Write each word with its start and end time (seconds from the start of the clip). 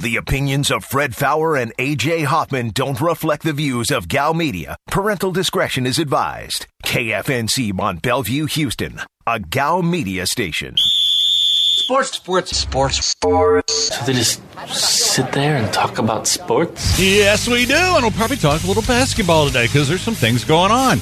The 0.00 0.16
opinions 0.16 0.70
of 0.70 0.82
Fred 0.82 1.14
Faour 1.14 1.56
and 1.56 1.76
AJ 1.76 2.24
Hoffman 2.24 2.70
don't 2.70 2.98
reflect 3.02 3.42
the 3.42 3.52
views 3.52 3.90
of 3.90 4.08
Gow 4.08 4.32
Media. 4.32 4.78
Parental 4.86 5.30
discretion 5.30 5.84
is 5.86 5.98
advised. 5.98 6.66
KFNC 6.86 7.74
Mont 7.74 8.00
Belvieu, 8.00 8.48
Houston, 8.48 9.02
a 9.26 9.38
Gow 9.38 9.82
Media 9.82 10.26
station. 10.26 10.74
Sports, 10.78 12.12
sports, 12.12 12.56
sports, 12.56 13.04
sports. 13.04 13.94
So 13.94 14.06
they 14.06 14.14
just 14.14 14.40
sit 14.68 15.30
there 15.32 15.56
and 15.56 15.70
talk 15.70 15.98
about 15.98 16.26
sports? 16.26 16.98
Yes, 16.98 17.46
we 17.46 17.66
do. 17.66 17.74
And 17.74 18.02
we'll 18.02 18.10
probably 18.12 18.38
talk 18.38 18.64
a 18.64 18.66
little 18.66 18.84
basketball 18.84 19.48
today 19.48 19.66
because 19.66 19.86
there's 19.86 20.00
some 20.00 20.14
things 20.14 20.44
going 20.44 20.72
on. 20.72 20.98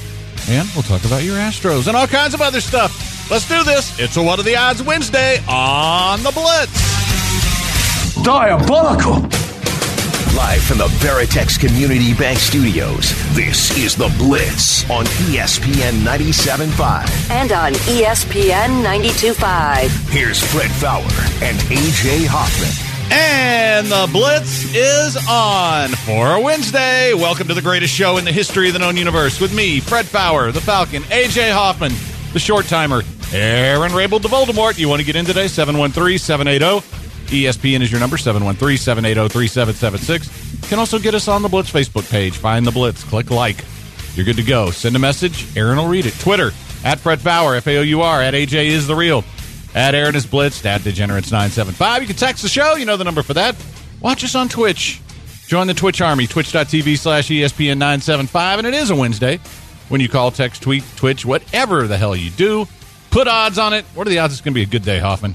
And 0.49 0.69
we'll 0.75 0.83
talk 0.83 1.05
about 1.05 1.23
your 1.23 1.37
Astros 1.37 1.87
and 1.87 1.97
all 1.97 2.09
kinds 2.09 2.35
of 2.35 2.41
other 2.41 2.61
stuff. 2.61 3.31
Let's 3.31 3.49
do 3.49 3.63
this. 3.63 3.97
It's 4.01 4.17
a 4.17 4.23
What 4.25 4.41
Are 4.41 4.43
the 4.43 4.57
Odds 4.57 4.83
Wednesday 4.83 5.41
on 5.47 6.21
the 6.25 6.33
Blitz. 6.33 6.98
Diabolical. 8.29 9.15
Live 10.37 10.63
from 10.63 10.77
the 10.77 10.89
Veritex 11.01 11.59
Community 11.59 12.13
Bank 12.13 12.39
Studios, 12.39 13.15
this 13.35 13.75
is 13.79 13.97
The 13.97 14.15
Blitz 14.19 14.85
on 14.91 15.07
ESPN 15.07 16.03
97.5. 16.03 17.31
and 17.31 17.53
on 17.53 17.73
ESPN 17.73 18.85
92.5. 18.85 20.11
Here's 20.11 20.45
Fred 20.45 20.71
Faour 20.73 21.09
and 21.43 21.57
AJ 21.71 22.27
Hoffman. 22.29 22.69
And 23.11 23.87
the 23.87 24.07
Blitz 24.13 24.75
is 24.75 25.17
on 25.27 25.89
for 25.89 26.33
a 26.33 26.41
Wednesday. 26.43 27.15
Welcome 27.15 27.49
to 27.49 27.55
the 27.55 27.63
greatest 27.63 27.95
show 27.95 28.19
in 28.19 28.27
the 28.27 28.33
history 28.33 28.67
of 28.69 28.75
the 28.75 28.81
known 28.81 28.99
universe 28.99 29.41
with 29.41 29.55
me, 29.55 29.81
Fred 29.81 30.05
Faour, 30.05 30.53
the 30.53 30.61
Falcon, 30.61 31.03
AJ 31.05 31.51
Hoffman, 31.53 31.93
the 32.35 32.39
short 32.39 32.67
timer, 32.67 33.01
Aaron 33.33 33.95
Rabel, 33.95 34.19
the 34.19 34.29
Voldemort. 34.29 34.77
You 34.77 34.91
want 34.91 35.01
to 35.01 35.07
get 35.07 35.17
in 35.17 35.25
today? 35.25 35.49
713 35.49 36.19
780 36.19 37.08
ESPN 37.29 37.81
is 37.83 37.91
your 37.91 38.01
number, 38.01 38.17
713 38.17 38.77
780 38.77 39.29
3776. 39.33 40.63
You 40.63 40.69
can 40.69 40.79
also 40.79 40.99
get 40.99 41.15
us 41.15 41.29
on 41.29 41.43
the 41.43 41.49
Blitz 41.49 41.71
Facebook 41.71 42.11
page. 42.11 42.37
Find 42.37 42.67
the 42.67 42.73
Blitz, 42.73 43.05
click 43.05 43.31
like. 43.31 43.65
You're 44.15 44.25
good 44.25 44.37
to 44.37 44.43
go. 44.43 44.71
Send 44.71 44.97
a 44.97 44.99
message. 44.99 45.57
Aaron 45.57 45.79
will 45.79 45.89
read 45.89 46.07
it. 46.07 46.15
Twitter, 46.19 46.53
at 46.85 46.99
Fred 46.99 47.21
Faour, 47.21 47.57
F 47.57 47.67
A 47.67 47.79
O 47.79 47.83
U 47.83 48.03
R, 48.03 48.23
at 48.23 48.35
AJ 48.35 48.67
is 48.67 48.87
the 48.87 48.95
real. 48.95 49.25
At 49.75 49.95
Aaron 49.95 50.17
is 50.17 50.27
Blitzed, 50.27 50.65
at 50.65 50.81
Degenerates975. 50.81 52.01
You 52.01 52.07
can 52.07 52.17
text 52.17 52.43
the 52.43 52.49
show. 52.49 52.75
You 52.75 52.85
know 52.85 52.97
the 52.97 53.05
number 53.05 53.23
for 53.23 53.35
that. 53.35 53.55
Watch 54.01 54.25
us 54.25 54.35
on 54.35 54.49
Twitch. 54.49 55.01
Join 55.47 55.67
the 55.67 55.75
Twitch 55.75 56.01
army, 56.01 56.27
twitch.tv 56.27 56.99
slash 56.99 57.31
E 57.31 57.41
ESPN975. 57.43 58.59
And 58.59 58.67
it 58.67 58.75
is 58.75 58.91
a 58.91 58.97
Wednesday 58.97 59.39
when 59.89 60.01
you 60.01 60.09
call, 60.09 60.31
text, 60.31 60.63
tweet, 60.63 60.85
Twitch, 60.97 61.25
whatever 61.25 61.87
the 61.87 61.97
hell 61.97 62.17
you 62.17 62.31
do. 62.31 62.67
Put 63.11 63.29
odds 63.29 63.59
on 63.59 63.73
it. 63.73 63.85
What 63.95 64.07
are 64.07 64.11
the 64.11 64.19
odds 64.19 64.35
it's 64.35 64.41
going 64.43 64.53
to 64.53 64.59
be 64.59 64.63
a 64.63 64.67
good 64.67 64.85
day, 64.85 64.99
Hoffman? 64.99 65.35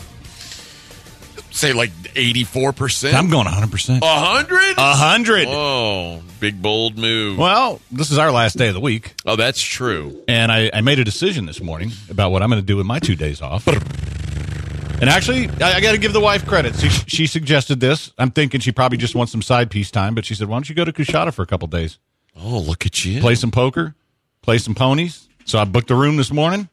Say 1.55 1.71
like 1.71 1.91
84%? 2.15 3.13
I'm 3.13 3.29
going 3.29 3.45
100%. 3.45 4.01
100? 4.01 4.77
100. 4.77 5.45
Oh, 5.47 6.21
big 6.39 6.61
bold 6.61 6.97
move. 6.97 7.37
Well, 7.37 7.79
this 7.91 8.09
is 8.11 8.17
our 8.17 8.31
last 8.31 8.57
day 8.57 8.69
of 8.69 8.73
the 8.73 8.79
week. 8.79 9.13
Oh, 9.25 9.35
that's 9.35 9.61
true. 9.61 10.23
and 10.27 10.51
I, 10.51 10.71
I 10.73 10.81
made 10.81 10.97
a 10.99 11.03
decision 11.03 11.45
this 11.45 11.61
morning 11.61 11.91
about 12.09 12.31
what 12.31 12.41
I'm 12.41 12.49
going 12.49 12.61
to 12.61 12.65
do 12.65 12.75
with 12.77 12.85
my 12.87 12.97
two 12.99 13.15
days 13.15 13.41
off. 13.41 13.67
And 13.67 15.09
actually, 15.09 15.47
I, 15.61 15.73
I 15.75 15.81
got 15.81 15.91
to 15.91 15.97
give 15.97 16.13
the 16.13 16.19
wife 16.21 16.45
credit. 16.47 16.75
She, 16.75 16.89
she 16.89 17.27
suggested 17.27 17.79
this. 17.79 18.11
I'm 18.17 18.31
thinking 18.31 18.59
she 18.61 18.71
probably 18.71 18.97
just 18.97 19.15
wants 19.15 19.31
some 19.31 19.41
side 19.41 19.69
piece 19.69 19.91
time, 19.91 20.15
but 20.15 20.25
she 20.25 20.33
said, 20.33 20.47
"Why 20.47 20.55
don't 20.55 20.67
you 20.69 20.75
go 20.75 20.85
to 20.85 20.93
Coushatta 20.93 21.33
for 21.33 21.41
a 21.41 21.45
couple 21.47 21.67
days, 21.67 21.97
Oh, 22.35 22.59
look 22.59 22.85
at 22.85 23.03
you. 23.03 23.19
play 23.19 23.35
some 23.35 23.51
poker, 23.51 23.95
play 24.41 24.57
some 24.59 24.75
ponies?" 24.75 25.27
So 25.45 25.59
I 25.59 25.65
booked 25.65 25.91
a 25.91 25.95
room 25.95 26.15
this 26.15 26.31
morning, 26.31 26.69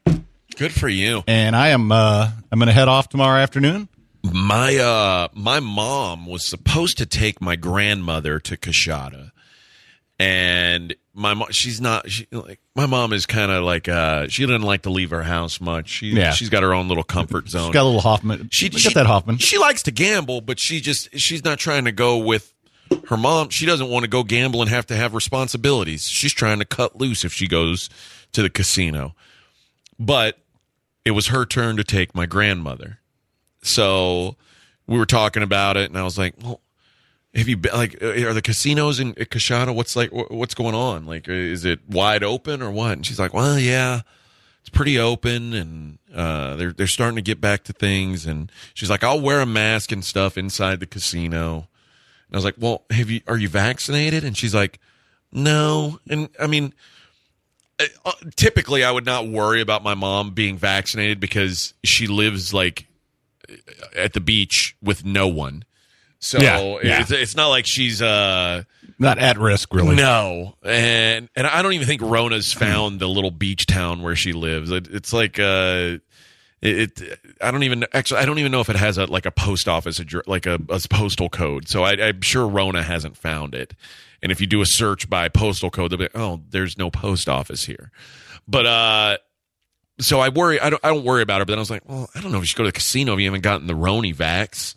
Good 0.55 0.71
for 0.71 0.87
you. 0.87 1.23
and 1.27 1.55
I 1.55 1.69
am 1.69 1.91
uh, 1.91 2.31
I'm 2.51 2.57
going 2.59 2.67
to 2.67 2.73
head 2.73 2.87
off 2.87 3.09
tomorrow 3.09 3.37
afternoon. 3.39 3.89
My 4.23 4.77
uh 4.77 5.29
my 5.33 5.59
mom 5.59 6.25
was 6.25 6.45
supposed 6.47 6.97
to 6.99 7.05
take 7.05 7.41
my 7.41 7.55
grandmother 7.55 8.39
to 8.39 8.57
Coushatta. 8.57 9.31
And 10.19 10.95
my 11.13 11.33
mom 11.33 11.51
she's 11.51 11.81
not 11.81 12.09
she, 12.09 12.27
like 12.31 12.59
my 12.75 12.85
mom 12.85 13.11
is 13.13 13.25
kind 13.25 13.51
of 13.51 13.63
like 13.63 13.89
uh 13.89 14.27
she 14.27 14.45
doesn't 14.45 14.61
like 14.61 14.83
to 14.83 14.91
leave 14.91 15.09
her 15.09 15.23
house 15.23 15.59
much. 15.59 15.89
She 15.89 16.09
Yeah. 16.11 16.31
she's 16.31 16.49
got 16.49 16.61
her 16.61 16.73
own 16.73 16.87
little 16.87 17.03
comfort 17.03 17.49
zone. 17.49 17.65
She's 17.65 17.73
got 17.73 17.83
a 17.83 17.85
little 17.85 18.01
Hoffman. 18.01 18.49
she, 18.51 18.69
she 18.69 18.89
at 18.89 18.93
that 18.93 19.07
Hoffman. 19.07 19.37
She 19.37 19.57
likes 19.57 19.81
to 19.83 19.91
gamble, 19.91 20.41
but 20.41 20.59
she 20.59 20.79
just 20.79 21.17
she's 21.17 21.43
not 21.43 21.57
trying 21.57 21.85
to 21.85 21.91
go 21.91 22.17
with 22.17 22.53
her 23.07 23.17
mom. 23.17 23.49
She 23.49 23.65
doesn't 23.65 23.89
want 23.89 24.03
to 24.03 24.09
go 24.09 24.23
gamble 24.23 24.61
and 24.61 24.69
have 24.69 24.85
to 24.87 24.95
have 24.95 25.15
responsibilities. 25.15 26.07
She's 26.07 26.33
trying 26.33 26.59
to 26.59 26.65
cut 26.65 26.97
loose 26.97 27.25
if 27.25 27.33
she 27.33 27.47
goes 27.47 27.89
to 28.33 28.43
the 28.43 28.49
casino. 28.49 29.15
But 29.97 30.37
it 31.03 31.11
was 31.11 31.27
her 31.27 31.45
turn 31.45 31.77
to 31.77 31.83
take 31.83 32.13
my 32.13 32.25
grandmother. 32.27 32.99
So 33.61 34.35
we 34.87 34.97
were 34.97 35.05
talking 35.05 35.43
about 35.43 35.77
it, 35.77 35.89
and 35.89 35.97
I 35.97 36.03
was 36.03 36.17
like, 36.17 36.35
"Well, 36.41 36.61
have 37.33 37.47
you 37.47 37.57
been 37.57 37.73
like? 37.73 38.01
Are 38.01 38.33
the 38.33 38.41
casinos 38.41 38.99
in 38.99 39.13
Coushatta? 39.13 39.73
What's 39.73 39.95
like? 39.95 40.11
What's 40.11 40.53
going 40.55 40.75
on? 40.75 41.05
Like, 41.05 41.27
is 41.27 41.65
it 41.65 41.79
wide 41.89 42.23
open 42.23 42.61
or 42.61 42.71
what?" 42.71 42.93
And 42.93 43.05
she's 43.05 43.19
like, 43.19 43.33
"Well, 43.33 43.59
yeah." 43.59 44.01
it's 44.61 44.69
pretty 44.69 44.99
open 44.99 45.53
and 45.53 45.97
uh, 46.13 46.55
they're 46.55 46.71
they're 46.71 46.87
starting 46.87 47.15
to 47.15 47.21
get 47.21 47.41
back 47.41 47.63
to 47.63 47.73
things. 47.73 48.25
And 48.25 48.51
she's 48.73 48.89
like, 48.89 49.03
"I'll 49.03 49.19
wear 49.19 49.41
a 49.41 49.45
mask 49.45 49.91
and 49.91 50.05
stuff 50.05 50.37
inside 50.37 50.79
the 50.79 50.85
casino." 50.85 51.67
And 52.27 52.35
I 52.35 52.37
was 52.37 52.45
like, 52.45 52.55
"Well, 52.57 52.83
have 52.91 53.09
you 53.09 53.21
are 53.27 53.37
you 53.37 53.49
vaccinated?" 53.49 54.23
And 54.23 54.37
she's 54.37 54.53
like, 54.53 54.79
"No." 55.31 55.99
And 56.07 56.29
I 56.39 56.47
mean, 56.47 56.73
uh, 57.79 58.11
typically 58.35 58.83
I 58.83 58.91
would 58.91 59.05
not 59.05 59.27
worry 59.27 59.61
about 59.61 59.83
my 59.83 59.95
mom 59.95 60.31
being 60.31 60.57
vaccinated 60.57 61.19
because 61.19 61.73
she 61.83 62.05
lives 62.05 62.53
like 62.53 62.85
at 63.95 64.13
the 64.13 64.19
beach 64.19 64.75
with 64.81 65.05
no 65.05 65.27
one. 65.27 65.63
So 66.19 66.39
Yeah, 66.39 66.77
yeah. 66.83 67.01
It's, 67.01 67.11
it's 67.11 67.35
not 67.35 67.47
like 67.47 67.65
she's 67.65 68.01
uh 68.01 68.63
Not 68.99 69.17
at 69.17 69.39
risk, 69.39 69.73
really. 69.73 69.95
no, 69.95 70.55
and 70.63 71.29
and 71.35 71.47
I 71.47 71.61
don't 71.61 71.73
even 71.73 71.87
think 71.87 72.01
Rona's 72.01 72.53
found 72.53 72.99
the 72.99 73.07
little 73.07 73.31
beach 73.31 73.65
town 73.65 74.03
where 74.03 74.15
she 74.15 74.33
lives. 74.33 74.69
It, 74.69 74.87
it's 74.87 75.13
like 75.13 75.39
uh, 75.39 75.97
it, 76.61 77.01
it. 77.01 77.19
I 77.41 77.49
don't 77.49 77.63
even 77.63 77.85
actually. 77.93 78.19
I 78.19 78.25
don't 78.25 78.37
even 78.37 78.51
know 78.51 78.61
if 78.61 78.69
it 78.69 78.75
has 78.75 78.99
a 78.99 79.05
like 79.05 79.25
a 79.25 79.31
post 79.31 79.67
office 79.67 79.99
like 80.27 80.45
a, 80.45 80.59
a 80.69 80.79
postal 80.89 81.29
code. 81.29 81.67
So 81.67 81.83
I, 81.83 81.93
I'm 81.93 82.21
sure 82.21 82.47
Rona 82.47 82.83
hasn't 82.83 83.17
found 83.17 83.55
it. 83.55 83.73
And 84.21 84.31
if 84.31 84.39
you 84.39 84.45
do 84.45 84.61
a 84.61 84.67
search 84.67 85.09
by 85.09 85.27
postal 85.29 85.71
code, 85.71 85.91
they'll 85.91 85.97
be 85.97 86.03
like, 86.05 86.15
oh, 86.17 86.41
there's 86.51 86.77
no 86.77 86.91
post 86.91 87.27
office 87.27 87.63
here. 87.65 87.89
But 88.47 88.65
uh, 88.67 89.17
so 90.01 90.19
I 90.19 90.29
worry. 90.29 90.59
I 90.59 90.69
don't. 90.69 90.83
I 90.83 90.89
don't 90.89 91.05
worry 91.05 91.21
about 91.21 91.41
it. 91.41 91.45
But 91.47 91.53
then 91.53 91.59
I 91.59 91.61
was 91.61 91.69
like, 91.71 91.87
well, 91.87 92.09
I 92.13 92.19
don't 92.21 92.31
know 92.31 92.37
if 92.39 92.43
you 92.43 92.47
should 92.47 92.57
go 92.57 92.63
to 92.63 92.69
the 92.69 92.73
casino 92.73 93.13
if 93.13 93.19
you 93.19 93.25
haven't 93.25 93.41
gotten 93.43 93.67
the 93.67 93.73
Roni 93.73 94.13
vax. 94.15 94.75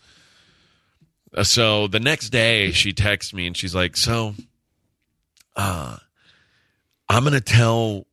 Uh, 1.36 1.42
So 1.44 1.88
the 1.88 2.00
next 2.00 2.28
day, 2.30 2.70
she 2.70 2.92
texts 2.92 3.32
me 3.34 3.46
and 3.46 3.56
she's 3.56 3.74
like, 3.74 3.96
"So, 3.96 4.34
uh, 5.56 5.96
I'm 7.08 7.24
gonna 7.24 7.40
tell 7.40 8.06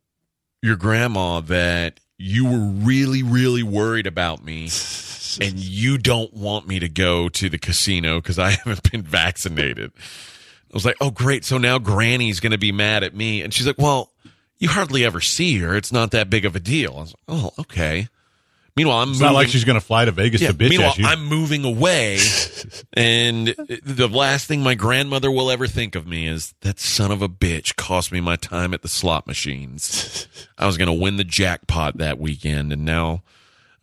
your 0.62 0.76
grandma 0.76 1.42
that 1.42 2.00
you 2.18 2.46
were 2.46 2.60
really, 2.86 3.24
really 3.24 3.64
worried 3.64 4.08
about 4.08 4.44
me, 4.44 4.64
and 5.42 5.58
you 5.60 5.98
don't 5.98 6.34
want 6.34 6.68
me 6.68 6.80
to 6.80 6.90
go 6.90 7.30
to 7.30 7.50
the 7.50 7.58
casino 7.58 8.18
because 8.22 8.40
I 8.40 8.52
haven't 8.52 8.90
been 8.92 9.04
vaccinated." 9.04 9.92
I 9.98 10.74
was 10.74 10.86
like, 10.86 10.96
"Oh, 11.02 11.12
great! 11.12 11.44
So 11.46 11.58
now 11.58 11.78
Granny's 11.80 12.40
gonna 12.40 12.58
be 12.58 12.72
mad 12.72 13.04
at 13.04 13.14
me," 13.16 13.42
and 13.42 13.54
she's 13.54 13.68
like, 13.68 13.78
"Well." 13.78 14.11
You 14.62 14.70
hardly 14.70 15.04
ever 15.04 15.20
see 15.20 15.58
her. 15.58 15.76
It's 15.76 15.92
not 15.92 16.12
that 16.12 16.30
big 16.30 16.46
of 16.46 16.56
a 16.56 16.60
deal. 16.60 16.94
I 16.96 17.02
was 17.02 17.14
like, 17.14 17.24
oh, 17.28 17.52
okay. 17.60 18.08
Meanwhile, 18.78 19.00
I'm 19.00 19.10
It's 19.10 19.20
moving. 19.20 19.34
not 19.34 19.40
like 19.40 19.48
she's 19.50 19.66
going 19.66 19.78
to 19.80 19.86
fly 19.86 20.06
to 20.06 20.12
Vegas 20.12 20.40
Yeah, 20.40 20.50
to 20.50 20.54
bitch 20.54 20.70
meanwhile, 20.70 20.92
at 20.92 20.98
you. 20.98 21.06
I'm 21.06 21.26
moving 21.26 21.66
away, 21.66 22.20
and 22.94 23.48
the 23.48 24.08
last 24.10 24.48
thing 24.48 24.62
my 24.62 24.76
grandmother 24.76 25.30
will 25.30 25.52
ever 25.52 25.68
think 25.68 25.96
of 25.96 26.08
me 26.08 26.28
is 26.28 26.54
that 26.62 26.80
son 26.80 27.12
of 27.12 27.22
a 27.22 27.28
bitch 27.28 27.76
cost 27.76 28.12
me 28.14 28.22
my 28.22 28.38
time 28.38 28.74
at 28.74 28.82
the 28.82 28.88
slot 28.88 29.28
machines. 29.28 30.28
I 30.58 30.68
was 30.68 30.78
going 30.78 30.88
to 30.88 30.94
win 30.94 31.18
the 31.18 31.24
jackpot 31.26 31.98
that 31.98 32.18
weekend, 32.18 32.72
and 32.72 32.86
now, 32.86 33.24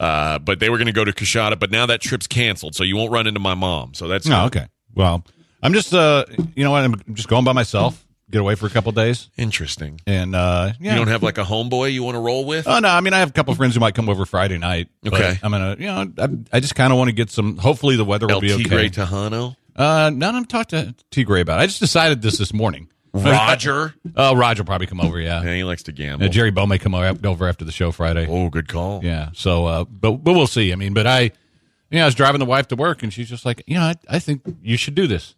uh, 0.01 0.39
but 0.39 0.59
they 0.59 0.71
were 0.71 0.79
going 0.79 0.87
to 0.87 0.93
go 0.93 1.05
to 1.05 1.13
Coushatta, 1.13 1.59
but 1.59 1.71
now 1.71 1.85
that 1.87 2.01
trip's 2.01 2.27
canceled, 2.27 2.75
so 2.75 2.83
you 2.83 2.97
won't 2.97 3.13
run 3.13 3.27
into 3.27 3.41
my 3.41 3.55
mom. 3.55 3.93
So 3.95 4.09
that's 4.09 4.27
Oh, 4.31 4.47
okay. 4.47 4.69
Well, 4.95 5.23
I'm 5.63 5.75
just, 5.75 5.93
uh, 5.93 6.25
you 6.55 6.65
know 6.65 6.71
what? 6.71 6.85
I'm 6.85 6.95
just 7.15 7.29
going 7.29 7.45
by 7.45 7.53
myself. 7.53 8.07
Get 8.31 8.41
away 8.43 8.57
for 8.57 8.67
a 8.67 8.71
couple 8.71 8.93
days, 8.93 9.31
interesting. 9.39 10.01
and 10.07 10.35
uh, 10.37 10.73
yeah. 10.81 10.93
You 10.93 10.99
don't 10.99 11.09
have 11.09 11.23
like 11.23 11.39
a 11.39 11.45
homeboy 11.45 11.93
you 11.95 12.03
want 12.03 12.15
to 12.17 12.21
roll 12.21 12.45
with? 12.45 12.69
Oh 12.69 12.79
no! 12.79 12.89
I 12.89 13.01
mean, 13.01 13.15
I 13.15 13.21
have 13.21 13.31
a 13.31 13.33
couple 13.33 13.55
friends 13.55 13.73
who 13.75 13.81
might 13.81 13.95
come 13.95 14.11
over 14.11 14.27
Friday 14.27 14.59
night. 14.59 14.89
Okay. 15.07 15.39
I'm 15.43 15.51
gonna, 15.51 15.77
you 15.79 15.87
know, 15.87 16.13
I, 16.19 16.29
I 16.57 16.61
just 16.61 16.75
kind 16.75 16.93
of 16.93 16.99
want 16.99 17.09
to 17.09 17.13
get 17.15 17.31
some. 17.31 17.57
Hopefully, 17.57 17.97
the 17.97 18.05
weather 18.05 18.27
will 18.27 18.35
El 18.35 18.41
be 18.43 18.53
okay. 18.53 18.65
Tigre 18.65 18.91
Tejano, 18.91 19.57
Uh, 19.75 20.11
no, 20.15 20.29
I'm 20.31 20.45
talked 20.45 20.71
to 20.71 20.95
T 21.11 21.25
Gray 21.25 21.41
about. 21.41 21.59
it. 21.59 21.63
I 21.63 21.67
just 21.69 21.81
decided 21.81 22.21
this 22.21 22.37
this 22.37 22.53
morning. 22.53 22.89
Roger. 23.15 23.95
Oh, 24.17 24.35
Roger 24.37 24.63
will 24.63 24.67
probably 24.67 24.87
come 24.87 25.01
over. 25.01 25.19
Yeah, 25.19 25.43
Yeah, 25.43 25.55
he 25.55 25.65
likes 25.65 25.85
to 25.85 25.93
gamble. 25.93 26.27
Uh, 26.27 26.29
Jerry 26.29 26.51
Bow 26.51 26.67
may 26.67 26.79
come 26.79 26.95
over 26.95 27.27
over 27.27 27.49
after 27.49 27.65
the 27.65 27.73
show 27.73 27.91
Friday. 27.93 28.27
oh, 28.29 28.51
good 28.51 28.69
call. 28.69 29.01
Yeah. 29.03 29.31
So, 29.35 29.67
uh, 29.67 29.85
but 29.85 30.13
but 30.23 30.35
we'll 30.35 30.47
see. 30.47 30.73
I 30.73 30.77
mean, 30.77 30.93
but 30.95 31.07
I, 31.07 31.21
you 31.23 31.31
know, 31.93 32.03
I 32.03 32.05
was 32.05 32.15
driving 32.15 32.41
the 32.41 32.45
wife 32.45 32.69
to 32.69 32.77
work, 32.77 33.03
and 33.03 33.13
she's 33.13 33.29
just 33.31 33.45
like, 33.47 33.63
you 33.67 33.75
know, 33.77 33.83
I, 33.85 33.95
I 34.09 34.19
think 34.19 34.43
you 34.63 34.77
should 34.77 34.95
do 34.95 35.07
this. 35.07 35.35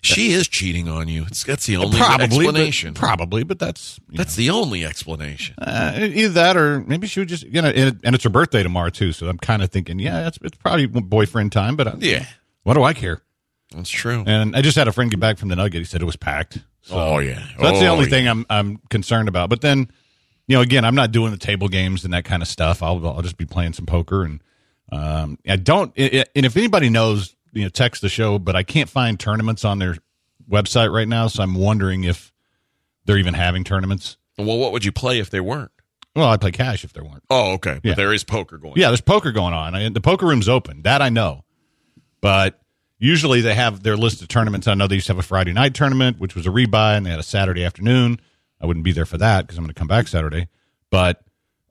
She 0.00 0.32
is 0.32 0.48
cheating 0.48 0.88
on 0.88 1.08
you. 1.08 1.24
It's, 1.26 1.42
that's 1.44 1.66
the 1.66 1.76
only 1.78 1.98
probably, 1.98 2.24
explanation. 2.26 2.92
But, 2.92 3.00
probably, 3.00 3.42
but 3.42 3.58
that's 3.58 3.98
That's 4.10 4.36
the 4.36 4.50
only 4.50 4.84
explanation. 4.84 5.54
uh, 5.58 5.92
either 5.98 6.28
that 6.34 6.56
or 6.56 6.80
maybe 6.80 7.06
she 7.06 7.20
would 7.20 7.28
just, 7.28 7.44
you 7.44 7.60
know, 7.62 7.68
and, 7.68 7.98
and 8.04 8.14
it's 8.14 8.22
her 8.24 8.30
birthday 8.30 8.62
tomorrow 8.62 8.90
too. 8.90 9.12
So 9.12 9.28
I'm 9.28 9.38
kind 9.38 9.62
of 9.62 9.70
thinking, 9.70 9.98
yeah, 9.98 10.28
it's 10.28 10.38
it's 10.42 10.56
probably 10.58 10.86
boyfriend 10.86 11.52
time. 11.52 11.74
But 11.76 11.88
I, 11.88 11.94
Yeah. 11.98 12.26
what 12.62 12.74
do 12.74 12.82
I 12.82 12.92
care? 12.92 13.22
That's 13.74 13.90
true. 13.90 14.22
And 14.26 14.54
I 14.54 14.60
just 14.60 14.76
had 14.76 14.86
a 14.88 14.92
friend 14.92 15.10
get 15.10 15.18
back 15.18 15.38
from 15.38 15.48
the 15.48 15.56
Nugget. 15.56 15.80
He 15.80 15.84
said 15.84 16.02
it 16.02 16.04
was 16.06 16.16
packed. 16.16 16.58
So, 16.82 16.94
Oh, 16.96 17.18
yeah. 17.18 17.38
so 17.56 17.62
that's 17.62 17.80
the 17.80 17.86
Oh, 17.86 17.92
only 17.92 18.04
yeah. 18.04 18.10
thing 18.10 18.28
I'm 18.28 18.46
I'm 18.50 18.76
concerned 18.90 19.28
about. 19.28 19.48
But 19.48 19.62
then, 19.62 19.90
you 20.46 20.56
know, 20.56 20.60
again, 20.60 20.84
I'm 20.84 20.94
not 20.94 21.10
doing 21.12 21.30
the 21.32 21.38
table 21.38 21.68
games 21.68 22.04
and 22.04 22.12
that 22.12 22.24
kind 22.24 22.42
of 22.42 22.48
stuff. 22.48 22.82
I'll 22.82 23.04
I'll 23.06 23.22
just 23.22 23.38
be 23.38 23.46
playing 23.46 23.72
some 23.72 23.86
poker 23.86 24.22
and 24.24 24.40
um 24.92 25.38
I 25.48 25.56
don't 25.56 25.92
and 25.96 26.44
if 26.46 26.56
anybody 26.56 26.90
knows, 26.90 27.34
you 27.52 27.62
know, 27.62 27.68
text 27.68 28.02
the 28.02 28.08
show. 28.08 28.38
But 28.38 28.56
I 28.56 28.62
can't 28.62 28.88
find 28.88 29.18
tournaments 29.18 29.64
on 29.64 29.78
their 29.78 29.96
website 30.50 30.92
right 30.92 31.08
now, 31.08 31.26
so 31.28 31.42
I'm 31.42 31.54
wondering 31.54 32.04
if 32.04 32.32
they're 33.04 33.18
even 33.18 33.34
having 33.34 33.64
tournaments. 33.64 34.16
Well, 34.38 34.58
what 34.58 34.72
would 34.72 34.84
you 34.84 34.92
play 34.92 35.18
if 35.18 35.30
they 35.30 35.40
weren't? 35.40 35.70
Well, 36.14 36.28
I'd 36.28 36.40
play 36.40 36.52
cash 36.52 36.84
if 36.84 36.92
there 36.92 37.04
weren't. 37.04 37.22
Oh, 37.30 37.52
okay. 37.54 37.74
But 37.82 37.84
Yeah. 37.90 37.94
there 37.94 38.12
is 38.12 38.22
poker 38.24 38.58
going. 38.58 38.74
Yeah, 38.76 38.88
there's 38.88 39.00
poker 39.00 39.32
going 39.32 39.54
on. 39.54 39.74
I, 39.74 39.88
the 39.88 40.00
poker 40.00 40.26
room's 40.26 40.48
open. 40.48 40.82
That 40.82 41.00
I 41.00 41.08
know. 41.08 41.44
But 42.20 42.60
usually 42.98 43.40
they 43.40 43.54
have 43.54 43.82
their 43.82 43.96
list 43.96 44.20
of 44.22 44.28
tournaments. 44.28 44.68
I 44.68 44.74
know 44.74 44.86
they 44.86 44.96
used 44.96 45.06
to 45.06 45.12
have 45.14 45.18
a 45.18 45.22
Friday 45.26 45.52
night 45.52 45.74
tournament, 45.74 46.20
which 46.20 46.34
was 46.34 46.46
a 46.46 46.50
rebuy, 46.50 46.96
and 46.96 47.06
they 47.06 47.10
had 47.10 47.18
a 47.18 47.22
Saturday 47.24 47.64
afternoon. 47.64 48.20
I 48.60 48.66
wouldn't 48.66 48.84
be 48.84 48.92
there 48.92 49.06
for 49.06 49.18
that 49.18 49.42
because 49.46 49.58
I'm 49.58 49.64
going 49.64 49.74
to 49.74 49.78
come 49.78 49.88
back 49.88 50.06
Saturday. 50.08 50.48
But, 50.90 51.22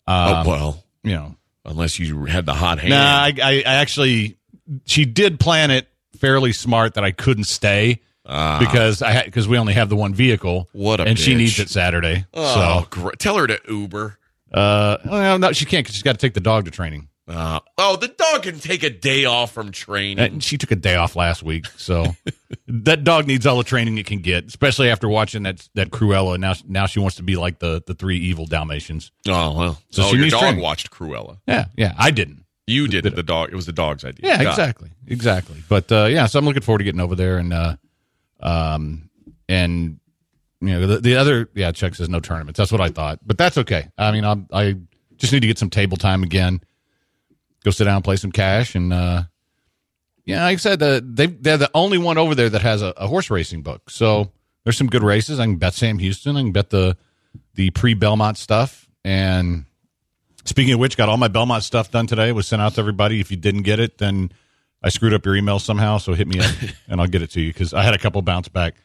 Oh 0.08 0.36
um, 0.36 0.48
well, 0.48 0.84
you 1.04 1.14
know, 1.14 1.36
unless 1.64 2.00
you 2.00 2.26
had 2.26 2.46
the 2.46 2.54
hot 2.56 2.80
hand. 2.80 2.90
nah, 2.90 2.98
I, 2.98 3.34
I, 3.42 3.52
I 3.66 3.74
actually, 3.76 4.38
she 4.86 5.06
did 5.06 5.40
plan 5.40 5.72
it 5.72 5.88
fairly 6.18 6.54
smart 6.54 6.94
that 6.96 7.04
I 7.04 7.12
couldn't 7.12 7.46
stay 7.46 8.02
because 8.24 9.02
I 9.02 9.24
because 9.26 9.48
we 9.48 9.58
only 9.58 9.74
have 9.74 9.90
the 9.90 9.96
one 9.96 10.14
vehicle. 10.14 10.70
What 10.74 11.00
a 11.00 11.04
and 11.06 11.18
she 11.18 11.36
needs 11.36 11.60
it 11.60 11.70
Saturday. 11.70 12.26
oh, 12.34 12.82
So, 12.82 12.88
great. 12.90 13.20
tell 13.20 13.38
her 13.38 13.48
to 13.48 13.60
Uber. 13.68 14.18
uh, 14.54 14.98
well, 15.06 15.40
no, 15.40 15.52
she 15.52 15.66
can't 15.66 15.84
because 15.86 15.96
she's 15.96 16.04
got 16.04 16.14
to 16.14 16.18
take 16.20 16.34
the 16.34 16.40
dog 16.40 16.66
to 16.66 16.72
training. 16.72 17.08
Uh, 17.28 17.60
oh, 17.78 17.96
the 17.96 18.10
dog 18.10 18.44
can 18.44 18.60
take 18.60 18.84
a 18.84 18.90
day 18.90 19.24
off 19.26 19.54
from 19.54 19.72
training. 19.72 20.20
And 20.20 20.44
she 20.44 20.58
took 20.58 20.72
a 20.72 20.76
day 20.76 20.96
off 20.96 21.16
last 21.16 21.44
week, 21.44 21.66
so 21.78 22.16
that 22.68 23.04
dog 23.06 23.26
needs 23.28 23.46
all 23.46 23.58
the 23.58 23.64
training 23.64 23.98
it 23.98 24.06
can 24.06 24.20
get, 24.20 24.46
especially 24.46 24.90
after 24.90 25.08
watching 25.08 25.44
that 25.44 25.68
that 25.76 25.92
Cruella. 25.92 26.38
Now, 26.38 26.54
now 26.68 26.88
she 26.88 27.00
wants 27.00 27.16
to 27.18 27.24
be 27.24 27.38
like 27.38 27.60
the 27.60 27.82
the 27.86 27.94
three 27.94 28.18
evil 28.18 28.46
Dalmatians. 28.48 29.12
oh 29.28 29.58
well. 29.58 29.82
So 29.92 30.04
oh, 30.04 30.12
she 30.12 30.18
your 30.18 30.30
dog 30.30 30.42
training. 30.42 30.62
watched 30.62 30.92
Cruella. 30.92 31.40
Yeah, 31.48 31.66
yeah, 31.78 31.94
I 31.98 32.12
didn't. 32.12 32.44
You 32.72 32.88
did 32.88 33.06
it. 33.06 33.16
the 33.16 33.24
dog. 33.24 33.50
It 33.52 33.56
was 33.56 33.66
the 33.66 33.72
dog's 33.74 34.04
idea. 34.06 34.28
Yeah, 34.30 34.38
Got 34.38 34.46
it. 34.46 34.50
exactly, 34.50 34.90
exactly. 35.08 35.64
But 35.70 35.92
uh, 35.92 36.06
yeah, 36.06 36.26
so 36.28 36.40
I'm 36.40 36.46
looking 36.46 36.62
forward 36.64 36.80
to 36.80 36.84
getting 36.84 37.02
over 37.02 37.16
there 37.16 37.38
and 37.38 37.54
uh, 37.54 37.76
um, 38.40 39.10
and 39.50 40.00
you 40.62 40.70
know 40.70 40.88
the, 40.88 41.00
the 41.00 41.16
other 41.16 41.50
yeah, 41.54 41.72
Chuck 41.72 41.96
says 41.96 42.10
no 42.10 42.20
tournaments. 42.20 42.58
That's 42.58 42.72
what 42.72 42.82
I 42.82 42.90
thought, 42.90 43.20
but 43.26 43.38
that's 43.38 43.58
okay. 43.60 43.90
I 43.98 44.12
mean, 44.12 44.26
I 44.26 44.36
I 44.52 44.76
just 45.18 45.34
need 45.34 45.42
to 45.42 45.48
get 45.48 45.58
some 45.60 45.70
table 45.70 45.98
time 45.98 46.24
again. 46.24 46.62
Go 47.64 47.72
sit 47.72 47.86
down, 47.86 47.96
and 47.98 48.04
play 48.04 48.16
some 48.16 48.32
cash, 48.32 48.74
and 48.76 48.92
uh, 48.92 49.24
yeah, 50.26 50.44
like 50.44 50.54
I 50.54 50.58
said, 50.58 50.82
uh, 50.82 51.02
they 51.04 51.28
they're 51.28 51.58
the 51.58 51.70
only 51.74 51.98
one 51.98 52.18
over 52.18 52.34
there 52.36 52.50
that 52.50 52.62
has 52.62 52.82
a, 52.82 52.94
a 52.98 53.08
horse 53.08 53.30
racing 53.30 53.62
book. 53.62 53.90
So 53.90 54.32
there's 54.64 54.78
some 54.78 54.88
good 54.88 55.04
races. 55.04 55.40
I 55.40 55.46
can 55.46 55.58
bet 55.58 55.74
Sam 55.74 56.00
Houston. 56.00 56.38
I 56.38 56.42
can 56.42 56.52
bet 56.52 56.70
the 56.70 56.98
the 57.56 57.70
pre 57.72 57.94
Belmont 57.94 58.38
stuff. 58.38 58.88
And 59.04 59.66
speaking 60.46 60.74
of 60.74 60.80
which, 60.80 60.98
got 60.98 61.10
all 61.10 61.18
my 61.18 61.28
Belmont 61.28 61.64
stuff 61.64 61.92
done 61.92 62.08
today. 62.08 62.30
It 62.30 62.34
was 62.34 62.48
sent 62.48 62.62
out 62.62 62.74
to 62.76 62.80
everybody. 62.80 63.20
If 63.20 63.32
you 63.32 63.38
didn't 63.38 63.64
get 63.64 63.80
it, 63.80 63.98
then 63.98 64.32
I 64.84 64.90
screwed 64.90 65.14
up 65.14 65.26
your 65.26 65.36
email 65.36 65.60
somehow. 65.60 65.98
So 65.98 66.14
hit 66.14 66.28
me 66.28 66.40
up 66.40 66.54
and 66.88 67.00
I'll 67.02 67.08
get 67.08 67.22
it 67.22 67.32
to 67.32 67.42
you 67.42 67.52
because 67.54 67.74
I 67.74 67.84
had 67.84 67.94
a 67.94 67.98
couple 67.98 68.22
bounce 68.22 68.48
back. 68.48 68.76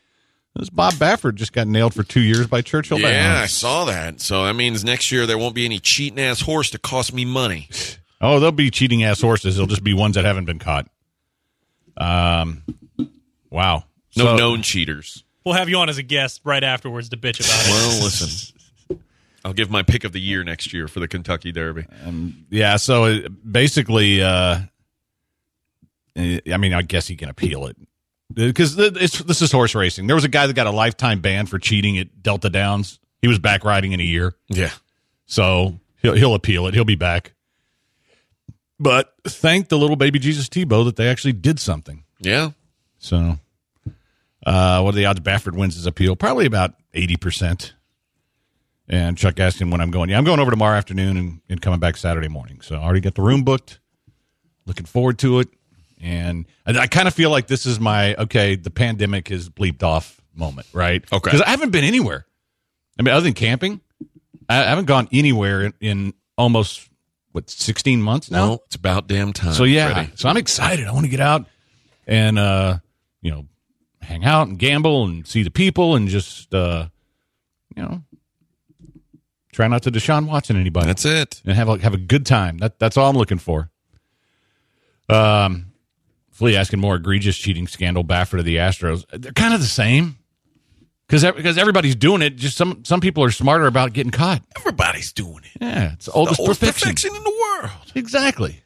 This 0.54 0.70
Bob 0.70 0.94
Baffert 0.94 1.34
just 1.34 1.52
got 1.52 1.66
nailed 1.68 1.92
for 1.92 2.02
two 2.02 2.22
years 2.22 2.46
by 2.46 2.62
Churchill. 2.62 2.98
Yeah, 2.98 3.40
I 3.42 3.46
saw 3.46 3.84
that. 3.84 4.22
So 4.22 4.44
that 4.46 4.54
means 4.54 4.84
next 4.84 5.12
year 5.12 5.26
there 5.26 5.36
won't 5.36 5.54
be 5.54 5.66
any 5.66 5.78
cheating 5.78 6.18
ass 6.18 6.40
horse 6.40 6.70
to 6.70 6.78
cost 6.78 7.12
me 7.12 7.24
money. 7.24 7.68
Oh, 8.18 8.40
there'll 8.40 8.50
be 8.50 8.70
cheating 8.70 9.04
ass 9.04 9.20
horses. 9.20 9.56
They'll 9.58 9.66
just 9.66 9.84
be 9.84 9.92
ones 9.92 10.14
that 10.14 10.24
haven't 10.24 10.46
been 10.46 10.58
caught. 10.58 10.88
Um, 11.98 12.62
wow. 13.50 13.84
No 14.16 14.24
So- 14.24 14.36
known 14.36 14.62
cheaters. 14.62 15.22
We'll 15.44 15.54
have 15.54 15.68
you 15.68 15.76
on 15.76 15.90
as 15.90 15.98
a 15.98 16.02
guest 16.02 16.40
right 16.42 16.64
afterwards 16.64 17.10
to 17.10 17.18
bitch 17.18 17.38
about 17.40 17.66
it. 17.66 17.70
Well, 17.70 18.04
listen. 18.04 18.54
I'll 19.46 19.52
give 19.52 19.70
my 19.70 19.84
pick 19.84 20.02
of 20.02 20.10
the 20.10 20.20
year 20.20 20.42
next 20.42 20.72
year 20.72 20.88
for 20.88 20.98
the 20.98 21.06
Kentucky 21.06 21.52
Derby. 21.52 21.86
Yeah, 22.50 22.76
so 22.78 23.04
it, 23.04 23.52
basically, 23.52 24.20
uh, 24.20 24.58
eh, 26.16 26.40
I 26.52 26.56
mean, 26.56 26.72
I 26.74 26.82
guess 26.82 27.06
he 27.06 27.14
can 27.14 27.28
appeal 27.28 27.66
it 27.66 27.76
because 28.34 28.74
this 28.74 29.40
is 29.40 29.52
horse 29.52 29.76
racing. 29.76 30.08
There 30.08 30.16
was 30.16 30.24
a 30.24 30.28
guy 30.28 30.48
that 30.48 30.54
got 30.54 30.66
a 30.66 30.72
lifetime 30.72 31.20
ban 31.20 31.46
for 31.46 31.60
cheating 31.60 31.96
at 31.96 32.24
Delta 32.24 32.50
Downs. 32.50 32.98
He 33.22 33.28
was 33.28 33.38
back 33.38 33.62
riding 33.62 33.92
in 33.92 34.00
a 34.00 34.02
year, 34.02 34.34
Yeah. 34.48 34.72
so 35.26 35.78
he'll 36.02 36.14
he'll 36.14 36.34
appeal 36.34 36.66
it. 36.66 36.74
He'll 36.74 36.84
be 36.84 36.96
back. 36.96 37.32
But 38.80 39.14
thank 39.28 39.68
the 39.68 39.78
little 39.78 39.94
baby 39.96 40.18
Jesus 40.18 40.48
Tebow 40.48 40.84
that 40.86 40.96
they 40.96 41.08
actually 41.08 41.34
did 41.34 41.60
something. 41.60 42.02
Yeah. 42.18 42.50
So, 42.98 43.38
uh, 44.44 44.80
what 44.82 44.92
are 44.92 44.96
the 44.96 45.06
odds 45.06 45.20
Baffert 45.20 45.56
wins 45.56 45.76
his 45.76 45.86
appeal? 45.86 46.16
Probably 46.16 46.46
about 46.46 46.74
eighty 46.94 47.16
percent. 47.16 47.74
And 48.88 49.18
Chuck 49.18 49.40
asking 49.40 49.70
when 49.70 49.80
I'm 49.80 49.90
going. 49.90 50.10
Yeah, 50.10 50.18
I'm 50.18 50.24
going 50.24 50.38
over 50.38 50.50
tomorrow 50.50 50.76
afternoon 50.76 51.16
and, 51.16 51.40
and 51.48 51.60
coming 51.60 51.80
back 51.80 51.96
Saturday 51.96 52.28
morning. 52.28 52.60
So 52.60 52.76
I 52.76 52.84
already 52.84 53.00
got 53.00 53.14
the 53.14 53.22
room 53.22 53.42
booked. 53.42 53.80
Looking 54.64 54.86
forward 54.86 55.18
to 55.20 55.40
it. 55.40 55.48
And 56.00 56.46
I, 56.66 56.78
I 56.78 56.86
kind 56.86 57.08
of 57.08 57.14
feel 57.14 57.30
like 57.30 57.46
this 57.46 57.66
is 57.66 57.80
my 57.80 58.14
okay. 58.14 58.54
The 58.54 58.70
pandemic 58.70 59.30
is 59.30 59.48
bleeped 59.48 59.82
off 59.82 60.20
moment, 60.34 60.66
right? 60.72 61.02
Okay. 61.12 61.18
Because 61.22 61.42
I 61.42 61.50
haven't 61.50 61.70
been 61.70 61.84
anywhere. 61.84 62.26
I 62.98 63.02
mean, 63.02 63.14
other 63.14 63.24
than 63.24 63.34
camping, 63.34 63.80
I, 64.48 64.56
haven't 64.56 64.86
gone 64.86 65.08
anywhere 65.12 65.62
in, 65.62 65.74
in 65.80 66.14
almost 66.38 66.88
what 67.32 67.50
16 67.50 68.00
months 68.00 68.30
now. 68.30 68.46
No, 68.46 68.54
it's 68.66 68.76
about 68.76 69.06
damn 69.08 69.32
time. 69.32 69.52
So 69.52 69.64
yeah, 69.64 69.92
Freddie. 69.92 70.12
so 70.14 70.28
I'm 70.28 70.36
excited. 70.36 70.86
I 70.86 70.92
want 70.92 71.04
to 71.04 71.10
get 71.10 71.20
out 71.20 71.46
and 72.06 72.38
uh, 72.38 72.78
you 73.20 73.30
know, 73.30 73.46
hang 74.00 74.24
out 74.24 74.48
and 74.48 74.58
gamble 74.58 75.04
and 75.04 75.26
see 75.26 75.42
the 75.42 75.50
people 75.50 75.96
and 75.96 76.08
just 76.08 76.54
uh, 76.54 76.88
you 77.74 77.82
know, 77.82 78.02
try 79.56 79.66
not 79.66 79.82
to 79.82 79.90
Deshaun 79.90 80.26
Watson 80.26 80.56
anybody 80.56 80.86
That's 80.86 81.06
it. 81.06 81.40
and 81.46 81.56
have 81.56 81.68
a 81.68 81.78
have 81.78 81.94
a 81.94 81.98
good 81.98 82.26
time. 82.26 82.58
That 82.58 82.78
that's 82.78 82.98
all 82.98 83.08
I'm 83.08 83.16
looking 83.16 83.38
for. 83.38 83.70
Um, 85.08 85.72
Flea 86.30 86.56
asking 86.56 86.78
more 86.80 86.96
egregious 86.96 87.38
cheating 87.38 87.66
scandal. 87.66 88.04
Baffert 88.04 88.38
of 88.40 88.44
the 88.44 88.56
Astros. 88.56 89.04
They're 89.10 89.32
kind 89.32 89.54
of 89.54 89.60
the 89.60 89.66
same 89.66 90.18
because 91.08 91.24
because 91.24 91.56
everybody's 91.56 91.96
doing 91.96 92.20
it. 92.20 92.36
Just 92.36 92.56
some 92.58 92.84
some 92.84 93.00
people 93.00 93.24
are 93.24 93.30
smarter 93.30 93.66
about 93.66 93.94
getting 93.94 94.12
caught. 94.12 94.42
Everybody's 94.58 95.12
doing 95.12 95.40
it. 95.44 95.62
Yeah, 95.62 95.92
it's 95.94 96.08
oldest 96.10 96.36
the 96.36 96.42
oldest 96.42 96.60
perfection. 96.60 96.88
perfection 96.90 97.16
in 97.16 97.24
the 97.24 97.30
world. 97.62 97.92
Exactly. 97.94 98.60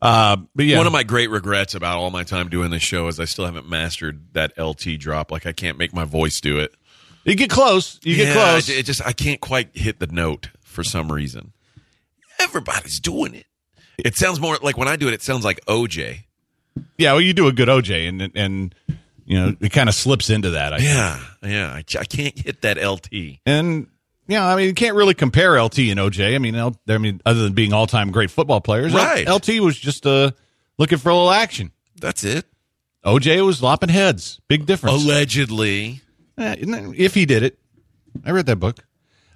Uh, 0.00 0.36
but 0.54 0.66
yeah, 0.66 0.76
One 0.76 0.86
of 0.86 0.92
my 0.92 1.02
great 1.02 1.30
regrets 1.30 1.74
about 1.74 1.96
all 1.96 2.10
my 2.10 2.22
time 2.22 2.48
doing 2.50 2.70
this 2.70 2.82
show 2.82 3.08
is 3.08 3.18
I 3.18 3.24
still 3.24 3.46
haven't 3.46 3.68
mastered 3.68 4.34
that 4.34 4.52
LT 4.58 4.98
drop. 4.98 5.32
Like 5.32 5.46
I 5.46 5.52
can't 5.52 5.78
make 5.78 5.92
my 5.94 6.04
voice 6.04 6.40
do 6.40 6.60
it. 6.60 6.74
You 7.26 7.34
get 7.34 7.50
close. 7.50 7.98
You 8.02 8.16
get 8.16 8.28
Yeah, 8.28 8.32
close. 8.34 8.68
It 8.68 8.86
just 8.86 9.04
I 9.04 9.12
can't 9.12 9.40
quite 9.40 9.70
hit 9.76 9.98
the 9.98 10.06
note 10.06 10.48
for 10.62 10.82
some 10.84 11.10
reason. 11.12 11.52
Everybody's 12.38 13.00
doing 13.00 13.34
it. 13.34 13.46
It 13.98 14.14
sounds 14.14 14.40
more 14.40 14.58
like 14.62 14.76
when 14.76 14.88
I 14.88 14.96
do 14.96 15.08
it. 15.08 15.14
It 15.14 15.22
sounds 15.22 15.44
like 15.44 15.64
OJ. 15.66 16.24
yeah, 16.98 17.12
well, 17.12 17.20
you 17.20 17.32
do 17.32 17.48
a 17.48 17.52
good 17.52 17.68
OJ, 17.68 18.08
and 18.08 18.30
and 18.34 18.74
you 19.24 19.38
know 19.38 19.56
it 19.60 19.70
kind 19.72 19.88
of 19.88 19.94
slips 19.94 20.28
into 20.30 20.50
that. 20.50 20.72
I 20.74 20.78
think. 20.78 20.88
Yeah, 20.90 21.20
yeah. 21.42 21.72
I, 21.72 21.78
I 21.98 22.04
can't 22.04 22.38
hit 22.38 22.60
that 22.62 22.76
LT. 22.82 23.38
And 23.46 23.86
yeah, 24.28 24.46
I 24.46 24.54
mean, 24.56 24.66
you 24.66 24.74
can't 24.74 24.94
really 24.96 25.14
compare 25.14 25.60
LT 25.62 25.78
and 25.78 25.98
OJ. 25.98 26.34
I 26.34 26.38
mean, 26.38 26.54
L, 26.54 26.76
I 26.88 26.98
mean, 26.98 27.20
other 27.24 27.42
than 27.42 27.54
being 27.54 27.72
all 27.72 27.86
time 27.86 28.10
great 28.10 28.30
football 28.30 28.60
players, 28.60 28.92
Right. 28.92 29.26
LT 29.28 29.60
was 29.60 29.78
just 29.78 30.06
uh 30.06 30.32
looking 30.78 30.98
for 30.98 31.08
a 31.08 31.14
little 31.14 31.30
action. 31.30 31.72
That's 32.00 32.22
it. 32.22 32.44
OJ 33.04 33.44
was 33.46 33.62
lopping 33.62 33.88
heads. 33.88 34.40
Big 34.48 34.66
difference. 34.66 35.02
Allegedly. 35.02 36.02
Eh, 36.38 36.56
if 36.96 37.14
he 37.14 37.26
did 37.26 37.42
it, 37.42 37.58
I 38.24 38.30
read 38.30 38.46
that 38.46 38.56
book. 38.56 38.84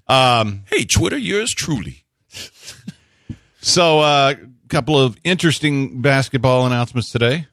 Um, 0.06 0.64
Hey, 0.66 0.84
Twitter, 0.84 1.18
yours 1.18 1.52
truly. 1.52 2.04
so 3.60 4.00
a 4.00 4.02
uh, 4.02 4.34
couple 4.68 4.98
of 4.98 5.16
interesting 5.24 6.02
basketball 6.02 6.66
announcements 6.66 7.10
today. 7.10 7.46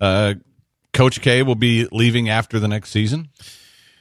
Uh, 0.00 0.34
Coach 0.92 1.20
K 1.20 1.42
will 1.42 1.54
be 1.54 1.86
leaving 1.92 2.28
after 2.28 2.58
the 2.58 2.68
next 2.68 2.90
season. 2.90 3.28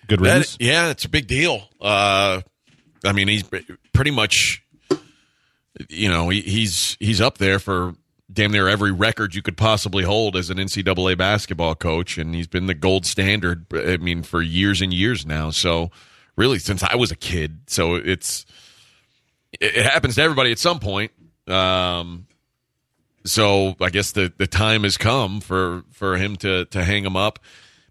Good 0.07 0.21
That, 0.21 0.57
yeah, 0.59 0.89
it's 0.89 1.05
a 1.05 1.09
big 1.09 1.27
deal. 1.27 1.67
Uh, 1.81 2.41
I 3.03 3.11
mean, 3.11 3.27
he's 3.27 3.43
pretty 3.93 4.11
much, 4.11 4.63
you 5.89 6.09
know, 6.09 6.29
he, 6.29 6.41
he's 6.41 6.95
he's 6.99 7.19
up 7.19 7.37
there 7.37 7.59
for 7.59 7.93
damn 8.31 8.51
near 8.51 8.67
every 8.67 8.91
record 8.91 9.33
you 9.35 9.41
could 9.41 9.57
possibly 9.57 10.03
hold 10.03 10.35
as 10.35 10.49
an 10.49 10.57
NCAA 10.57 11.17
basketball 11.17 11.75
coach, 11.75 12.17
and 12.17 12.35
he's 12.35 12.47
been 12.47 12.67
the 12.67 12.73
gold 12.73 13.05
standard. 13.05 13.65
I 13.73 13.97
mean, 13.97 14.23
for 14.23 14.41
years 14.41 14.81
and 14.81 14.93
years 14.93 15.25
now. 15.25 15.49
So, 15.49 15.91
really, 16.35 16.59
since 16.59 16.83
I 16.83 16.95
was 16.95 17.11
a 17.11 17.15
kid, 17.15 17.59
so 17.67 17.95
it's 17.95 18.45
it, 19.59 19.85
happens 19.85 20.15
to 20.15 20.21
everybody 20.21 20.51
at 20.51 20.59
some 20.59 20.79
point. 20.79 21.11
Um, 21.47 22.27
so 23.25 23.75
I 23.81 23.89
guess 23.89 24.11
the 24.11 24.31
the 24.37 24.47
time 24.47 24.83
has 24.83 24.97
come 24.97 25.41
for 25.41 25.83
for 25.91 26.17
him 26.17 26.35
to 26.37 26.65
to 26.65 26.83
hang 26.83 27.05
him 27.05 27.15
up. 27.15 27.39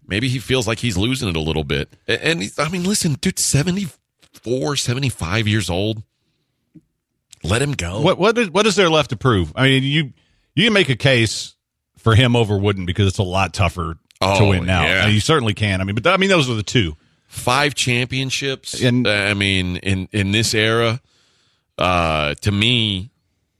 Maybe 0.07 0.29
he 0.29 0.39
feels 0.39 0.67
like 0.67 0.79
he's 0.79 0.97
losing 0.97 1.27
it 1.27 1.35
a 1.35 1.41
little 1.41 1.65
bit. 1.65 1.89
And 2.07 2.41
he's, 2.41 2.57
I 2.57 2.69
mean, 2.69 2.85
listen, 2.85 3.15
dude, 3.15 3.39
74, 3.39 4.77
75 4.77 5.47
years 5.49 5.69
old. 5.69 6.01
Let 7.43 7.61
him 7.61 7.73
go. 7.73 7.99
What 8.01 8.17
what 8.17 8.37
is 8.37 8.49
what 8.49 8.65
is 8.65 8.75
there 8.75 8.89
left 8.89 9.09
to 9.09 9.17
prove? 9.17 9.51
I 9.55 9.67
mean, 9.67 9.83
you 9.83 10.13
you 10.57 10.65
can 10.65 10.73
make 10.73 10.89
a 10.89 10.95
case 10.95 11.55
for 11.97 12.15
him 12.15 12.35
over 12.35 12.57
Wooden 12.57 12.85
because 12.85 13.07
it's 13.07 13.17
a 13.19 13.23
lot 13.23 13.53
tougher 13.53 13.93
to 13.93 13.99
Oh, 14.21 14.49
win 14.49 14.65
now. 14.65 14.83
yeah. 14.83 15.05
And 15.05 15.13
you 15.13 15.19
certainly 15.19 15.53
can. 15.53 15.79
I 15.81 15.83
mean, 15.83 15.95
but 15.95 16.07
I 16.07 16.17
mean, 16.17 16.29
those 16.29 16.49
are 16.49 16.55
the 16.55 16.63
two. 16.63 16.95
Five 17.27 17.75
championships. 17.75 18.81
And- 18.81 19.07
I 19.07 19.33
mean, 19.33 19.77
in 19.77 20.07
in 20.11 20.31
this 20.31 20.53
era, 20.53 21.01
uh, 21.77 22.33
to 22.41 22.51
me, 22.51 23.11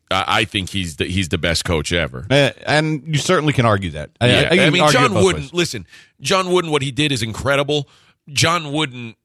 I, 0.09 0.23
I 0.27 0.45
think 0.45 0.69
he's 0.69 0.95
the, 0.95 1.05
he's 1.05 1.29
the 1.29 1.37
best 1.37 1.65
coach 1.65 1.91
ever. 1.93 2.25
Uh, 2.29 2.51
and 2.65 3.03
you 3.05 3.17
certainly 3.19 3.53
can 3.53 3.65
argue 3.65 3.91
that. 3.91 4.09
I, 4.21 4.27
Yeah. 4.27 4.47
I, 4.51 4.65
I, 4.65 4.69
mean, 4.69 4.89
John 4.91 5.13
Wooden. 5.13 5.41
ways. 5.43 5.53
Listen, 5.53 5.85
John 6.21 6.51
Wooden. 6.51 6.71
What 6.71 6.81
he 6.81 6.91
did 6.91 7.11
is 7.11 7.21
incredible. 7.21 7.87
John 8.29 8.71
Wooden. 8.71 9.15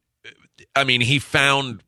I 0.76 0.84
mean, 0.84 1.00
he 1.00 1.18
found 1.18 1.82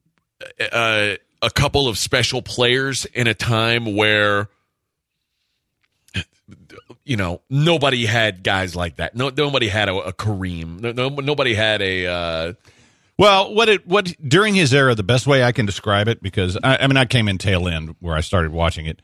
uh, 0.72 1.14
a 1.42 1.50
couple 1.50 1.88
of 1.88 1.98
special 1.98 2.40
players 2.42 3.04
in 3.06 3.26
a 3.26 3.34
time 3.34 3.94
where 3.96 4.48
you 7.04 7.16
know 7.16 7.40
nobody 7.50 8.06
had 8.06 8.42
guys 8.42 8.74
like 8.76 8.96
that. 8.96 9.14
No, 9.16 9.30
nobody 9.36 9.68
had 9.68 9.88
a, 9.88 9.94
a 9.96 10.12
Kareem. 10.12 10.80
No, 10.80 10.92
no, 10.92 11.08
nobody 11.08 11.54
had 11.54 11.80
a. 11.82 12.06
Uh, 12.06 12.52
Well, 13.18 13.54
what 13.54 13.68
it 13.68 13.86
what 13.86 14.12
during 14.26 14.54
his 14.54 14.74
era, 14.74 14.94
the 14.94 15.02
best 15.02 15.26
way 15.26 15.44
I 15.44 15.52
can 15.52 15.66
describe 15.66 16.08
it, 16.08 16.22
because 16.22 16.56
I, 16.64 16.78
I 16.78 16.86
mean, 16.86 16.96
I 16.96 17.04
came 17.04 17.28
in 17.28 17.38
tail 17.38 17.68
end 17.68 17.94
where 18.00 18.16
I 18.16 18.20
started 18.20 18.50
watching 18.52 18.86
it, 18.86 19.00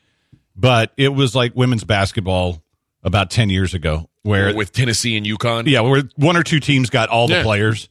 but 0.56 0.92
it 0.96 1.10
was 1.10 1.34
like 1.34 1.54
women's 1.54 1.84
basketball 1.84 2.62
about 3.04 3.30
ten 3.30 3.50
years 3.50 3.72
ago, 3.74 4.08
where 4.22 4.54
with 4.54 4.72
Tennessee 4.72 5.16
and 5.16 5.24
UConn. 5.24 5.66
yeah, 5.68 5.80
where 5.80 6.02
one 6.16 6.36
or 6.36 6.42
two 6.42 6.60
teams 6.60 6.90
got 6.90 7.08
all 7.08 7.28
the 7.28 7.34
Yeah. 7.34 7.42
players, 7.44 7.88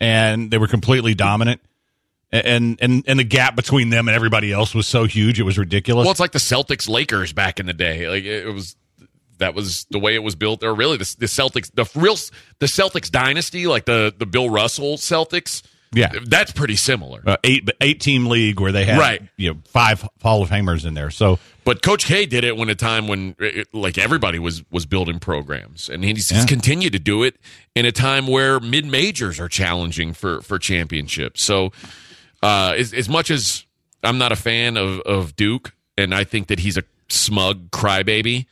and 0.00 0.50
they 0.50 0.58
were 0.58 0.66
completely 0.66 1.14
dominant, 1.14 1.60
and 2.32 2.76
and 2.82 3.04
and 3.06 3.18
the 3.18 3.24
gap 3.24 3.54
between 3.56 3.90
them 3.90 4.08
and 4.08 4.14
everybody 4.16 4.52
else 4.52 4.74
was 4.74 4.86
so 4.88 5.04
huge, 5.04 5.38
it 5.40 5.44
was 5.44 5.56
ridiculous. 5.56 6.04
Well, 6.04 6.10
it's 6.10 6.20
like 6.20 6.32
the 6.32 6.38
Celtics 6.40 6.88
Lakers 6.88 7.32
back 7.32 7.60
in 7.60 7.66
the 7.66 7.72
day. 7.72 8.08
Like 8.08 8.24
it 8.24 8.46
it 8.48 8.52
was 8.52 8.74
that 9.40 9.54
was 9.54 9.84
the 9.90 9.98
way 9.98 10.14
it 10.14 10.22
was 10.22 10.34
built. 10.36 10.62
Or 10.64 10.74
really, 10.74 10.96
the, 10.96 11.16
the 11.18 11.26
Celtics, 11.26 11.70
the 11.74 11.84
real 12.00 12.16
the 12.60 12.66
Celtics 12.66 13.10
dynasty, 13.10 13.66
like 13.66 13.84
the 13.84 14.14
the 14.16 14.26
Bill 14.26 14.48
Russell 14.48 14.96
Celtics. 14.96 15.62
Yeah. 15.92 16.12
that's 16.26 16.52
pretty 16.52 16.76
similar. 16.76 17.20
uh, 17.26 17.36
eight 17.42 17.68
eight 17.80 18.00
team 18.00 18.26
league 18.26 18.60
where 18.60 18.70
they 18.70 18.84
had 18.84 18.96
Right. 18.96 19.22
you 19.36 19.52
know 19.52 19.58
five 19.66 20.08
Hall 20.22 20.40
of 20.40 20.48
Famers 20.48 20.86
in 20.86 20.94
there, 20.94 21.10
so. 21.10 21.40
But 21.64 21.82
Coach 21.82 22.06
K 22.06 22.26
did 22.26 22.44
it 22.44 22.56
when 22.56 22.68
a 22.68 22.76
time 22.76 23.08
when 23.08 23.34
it, 23.40 23.66
like 23.74 23.98
everybody 23.98 24.38
was 24.38 24.62
was 24.70 24.86
building 24.86 25.18
programs, 25.18 25.88
and 25.88 26.04
he's, 26.04 26.30
Yeah. 26.30 26.36
he's 26.38 26.46
continued 26.46 26.92
to 26.92 27.00
do 27.00 27.24
it 27.24 27.36
in 27.74 27.86
a 27.86 27.92
time 27.92 28.28
where 28.28 28.60
mid 28.60 28.86
majors 28.86 29.40
are 29.40 29.48
challenging 29.48 30.12
for 30.14 30.40
for 30.42 30.60
championships. 30.60 31.44
So, 31.44 31.72
uh, 32.40 32.74
as, 32.78 32.92
as 32.94 33.08
much 33.08 33.28
as 33.32 33.64
I'm 34.04 34.16
not 34.16 34.30
a 34.30 34.36
fan 34.36 34.76
of 34.76 35.00
of 35.00 35.34
Duke, 35.34 35.74
and 35.98 36.14
I 36.14 36.22
think 36.22 36.46
that 36.46 36.60
he's 36.60 36.76
a 36.76 36.84
smug 37.08 37.72
crybaby, 37.72 38.46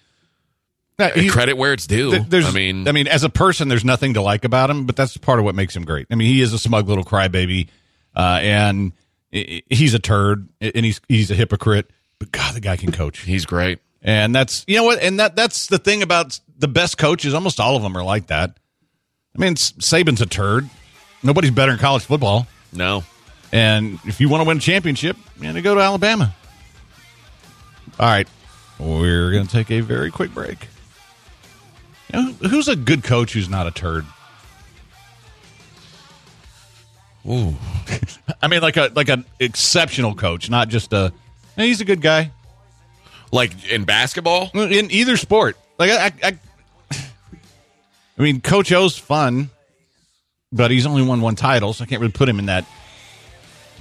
He- 1.14 1.28
credit 1.28 1.56
where 1.56 1.72
it's 1.72 1.86
due. 1.86 2.10
Th- 2.10 2.22
There's, 2.28 2.46
I 2.46 2.50
mean, 2.52 2.88
I 2.88 2.92
mean, 2.92 3.06
as 3.06 3.22
a 3.24 3.28
person, 3.30 3.68
there's 3.68 3.84
nothing 3.84 4.14
to 4.14 4.22
like 4.22 4.44
about 4.44 4.68
him, 4.70 4.84
but 4.86 4.96
that's 4.96 5.16
part 5.16 5.38
of 5.38 5.44
what 5.44 5.54
makes 5.54 5.74
him 5.76 5.84
great. 5.84 6.06
I 6.10 6.14
mean, 6.16 6.28
he 6.28 6.40
is 6.42 6.52
a 6.52 6.58
smug 6.58 6.88
little 6.88 7.04
crybaby, 7.04 7.68
uh, 8.16 8.38
and 8.42 8.92
he's 9.30 9.94
a 9.94 9.98
turd, 10.00 10.48
and 10.60 10.84
he's 10.84 11.00
he's 11.08 11.30
a 11.30 11.34
hypocrite. 11.34 11.90
But 12.18 12.32
God, 12.32 12.54
the 12.54 12.60
guy 12.60 12.76
can 12.76 12.90
coach, 12.90 13.20
he's 13.20 13.46
great. 13.46 13.78
and 14.02 14.34
that's 14.34 14.64
you 14.66 14.76
know 14.76 14.84
what, 14.84 15.00
and 15.00 15.20
that 15.20 15.36
that's 15.36 15.68
the 15.68 15.78
thing 15.78 16.02
about 16.02 16.40
the 16.58 16.66
best 16.68 16.98
coaches. 16.98 17.32
Almost 17.32 17.60
all 17.60 17.76
of 17.76 17.82
them 17.82 17.96
are 17.96 18.02
like 18.02 18.26
that. 18.26 18.58
I 19.36 19.40
mean, 19.40 19.54
Saban's 19.54 20.20
a 20.20 20.26
turd. 20.26 20.68
Nobody's 21.22 21.52
better 21.52 21.72
in 21.72 21.78
college 21.78 22.02
football, 22.04 22.48
No, 22.72 23.04
and 23.52 24.00
if 24.04 24.20
you 24.20 24.28
want 24.28 24.42
to 24.42 24.48
win 24.48 24.56
a 24.56 24.60
championship, 24.60 25.16
man, 25.36 25.54
to 25.54 25.62
go 25.62 25.76
to 25.76 25.80
Alabama. 25.80 26.34
All 28.00 28.06
right, 28.06 28.26
we're 28.78 29.30
going 29.32 29.46
to 29.46 29.52
take 29.52 29.70
a 29.70 29.80
very 29.80 30.10
quick 30.10 30.32
break. 30.34 30.66
You 32.12 32.22
know, 32.22 32.32
who's 32.48 32.68
a 32.68 32.76
good 32.76 33.04
coach 33.04 33.32
who's 33.32 33.48
not 33.48 33.66
a 33.66 33.70
turd? 33.70 34.04
Ooh. 37.28 37.54
I 38.42 38.48
mean, 38.48 38.62
like 38.62 38.76
a 38.76 38.90
like 38.94 39.08
an 39.08 39.24
exceptional 39.40 40.14
coach, 40.14 40.48
not 40.48 40.68
just 40.68 40.92
a. 40.92 41.12
"Eh, 41.56 41.64
He's 41.64 41.80
a 41.80 41.84
good 41.84 42.00
guy 42.00 42.30
like 43.32 43.70
in 43.70 43.84
basketball. 43.84 44.50
in 44.54 44.90
either 44.90 45.16
sport. 45.16 45.56
Like 45.78 45.90
I, 45.90 46.06
I, 46.06 46.12
I, 46.22 46.38
I 48.18 48.22
mean, 48.22 48.40
Coach 48.40 48.72
O's 48.72 48.96
fun, 48.96 49.50
but 50.50 50.70
he's 50.70 50.86
only 50.86 51.02
won 51.02 51.20
one 51.20 51.34
title, 51.36 51.72
so 51.72 51.84
I 51.84 51.86
can't 51.86 52.00
really 52.00 52.12
put 52.12 52.28
him 52.28 52.38
in 52.38 52.46
that 52.46 52.64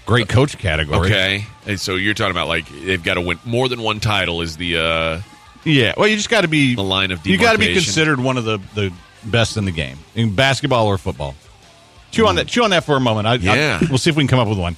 great 0.06 0.28
coach 0.30 0.58
category. 0.58 1.08
Okay, 1.08 1.46
and 1.66 1.80
so 1.80 1.96
you're 1.96 2.14
talking 2.14 2.32
about 2.32 2.48
like 2.48 2.68
they've 2.70 3.04
got 3.04 3.16
to 3.16 3.22
win 3.22 3.40
more 3.46 3.70
than 3.70 3.82
one 3.82 4.00
title 4.00 4.42
is 4.42 4.58
the 4.58 4.78
uh 4.78 5.22
Yeah. 5.68 5.94
Well, 5.98 6.08
you 6.08 6.16
just 6.16 6.30
got 6.30 6.42
to 6.42 6.48
be 6.48 6.76
the 6.76 6.84
line 6.84 7.12
of 7.12 7.26
you 7.28 7.38
got 7.38 7.54
to 7.54 7.60
be 7.60 7.74
considered 7.74 8.20
one 8.20 8.38
of 8.38 8.46
the 8.46 8.60
the 8.74 8.94
best 9.26 9.58
in 9.58 9.66
the 9.66 9.72
game 9.72 9.98
in 10.16 10.34
basketball 10.34 10.88
or 10.88 10.98
football. 10.98 11.36
Chew 12.12 12.28
on 12.28 12.36
mm. 12.36 12.38
that. 12.38 12.48
Chew 12.48 12.64
on 12.64 12.70
that 12.70 12.86
for 12.86 12.96
a 12.96 13.00
moment. 13.00 13.28
I, 13.28 13.34
I- 13.34 13.36
Yeah. 13.36 13.80
we'll 13.90 13.98
see 13.98 14.10
if 14.10 14.16
we 14.16 14.24
can 14.24 14.30
come 14.30 14.40
up 14.40 14.48
with 14.48 14.58
one. 14.58 14.78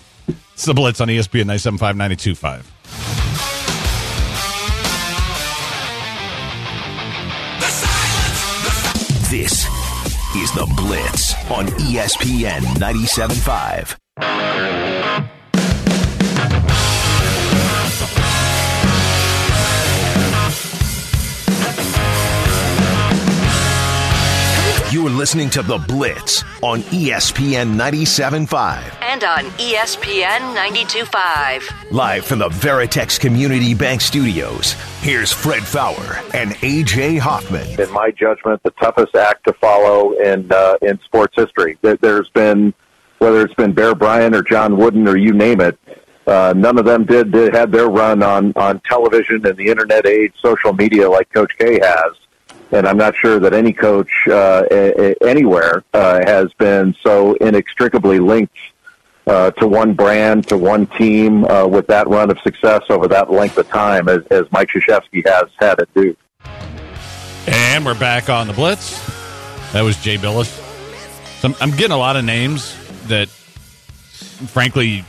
It's 0.54 0.66
the 0.66 0.74
Blitz 0.74 1.00
on 1.00 1.08
ESPN 1.08 1.46
975 1.46 1.96
925. 1.96 2.66
This 9.30 9.66
is 10.36 10.52
The 10.54 10.66
Blitz 10.76 11.36
on 11.52 11.68
ESPN 11.68 12.62
97.5. 12.80 15.30
You 25.00 25.08
are 25.08 25.12
listening 25.12 25.50
to 25.52 25.62
The 25.62 25.78
Blitz 25.78 26.44
on 26.62 26.82
ESPN 26.82 27.78
97.5. 27.78 28.84
And 29.02 29.24
on 29.24 29.46
ESPN 29.52 30.54
92.5. 30.58 31.92
Live 31.94 32.26
from 32.26 32.40
the 32.40 32.50
Veritex 32.50 33.18
Community 33.18 33.74
Bank 33.74 34.02
Studios, 34.02 34.74
here's 35.00 35.32
Fred 35.32 35.64
Faour 35.64 36.20
and 36.34 36.52
AJ 36.56 37.18
Hoffman. 37.20 37.80
in 37.80 37.90
my 37.94 38.12
judgment, 38.12 38.62
the 38.64 38.72
toughest 38.72 39.16
act 39.16 39.46
to 39.46 39.54
follow 39.54 40.12
in 40.20 40.52
uh, 40.52 40.76
in 40.82 41.00
sports 41.06 41.34
history. 41.38 41.78
There- 41.82 41.96
There's 41.96 42.28
been 42.32 42.74
whether 43.20 43.46
it's 43.46 43.54
been 43.56 43.72
Bear 43.72 43.96
Bryant 43.96 44.36
or 44.36 44.42
John 44.44 44.76
Wooden 44.76 45.08
or 45.08 45.16
you 45.16 45.32
name 45.32 45.62
it, 45.62 45.80
uh, 46.28 46.54
none 46.58 46.78
of 46.78 46.84
them 46.84 47.06
did, 47.06 47.32
did 47.32 47.56
had 47.56 47.72
their 47.72 47.88
run 47.88 48.22
on 48.22 48.52
on 48.58 48.82
television 48.82 49.46
and 49.48 49.56
the 49.56 49.68
internet 49.68 50.06
age, 50.06 50.34
social 50.42 50.74
media 50.74 51.10
like 51.10 51.32
Coach 51.32 51.58
K 51.58 51.80
has. 51.82 52.12
And 52.72 52.88
I'm 52.88 52.98
not 52.98 53.16
sure 53.16 53.40
that 53.40 53.54
any 53.54 53.74
coach 53.74 54.12
uh, 54.28 54.64
a- 54.70 55.12
a- 55.12 55.28
anywhere 55.28 55.84
uh, 55.94 56.20
has 56.26 56.54
been 56.54 56.96
so 57.02 57.34
inextricably 57.36 58.20
linked 58.20 58.58
uh, 59.26 59.52
to 59.52 59.68
one 59.68 59.94
brand, 59.94 60.48
to 60.50 60.58
one 60.58 60.86
team, 60.88 61.46
uh, 61.46 61.66
with 61.68 61.88
that 61.88 62.08
run 62.08 62.30
of 62.32 62.40
success 62.40 62.82
over 62.90 63.08
that 63.08 63.32
length 63.32 63.58
of 63.58 63.68
time 63.70 64.08
as, 64.08 64.24
as 64.28 64.44
Mike 64.52 64.70
Krzyzewski 64.70 65.28
has 65.28 65.50
had 65.60 65.80
at 65.80 65.94
Duke. 65.94 66.18
And 67.48 67.86
we're 67.86 68.00
back 68.00 68.30
on 68.30 68.48
the 68.48 68.54
Blitz. 68.54 69.00
That 69.74 69.82
was 69.82 69.98
Jay 69.98 70.18
Bilas. 70.18 70.66
So 71.40 71.54
I'm, 71.62 71.72
getting 71.72 71.92
a 71.92 71.98
lot 71.98 72.16
of 72.16 72.26
names 72.26 72.76
that, 73.08 73.30
frankly, 73.30 75.06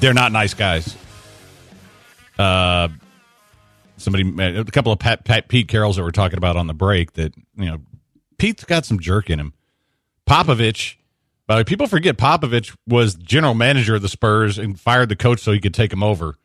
they're 0.00 0.14
not 0.14 0.32
nice 0.32 0.54
guys. 0.54 0.96
Uh, 2.38 2.88
somebody, 4.02 4.24
a 4.58 4.64
couple 4.64 4.92
of 4.92 4.98
Pat, 4.98 5.24
Pat, 5.24 5.48
Pete 5.48 5.68
Carrolls 5.68 5.96
that 5.96 6.02
we're 6.02 6.10
talking 6.10 6.38
about 6.38 6.56
on 6.56 6.66
the 6.66 6.74
break. 6.74 7.12
That 7.14 7.34
you 7.56 7.64
know, 7.66 7.78
Pete's 8.38 8.64
got 8.64 8.84
some 8.84 8.98
jerk 9.00 9.30
in 9.30 9.38
him. 9.40 9.52
Popovich. 10.26 10.96
By 11.46 11.56
the 11.56 11.60
way, 11.60 11.64
people 11.64 11.86
forget 11.86 12.16
Popovich 12.16 12.74
was 12.86 13.14
general 13.14 13.54
manager 13.54 13.96
of 13.96 14.02
the 14.02 14.08
Spurs 14.08 14.58
and 14.58 14.78
fired 14.78 15.08
the 15.08 15.16
coach 15.16 15.40
so 15.40 15.52
he 15.52 15.58
could 15.60 15.74
take 15.74 15.92
him 15.92 16.02
over. 16.02 16.36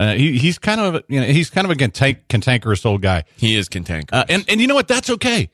Uh, 0.00 0.14
he, 0.14 0.38
he's 0.38 0.58
kind 0.58 0.80
of 0.80 0.94
a- 0.96 1.04
you 1.08 1.20
know 1.20 1.26
he's 1.26 1.50
kind 1.50 1.66
of 1.66 1.70
a 1.70 1.74
cantank- 1.74 2.26
cantankerous 2.28 2.84
old 2.84 3.02
guy. 3.02 3.24
He 3.36 3.54
is 3.56 3.68
cantankerous. 3.68 4.08
Uh, 4.12 4.24
and 4.28 4.44
and 4.48 4.60
you 4.60 4.66
know 4.66 4.74
what? 4.74 4.88
That's 4.88 5.10
okay. 5.10 5.50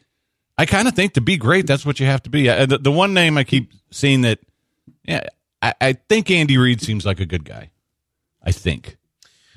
I 0.56 0.66
kind 0.66 0.87
of 0.88 0.94
think 0.94 1.14
to 1.14 1.20
be 1.20 1.37
great, 1.37 1.66
that's 1.66 1.84
what 1.87 2.00
you 2.00 2.06
have 2.06 2.22
to 2.25 2.30
be. 2.30 2.49
Uh, 2.49 2.66
the, 2.66 2.78
the 2.78 2.92
one 2.92 3.14
name 3.14 3.38
I 3.38 3.44
keep 3.44 3.72
seeing 3.90 4.20
that, 4.22 4.40
yeah, 5.04 5.25
I, 5.62 5.75
I 5.80 5.92
think 5.94 6.30
Andy 6.30 6.58
Reid 6.58 6.82
seems 6.82 7.06
like 7.06 7.18
a 7.18 7.25
good 7.26 7.44
guy. 7.44 7.70
I 8.42 8.52
think 8.52 8.96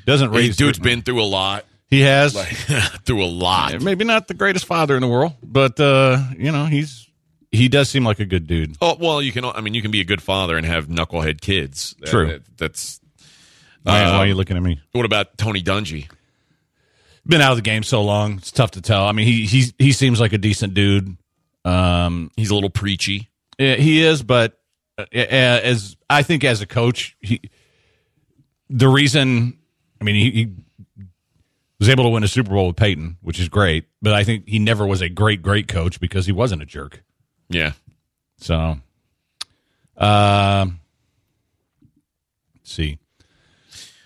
doesn't 0.05 0.31
raise. 0.31 0.57
dude's 0.57 0.79
been 0.79 1.01
through 1.01 1.21
a 1.21 1.25
lot. 1.25 1.65
He 1.89 2.01
has 2.01 2.33
Like 2.35 2.47
through 3.05 3.23
a 3.23 3.27
lot. 3.27 3.81
maybe 3.81 4.03
not 4.03 4.27
the 4.27 4.33
greatest 4.33 4.65
father 4.65 4.95
in 4.95 5.01
the 5.01 5.07
world, 5.07 5.33
but 5.43 5.79
uh, 5.79 6.23
you 6.37 6.51
know 6.51 6.65
he's 6.65 7.07
he 7.51 7.69
does 7.69 7.87
seem 7.89 8.03
like 8.03 8.19
a 8.19 8.25
good 8.25 8.47
dude. 8.47 8.75
Oh 8.81 8.97
well, 8.99 9.21
you 9.21 9.31
can. 9.31 9.45
I 9.45 9.61
mean, 9.61 9.73
you 9.75 9.81
can 9.83 9.91
be 9.91 10.01
a 10.01 10.05
good 10.05 10.21
father 10.21 10.57
and 10.57 10.65
have 10.65 10.87
knucklehead 10.87 11.39
kids. 11.41 11.95
True. 12.05 12.31
Uh, 12.31 12.39
that's. 12.57 12.99
Why, 13.83 14.01
why 14.03 14.09
Um, 14.09 14.15
are 14.15 14.25
you 14.27 14.33
looking 14.35 14.55
at 14.57 14.63
me? 14.63 14.79
What 14.93 15.05
about 15.05 15.37
Tony 15.37 15.61
Dungy? 15.61 16.09
Been 17.27 17.41
out 17.41 17.51
of 17.51 17.57
the 17.57 17.61
game 17.63 17.83
so 17.83 18.01
long, 18.01 18.37
it's 18.37 18.51
tough 18.51 18.71
to 18.71 18.81
tell. 18.81 19.05
I 19.05 19.11
mean, 19.11 19.27
he 19.27 19.45
he 19.45 19.65
he 19.77 19.91
seems 19.91 20.19
like 20.19 20.33
a 20.33 20.37
decent 20.37 20.73
dude. 20.73 21.15
Um, 21.63 22.31
He's 22.35 22.49
a 22.49 22.55
little 22.55 22.69
preachy. 22.69 23.29
Yeah, 23.59 23.75
he 23.75 24.01
is, 24.03 24.23
but 24.23 24.57
uh, 24.97 25.05
as 25.13 25.95
I 26.09 26.23
think 26.23 26.43
as 26.43 26.61
a 26.61 26.65
coach, 26.65 27.15
he 27.21 27.39
the 28.69 28.87
reason 28.87 29.59
I 30.03 30.05
mean 30.05 30.15
he, 30.15 30.31
he 30.31 31.05
was 31.79 31.87
able 31.87 32.03
to 32.03 32.09
win 32.09 32.23
a 32.23 32.27
Super 32.27 32.49
Bowl 32.51 32.67
with 32.67 32.75
Peyton, 32.75 33.17
which 33.21 33.39
is 33.39 33.47
great. 33.47 33.85
But 34.01 34.13
I 34.13 34.25
think 34.25 34.49
he 34.49 34.59
never 34.59 34.85
was 34.85 35.01
a 35.01 35.07
great, 35.07 35.41
great 35.41 35.69
coach 35.69 36.01
because 36.01 36.25
he 36.25 36.33
wasn't 36.33 36.61
a 36.61 36.65
jerk. 36.65 37.03
Yeah. 37.47 37.71
So, 38.37 38.79
um, 39.95 40.79
let's 42.55 42.73
see. 42.73 42.99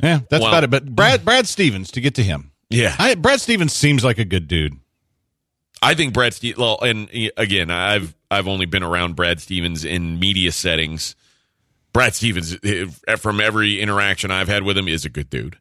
Yeah, 0.02 0.20
that's 0.30 0.42
Well- 0.44 0.52
about 0.52 0.64
it. 0.64 0.70
But 0.70 0.86
Brad 0.86 1.26
Brad 1.26 1.48
Stevens 1.48 1.90
to 1.92 2.02
get 2.02 2.14
to 2.16 2.24
him. 2.24 2.52
Yeah. 2.70 2.96
I, 3.00 3.16
Brad 3.16 3.42
Stevens 3.42 3.74
seems 3.74 4.04
like 4.04 4.20
a 4.20 4.26
good 4.26 4.48
dude. 4.48 4.78
I 5.82 5.96
think 5.96 6.14
Brad 6.14 6.36
Stevens. 6.36 6.60
Well, 6.60 6.78
and 6.82 7.10
uh, 7.10 7.30
again, 7.38 7.72
I've 7.72 8.14
I've 8.30 8.48
only 8.48 8.68
been 8.68 8.84
around 8.84 9.16
Brad 9.16 9.42
Stevens 9.42 9.84
in 9.84 10.20
media 10.20 10.52
settings. 10.52 11.16
Brad 11.94 12.14
Stevens, 12.14 12.56
eh, 12.64 12.86
from 13.18 13.40
every 13.42 13.80
interaction 13.82 14.30
I've 14.30 14.48
had 14.48 14.62
with 14.62 14.78
him, 14.78 14.88
is 14.88 15.06
a 15.06 15.10
good 15.10 15.30
dude. 15.32 15.58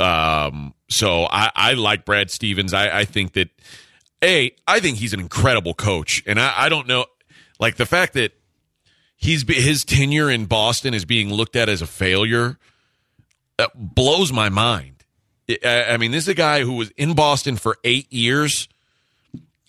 Um, 0.00 0.74
so 0.88 1.26
I, 1.30 1.50
I 1.54 1.72
like 1.74 2.04
Brad 2.04 2.30
Stevens. 2.30 2.74
I, 2.74 3.00
I 3.00 3.04
think 3.04 3.32
that 3.34 3.50
a 4.22 4.54
I 4.66 4.80
think 4.80 4.98
he's 4.98 5.12
an 5.12 5.20
incredible 5.20 5.74
coach, 5.74 6.22
and 6.26 6.40
I, 6.40 6.52
I 6.56 6.68
don't 6.68 6.86
know, 6.86 7.06
like 7.60 7.76
the 7.76 7.86
fact 7.86 8.14
that 8.14 8.32
he's 9.16 9.44
his 9.48 9.84
tenure 9.84 10.30
in 10.30 10.46
Boston 10.46 10.94
is 10.94 11.04
being 11.04 11.32
looked 11.32 11.56
at 11.56 11.68
as 11.68 11.82
a 11.82 11.86
failure 11.86 12.58
uh, 13.58 13.66
blows 13.74 14.32
my 14.32 14.48
mind. 14.48 15.04
I, 15.48 15.84
I 15.90 15.96
mean, 15.96 16.10
this 16.10 16.24
is 16.24 16.28
a 16.28 16.34
guy 16.34 16.60
who 16.62 16.72
was 16.72 16.90
in 16.90 17.14
Boston 17.14 17.56
for 17.56 17.76
eight 17.84 18.12
years 18.12 18.68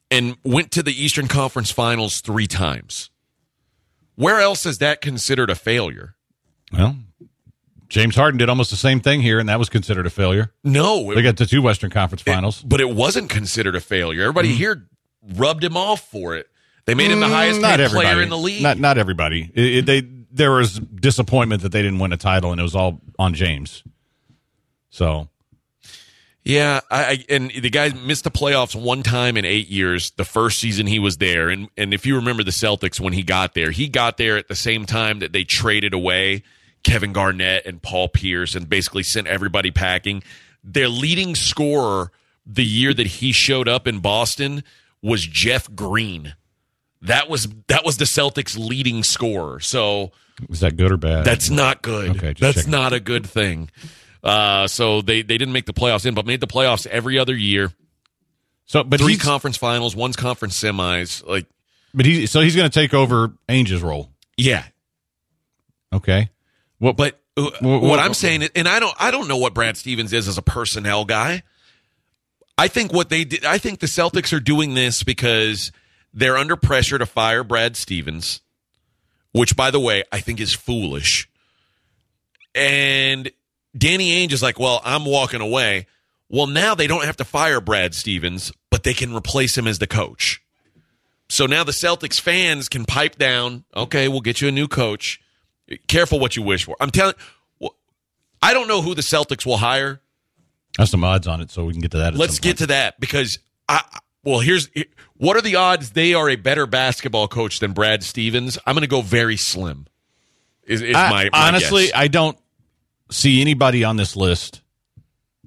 and 0.09 0.37
went 0.43 0.71
to 0.71 0.83
the 0.83 0.91
Eastern 0.91 1.27
Conference 1.27 1.71
Finals 1.71 2.21
three 2.21 2.47
times. 2.47 3.09
Where 4.15 4.39
else 4.39 4.65
is 4.65 4.77
that 4.77 5.01
considered 5.01 5.49
a 5.49 5.55
failure? 5.55 6.15
Well, 6.71 6.97
James 7.89 8.15
Harden 8.15 8.37
did 8.37 8.49
almost 8.49 8.71
the 8.71 8.77
same 8.77 8.99
thing 8.99 9.21
here, 9.21 9.39
and 9.39 9.47
that 9.49 9.59
was 9.59 9.69
considered 9.69 10.05
a 10.05 10.09
failure. 10.09 10.51
No, 10.63 11.13
They 11.13 11.21
got 11.21 11.37
to 11.37 11.45
two 11.45 11.61
Western 11.61 11.91
Conference 11.91 12.21
Finals. 12.23 12.61
but 12.63 12.81
it 12.81 12.89
wasn't 12.89 13.29
considered 13.29 13.75
a 13.75 13.81
failure. 13.81 14.23
Everybody 14.23 14.53
here 14.53 14.87
rubbed 15.35 15.63
him 15.63 15.77
off 15.77 16.09
for 16.09 16.35
it. 16.35 16.47
They 16.85 16.93
made 16.95 17.11
him 17.11 17.19
the 17.19 17.27
highest 17.27 17.59
Mm, 17.59 17.61
not 17.63 17.77
paid 17.77 17.83
everybody. 17.85 18.07
player 18.07 18.21
in 18.23 18.29
the 18.29 18.37
league. 18.37 18.61
Not 18.63 18.79
not 18.79 18.97
everybody. 18.97 19.49
It- 19.53 19.75
it- 19.77 19.85
they 19.85 20.01
there 20.31 20.51
was 20.51 20.79
disappointment 20.79 21.61
that 21.61 21.71
they 21.71 21.81
didn't 21.81 21.99
win 21.99 22.11
a 22.13 22.17
title, 22.17 22.51
and 22.51 22.59
it 22.59 22.63
was 22.63 22.75
all 22.75 23.01
on 23.17 23.33
James. 23.33 23.83
So 24.89 25.29
Yeah, 26.43 26.81
I, 26.91 27.03
I 27.05 27.25
and 27.29 27.49
the 27.51 27.69
guy 27.71 27.89
missed 27.89 28.23
the 28.23 28.31
playoffs 28.31 28.75
one 28.79 29.01
time 29.01 29.35
in 29.35 29.45
eight 29.45 29.67
years. 29.67 30.11
The 30.11 30.25
first 30.25 30.59
season 30.59 30.85
he 30.85 30.99
was 30.99 31.17
there, 31.17 31.49
and 31.49 31.69
and 31.75 31.93
if 31.93 32.05
you 32.05 32.15
remember 32.15 32.43
the 32.43 32.51
Celtics 32.51 32.99
when 32.99 33.13
he 33.13 33.23
got 33.23 33.53
there, 33.55 33.71
he 33.71 33.87
got 33.87 34.17
there 34.17 34.37
at 34.37 34.47
the 34.47 34.55
same 34.55 34.85
time 34.85 35.19
that 35.19 35.33
they 35.33 35.43
traded 35.43 35.93
away 35.93 36.43
Kevin 36.85 37.11
Garnett 37.11 37.65
and 37.65 37.81
Paul 37.81 38.07
Pierce, 38.07 38.55
and 38.55 38.69
basically 38.69 39.03
sent 39.03 39.27
everybody 39.27 39.71
packing. 39.71 40.23
Their 40.63 40.87
leading 40.87 41.35
scorer 41.35 42.11
the 42.45 42.63
year 42.63 42.93
that 42.93 43.07
he 43.07 43.33
showed 43.33 43.67
up 43.67 43.87
in 43.87 43.99
Boston 43.99 44.63
was 45.01 45.25
Jeff 45.25 45.73
Green. 45.75 46.35
That 47.01 47.29
was 47.29 47.47
that 47.67 47.83
was 47.83 47.97
the 47.97 48.05
Celtics' 48.05 48.57
leading 48.57 49.03
scorer. 49.03 49.59
So 49.59 50.11
is 50.49 50.61
that 50.61 50.77
good 50.77 50.91
or 50.91 50.97
bad? 50.97 51.25
that's 51.25 51.49
not 51.49 51.81
good. 51.81 52.11
Okay, 52.17 52.33
That's 52.39 52.57
checking. 52.57 52.71
not 52.71 52.93
a 52.93 52.99
good 52.99 53.25
thing. 53.27 53.69
Uh, 54.23 54.67
so 54.67 55.01
they, 55.01 55.21
they 55.21 55.37
didn't 55.37 55.53
make 55.53 55.65
the 55.67 55.73
playoffs 55.73 56.05
in, 56.05 56.15
but 56.15 56.25
made 56.25 56.39
the 56.39 56.47
playoffs 56.47 56.87
every 56.87 57.19
other 57.19 57.35
year. 57.35 57.71
so. 58.65 58.83
But 58.83 58.99
Three 58.99 59.17
conference 59.17 59.55
finals, 59.57 59.95
one's 59.95 60.15
conference 60.15 60.59
semis. 60.59 61.23
Like, 61.27 61.45
but 61.93 62.05
he 62.07 62.25
so 62.25 62.41
he's 62.41 62.55
going 62.55 62.67
to 62.69 62.73
take 62.73 62.93
over 62.95 63.33
Ainge's 63.49 63.81
role. 63.83 64.09
yeah. 64.37 64.63
Okay. 65.93 66.29
Well, 66.85 66.93
But 66.93 67.19
uh, 67.35 67.49
Well, 67.63 67.79
what 67.79 67.81
well- 67.81 67.99
I'm 67.99 68.13
saying, 68.13 68.43
is- 68.43 68.51
and 68.55 68.67
I 68.67 68.79
don't 68.79 68.95
I 68.99 69.09
don't 69.09 69.27
know 69.27 69.37
what 69.37 69.55
Brad 69.55 69.75
Stevens 69.75 70.13
is 70.13 70.27
as 70.27 70.37
a 70.37 70.43
personnel 70.43 71.03
guy. 71.03 71.41
I 72.59 72.67
think 72.67 72.93
what 72.93 73.09
they 73.09 73.23
did, 73.23 73.43
I 73.43 73.57
think 73.57 73.79
the 73.79 73.87
Celtics 73.87 74.31
are 74.31 74.39
doing 74.39 74.75
this 74.75 75.01
because 75.01 75.71
they're 76.13 76.37
under 76.37 76.55
pressure 76.55 76.99
to 76.99 77.07
fire 77.07 77.43
Brad 77.43 77.75
Stevens, 77.75 78.39
which, 79.31 79.55
by 79.55 79.71
the 79.71 79.79
way, 79.79 80.03
I 80.11 80.19
think 80.19 80.39
is 80.39 80.53
foolish. 80.53 81.27
And 82.53 83.31
Danny 83.75 84.11
Ainge 84.25 84.31
is 84.31 84.43
like, 84.43 84.59
well, 84.59 84.79
I'm 84.85 85.05
walking 85.05 85.41
away. 85.41 85.87
Well, 86.29 86.47
now 86.47 86.75
they 86.75 86.87
don't 86.87 87.03
have 87.03 87.17
to 87.17 87.25
fire 87.25 87.59
Brad 87.59 87.95
Stevens, 87.95 88.53
but 88.69 88.83
they 88.83 88.93
can 88.93 89.13
replace 89.13 89.57
him 89.57 89.67
as 89.67 89.79
the 89.79 89.87
coach. 89.87 90.39
So 91.29 91.47
now 91.47 91.63
the 91.63 91.71
Celtics 91.73 92.21
fans 92.21 92.69
can 92.69 92.85
pipe 92.85 93.17
down, 93.17 93.65
okay, 93.75 94.07
we'll 94.07 94.21
get 94.21 94.39
you 94.39 94.47
a 94.47 94.51
new 94.51 94.67
coach. 94.67 95.19
Careful 95.87 96.19
what 96.19 96.35
you 96.35 96.43
wish 96.43 96.65
for. 96.65 96.75
I'm 96.79 96.91
telling 96.91 97.15
well, 97.59 97.75
I 98.41 98.53
don't 98.53 98.67
know 98.67 98.81
who 98.81 98.95
the 98.95 99.01
Celtics 99.01 99.45
will 99.45 99.57
hire. 99.57 100.01
That's 100.77 100.91
some 100.91 101.03
odds 101.03 101.27
on 101.27 101.41
it, 101.41 101.51
so 101.51 101.65
we 101.65 101.73
can 101.73 101.81
get 101.81 101.91
to 101.91 101.99
that. 101.99 102.13
At 102.13 102.19
Let's 102.19 102.39
get 102.39 102.57
to 102.57 102.67
that 102.67 102.99
because 102.99 103.39
I 103.67 103.81
well, 104.23 104.39
here's 104.39 104.69
what 105.17 105.37
are 105.37 105.41
the 105.41 105.55
odds 105.55 105.91
they 105.91 106.13
are 106.13 106.29
a 106.29 106.35
better 106.35 106.65
basketball 106.65 107.27
coach 107.27 107.59
than 107.59 107.73
Brad 107.73 108.03
Stevens? 108.03 108.57
I'm 108.65 108.75
going 108.75 108.81
to 108.81 108.87
go 108.87 109.01
very 109.01 109.37
slim. 109.37 109.87
Is, 110.63 110.81
is 110.81 110.95
I- 110.95 111.09
my, 111.09 111.29
my 111.31 111.47
honestly, 111.47 111.85
guess. 111.85 111.93
I 111.95 112.07
don't 112.07 112.37
see 113.11 113.39
anybody 113.39 113.83
on 113.83 113.97
this 113.97 114.15
list 114.15 114.61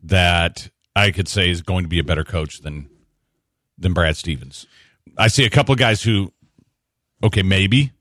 that 0.04 0.70
I 0.94 1.10
could 1.10 1.28
say 1.28 1.50
is 1.50 1.62
going 1.62 1.84
to 1.84 1.88
be 1.88 1.98
a 1.98 2.04
better 2.04 2.24
coach 2.24 2.60
than 2.60 2.88
than 3.76 3.92
Brad 3.92 4.16
Stevens. 4.16 4.66
I 5.16 5.28
see 5.28 5.44
a 5.44 5.50
couple 5.50 5.72
of 5.72 5.78
guys 5.78 6.02
who, 6.02 6.32
okay, 7.22 7.42
maybe. 7.42 7.92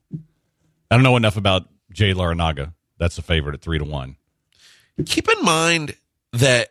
I 0.89 0.95
don't 0.95 1.03
know 1.03 1.17
enough 1.17 1.37
about 1.37 1.67
Jay 1.97 2.13
Larranaga. 2.13 2.73
That's 2.99 3.17
a 3.17 3.23
favorite 3.23 3.55
at 3.55 3.61
three 3.61 3.79
to 3.79 3.83
one. 3.83 4.17
keep 5.03 5.27
in 5.27 5.43
mind 5.43 5.95
that 6.31 6.69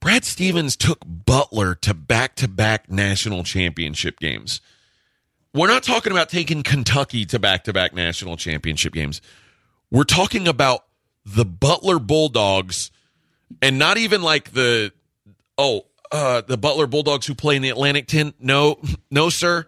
Brad 0.00 0.24
Stevens 0.24 0.76
took 0.76 0.98
Butler 1.06 1.76
to 1.76 1.94
back 1.94 2.34
to 2.36 2.48
back 2.48 2.90
national 2.90 3.44
championship 3.44 4.18
games. 4.18 4.60
We're 5.54 5.68
not 5.68 5.84
talking 5.84 6.10
about 6.10 6.30
taking 6.30 6.64
Kentucky 6.64 7.24
to 7.26 7.38
back 7.38 7.62
to 7.64 7.72
back 7.72 7.94
national 7.94 8.36
championship 8.36 8.92
games. 8.92 9.22
We're 9.88 10.02
talking 10.02 10.48
about 10.48 10.84
the 11.24 11.44
Butler 11.44 12.00
Bulldogs 12.00 12.90
and 13.62 13.78
not 13.78 13.98
even 13.98 14.20
like 14.20 14.50
the, 14.50 14.92
oh, 15.58 15.86
uh, 16.10 16.40
the 16.40 16.58
Butler 16.58 16.88
Bulldogs 16.88 17.26
who 17.26 17.36
play 17.36 17.54
in 17.54 17.62
the 17.62 17.68
Atlantic 17.68 18.08
10. 18.08 18.34
No, 18.40 18.80
no, 19.12 19.30
sir. 19.30 19.66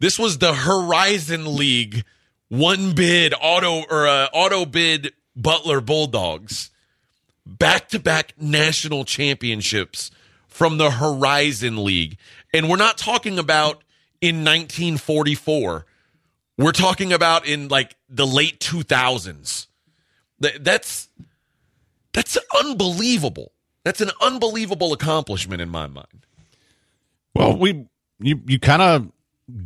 This 0.00 0.18
was 0.18 0.38
the 0.38 0.52
Horizon 0.52 1.56
League 1.56 2.04
one 2.48 2.94
bid 2.94 3.34
auto 3.40 3.84
or 3.90 4.06
uh, 4.06 4.28
auto 4.32 4.64
bid 4.64 5.12
Butler 5.34 5.80
Bulldogs 5.80 6.70
back 7.44 7.88
to 7.90 7.98
back 7.98 8.32
national 8.38 9.04
championships 9.04 10.10
from 10.48 10.78
the 10.78 10.90
Horizon 10.90 11.84
League. 11.84 12.18
And 12.52 12.68
we're 12.68 12.76
not 12.76 12.98
talking 12.98 13.38
about 13.38 13.82
in 14.20 14.36
1944. 14.36 15.86
We're 16.58 16.72
talking 16.72 17.12
about 17.12 17.46
in 17.46 17.68
like 17.68 17.96
the 18.08 18.26
late 18.26 18.60
2000s. 18.60 19.66
That's 20.38 21.08
that's 22.12 22.38
unbelievable. 22.58 23.52
That's 23.84 24.00
an 24.00 24.10
unbelievable 24.20 24.92
accomplishment 24.92 25.60
in 25.60 25.68
my 25.68 25.86
mind. 25.86 26.26
Well, 27.34 27.56
we 27.56 27.86
you 28.18 28.40
you 28.46 28.58
kind 28.58 28.82
of 28.82 29.12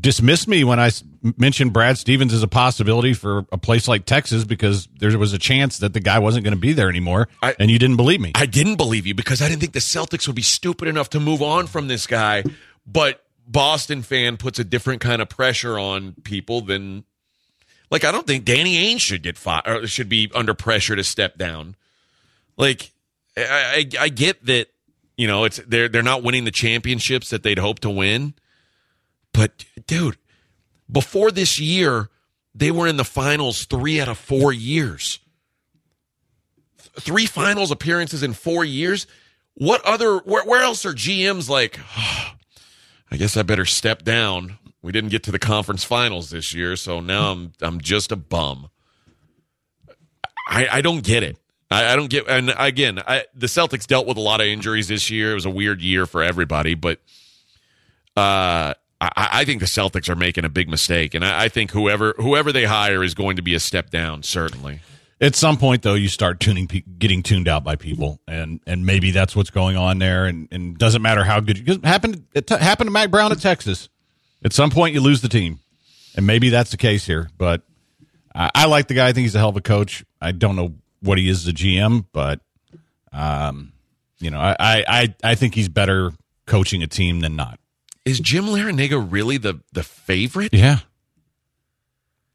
dismissed 0.00 0.46
me 0.46 0.62
when 0.62 0.78
I 0.78 0.90
mentioned 1.38 1.72
Brad 1.72 1.96
Stevens 1.96 2.34
as 2.34 2.42
a 2.42 2.48
possibility 2.48 3.14
for 3.14 3.46
a 3.50 3.56
place 3.58 3.88
like 3.88 4.04
Texas 4.04 4.44
because 4.44 4.88
there 4.98 5.16
was 5.18 5.32
a 5.32 5.38
chance 5.38 5.78
that 5.78 5.94
the 5.94 6.00
guy 6.00 6.18
wasn't 6.18 6.44
going 6.44 6.54
to 6.54 6.60
be 6.60 6.72
there 6.72 6.88
anymore, 6.88 7.28
I- 7.42 7.56
and 7.58 7.70
you 7.70 7.78
didn't 7.78 7.96
believe 7.96 8.20
me. 8.20 8.32
I 8.34 8.46
didn't 8.46 8.76
believe 8.76 9.06
you 9.06 9.14
because 9.14 9.40
I 9.40 9.48
didn't 9.48 9.60
think 9.60 9.72
the 9.72 9.78
Celtics 9.80 10.26
would 10.26 10.36
be 10.36 10.42
stupid 10.42 10.86
enough 10.88 11.08
to 11.10 11.20
move 11.20 11.40
on 11.42 11.66
from 11.66 11.88
this 11.88 12.06
guy. 12.06 12.44
But 12.86 13.24
Boston 13.46 14.02
fan 14.02 14.36
puts 14.36 14.58
a 14.58 14.64
different 14.64 15.00
kind 15.00 15.20
of 15.22 15.28
pressure 15.28 15.78
on 15.78 16.14
people 16.24 16.60
than 16.60 17.04
like 17.90 18.04
I 18.04 18.12
don't 18.12 18.26
think 18.26 18.44
Danny 18.44 18.94
Ainge 18.94 19.00
should 19.00 19.22
get 19.22 19.36
fired 19.38 19.66
or 19.66 19.86
should 19.86 20.08
be 20.08 20.30
under 20.34 20.54
pressure 20.54 20.94
to 20.94 21.02
step 21.04 21.36
down. 21.38 21.74
Like 22.56 22.92
I, 23.36 23.86
I, 23.98 24.04
I 24.04 24.08
get 24.08 24.44
that 24.46 24.68
you 25.16 25.26
know 25.26 25.44
it's 25.44 25.56
they're 25.66 25.88
they're 25.88 26.02
not 26.02 26.22
winning 26.22 26.44
the 26.44 26.50
championships 26.50 27.30
that 27.30 27.42
they'd 27.42 27.58
hope 27.58 27.80
to 27.80 27.90
win, 27.90 28.34
but 29.32 29.64
dude, 29.86 30.16
before 30.90 31.30
this 31.30 31.58
year 31.58 32.08
they 32.54 32.70
were 32.70 32.86
in 32.86 32.96
the 32.96 33.04
finals 33.04 33.64
three 33.64 34.00
out 34.00 34.08
of 34.08 34.18
four 34.18 34.52
years 34.52 35.20
three 36.98 37.26
finals 37.26 37.70
appearances 37.70 38.22
in 38.22 38.32
four 38.32 38.64
years. 38.64 39.06
What 39.54 39.84
other 39.84 40.18
where, 40.18 40.44
where 40.44 40.62
else 40.62 40.84
are 40.84 40.92
GMs 40.92 41.48
like? 41.48 41.78
I 43.10 43.16
guess 43.16 43.36
I 43.36 43.42
better 43.42 43.66
step 43.66 44.02
down. 44.02 44.58
We 44.82 44.92
didn't 44.92 45.10
get 45.10 45.24
to 45.24 45.32
the 45.32 45.38
conference 45.38 45.84
finals 45.84 46.30
this 46.30 46.54
year, 46.54 46.76
so 46.76 47.00
now 47.00 47.32
I'm 47.32 47.52
I'm 47.60 47.80
just 47.80 48.12
a 48.12 48.16
bum. 48.16 48.70
I 50.48 50.68
I 50.70 50.80
don't 50.80 51.04
get 51.04 51.22
it. 51.22 51.36
I, 51.70 51.92
I 51.92 51.96
don't 51.96 52.10
get. 52.10 52.26
And 52.28 52.52
again, 52.56 53.00
I, 53.06 53.24
the 53.34 53.46
Celtics 53.46 53.86
dealt 53.86 54.06
with 54.06 54.16
a 54.16 54.20
lot 54.20 54.40
of 54.40 54.46
injuries 54.46 54.88
this 54.88 55.10
year. 55.10 55.32
It 55.32 55.34
was 55.34 55.46
a 55.46 55.50
weird 55.50 55.80
year 55.82 56.06
for 56.06 56.22
everybody, 56.22 56.74
but 56.74 57.00
uh, 58.16 58.74
I, 59.00 59.28
I 59.32 59.44
think 59.44 59.60
the 59.60 59.66
Celtics 59.66 60.08
are 60.08 60.16
making 60.16 60.44
a 60.44 60.48
big 60.48 60.68
mistake, 60.68 61.14
and 61.14 61.24
I, 61.24 61.44
I 61.44 61.48
think 61.48 61.70
whoever 61.70 62.14
whoever 62.18 62.52
they 62.52 62.64
hire 62.64 63.02
is 63.02 63.14
going 63.14 63.36
to 63.36 63.42
be 63.42 63.54
a 63.54 63.60
step 63.60 63.90
down. 63.90 64.22
Certainly. 64.22 64.80
At 65.22 65.34
some 65.34 65.58
point, 65.58 65.82
though, 65.82 65.94
you 65.94 66.08
start 66.08 66.40
tuning, 66.40 66.66
getting 66.98 67.22
tuned 67.22 67.46
out 67.46 67.62
by 67.62 67.76
people, 67.76 68.20
and 68.26 68.60
and 68.66 68.86
maybe 68.86 69.10
that's 69.10 69.36
what's 69.36 69.50
going 69.50 69.76
on 69.76 69.98
there. 69.98 70.24
And 70.24 70.48
and 70.50 70.78
doesn't 70.78 71.02
matter 71.02 71.24
how 71.24 71.40
good. 71.40 71.64
Because 71.64 71.78
happened 71.84 72.24
it 72.34 72.46
t- 72.46 72.56
happened 72.56 72.88
to 72.88 72.92
Mack 72.92 73.10
Brown 73.10 73.30
at 73.30 73.40
Texas. 73.40 73.90
At 74.42 74.54
some 74.54 74.70
point, 74.70 74.94
you 74.94 75.02
lose 75.02 75.20
the 75.20 75.28
team, 75.28 75.58
and 76.16 76.26
maybe 76.26 76.48
that's 76.48 76.70
the 76.70 76.78
case 76.78 77.04
here. 77.04 77.28
But 77.36 77.62
I, 78.34 78.50
I 78.54 78.66
like 78.66 78.88
the 78.88 78.94
guy. 78.94 79.08
I 79.08 79.12
think 79.12 79.24
he's 79.24 79.34
a 79.34 79.38
hell 79.38 79.50
of 79.50 79.56
a 79.56 79.60
coach. 79.60 80.04
I 80.22 80.32
don't 80.32 80.56
know 80.56 80.74
what 81.02 81.18
he 81.18 81.28
is 81.28 81.46
as 81.46 81.48
a 81.48 81.52
GM, 81.52 82.06
but 82.12 82.40
um, 83.12 83.74
you 84.20 84.30
know, 84.30 84.40
I 84.40 84.56
I, 84.58 85.14
I 85.22 85.34
think 85.34 85.54
he's 85.54 85.68
better 85.68 86.12
coaching 86.46 86.82
a 86.82 86.86
team 86.86 87.20
than 87.20 87.36
not. 87.36 87.59
Is 88.04 88.20
Jim 88.20 88.46
Larranaga 88.46 89.06
really 89.10 89.36
the 89.36 89.60
the 89.72 89.82
favorite? 89.82 90.54
Yeah, 90.54 90.80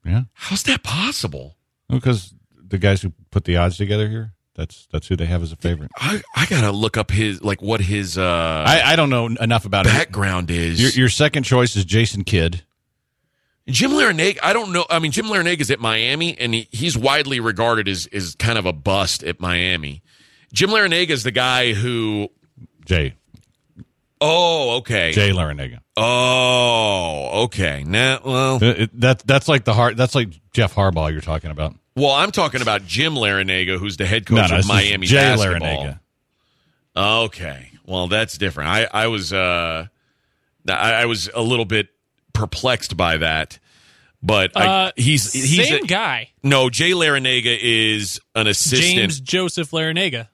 yeah. 0.04 0.22
How's 0.34 0.62
that 0.64 0.82
possible? 0.82 1.56
Because 1.88 2.34
the 2.54 2.78
guys 2.78 3.02
who 3.02 3.12
put 3.30 3.44
the 3.44 3.56
odds 3.56 3.76
together 3.76 4.08
here, 4.08 4.34
that's 4.54 4.86
that's 4.92 5.08
who 5.08 5.16
they 5.16 5.26
have 5.26 5.42
as 5.42 5.52
a 5.52 5.56
favorite. 5.56 5.90
I, 5.96 6.22
I 6.34 6.46
gotta 6.46 6.72
look 6.72 6.96
up 6.96 7.10
his 7.10 7.42
like 7.42 7.60
what 7.60 7.80
his 7.80 8.16
uh 8.16 8.64
I, 8.66 8.82
I 8.92 8.96
don't 8.96 9.10
know 9.10 9.26
enough 9.26 9.64
about 9.64 9.86
it. 9.86 9.90
background 9.90 10.50
is. 10.50 10.80
Your, 10.80 10.90
your 10.90 11.08
second 11.08 11.42
choice 11.42 11.76
is 11.76 11.84
Jason 11.84 12.24
Kidd. 12.24 12.62
Jim 13.68 13.90
Larranaga, 13.90 14.38
I 14.44 14.52
don't 14.52 14.72
know. 14.72 14.86
I 14.88 15.00
mean, 15.00 15.10
Jim 15.10 15.26
Larranaga 15.26 15.60
is 15.60 15.72
at 15.72 15.80
Miami, 15.80 16.38
and 16.38 16.54
he, 16.54 16.68
he's 16.70 16.96
widely 16.96 17.40
regarded 17.40 17.88
as 17.88 18.06
is 18.08 18.36
kind 18.36 18.58
of 18.58 18.66
a 18.66 18.72
bust 18.72 19.24
at 19.24 19.40
Miami. 19.40 20.02
Jim 20.52 20.70
Larranaga 20.70 21.10
is 21.10 21.24
the 21.24 21.32
guy 21.32 21.72
who. 21.72 22.28
Jay 22.84 23.14
Oh, 24.20 24.76
okay. 24.78 25.12
Jay 25.12 25.30
Larranaga. 25.30 25.80
Oh, 25.96 27.42
okay. 27.44 27.84
Now, 27.86 28.20
well, 28.24 28.56
Uh, 28.56 28.68
it- 28.68 29.00
that 29.00 29.18
that's 29.26 29.48
like 29.48 29.64
the 29.64 29.74
heart. 29.74 29.96
That's 29.96 30.14
like 30.14 30.30
Jeff 30.52 30.74
Harbaugh 30.74 31.12
you're 31.12 31.20
talking 31.20 31.50
about. 31.50 31.74
well, 31.94 32.12
I'm 32.12 32.30
talking 32.30 32.62
about 32.62 32.86
Jim 32.86 33.14
Larranaga, 33.14 33.78
who's 33.78 33.96
the 33.96 34.06
head 34.06 34.26
coach 34.26 34.36
no, 34.36 34.46
no, 34.46 34.58
of 34.58 34.66
Miami 34.66 35.06
Jay 35.06 35.16
basketball. 35.16 35.60
Larranaga. 35.84 36.00
Okay. 36.96 37.70
Well, 37.84 38.08
that's 38.08 38.36
different. 38.38 38.70
I, 38.70 38.88
I 38.92 39.06
was 39.08 39.32
uh 39.32 39.86
I, 40.68 40.92
I 40.92 41.04
was 41.06 41.28
a 41.34 41.42
little 41.42 41.64
bit 41.66 41.88
perplexed 42.32 42.96
by 42.96 43.18
that. 43.18 43.58
But 44.22 44.56
I, 44.56 44.66
Uh, 44.66 44.92
he's 44.96 45.32
he's 45.32 45.68
same 45.68 45.84
a- 45.84 45.86
guy, 45.86 46.30
No, 46.42 46.68
Jay 46.70 46.92
Larranaga 46.92 47.56
is 47.60 48.18
an 48.34 48.46
assistant. 48.46 48.94
James 48.96 49.20
Joseph 49.20 49.70
Larranaga. 49.70 50.28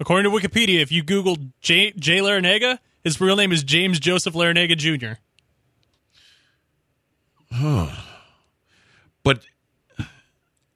According 0.00 0.30
to 0.32 0.36
Wikipedia, 0.36 0.80
if 0.80 0.90
you 0.90 1.02
Google 1.02 1.36
Jay, 1.60 1.92
Jay 1.92 2.18
Larranaga, 2.18 2.78
his 3.04 3.20
real 3.20 3.36
name 3.36 3.52
is 3.52 3.62
James 3.62 4.00
Joseph 4.00 4.32
Larranaga 4.34 4.76
Jr. 4.76 5.18
but 9.22 9.40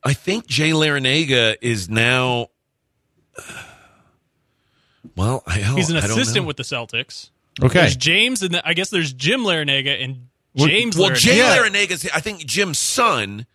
I 0.03 0.13
think 0.13 0.47
Jay 0.47 0.71
Larranaga 0.71 1.57
is 1.61 1.89
now 1.89 2.49
well, 5.17 5.43
I, 5.47 5.63
oh, 5.67 5.77
He's 5.77 5.91
an 5.91 5.97
I 5.97 6.01
don't 6.01 6.11
assistant 6.11 6.45
know. 6.45 6.49
with 6.49 6.57
the 6.57 6.63
Celtics. 6.63 7.31
Okay. 7.63 7.81
There's 7.81 7.97
James, 7.97 8.43
and 8.43 8.55
the, 8.55 8.69
I 8.69 8.75
guess 8.75 8.91
there's 8.91 9.13
Jim 9.13 9.41
Larranaga 9.43 10.03
and 10.03 10.29
James 10.57 10.97
Well, 10.97 11.11
Larranaga. 11.11 11.17
Jay 11.19 11.39
Yeah. 11.39 11.57
Larranaga 11.57 11.91
is 11.93 12.11
I 12.15 12.21
think 12.21 12.41
Jim's 12.45 12.79
son. 12.79 13.47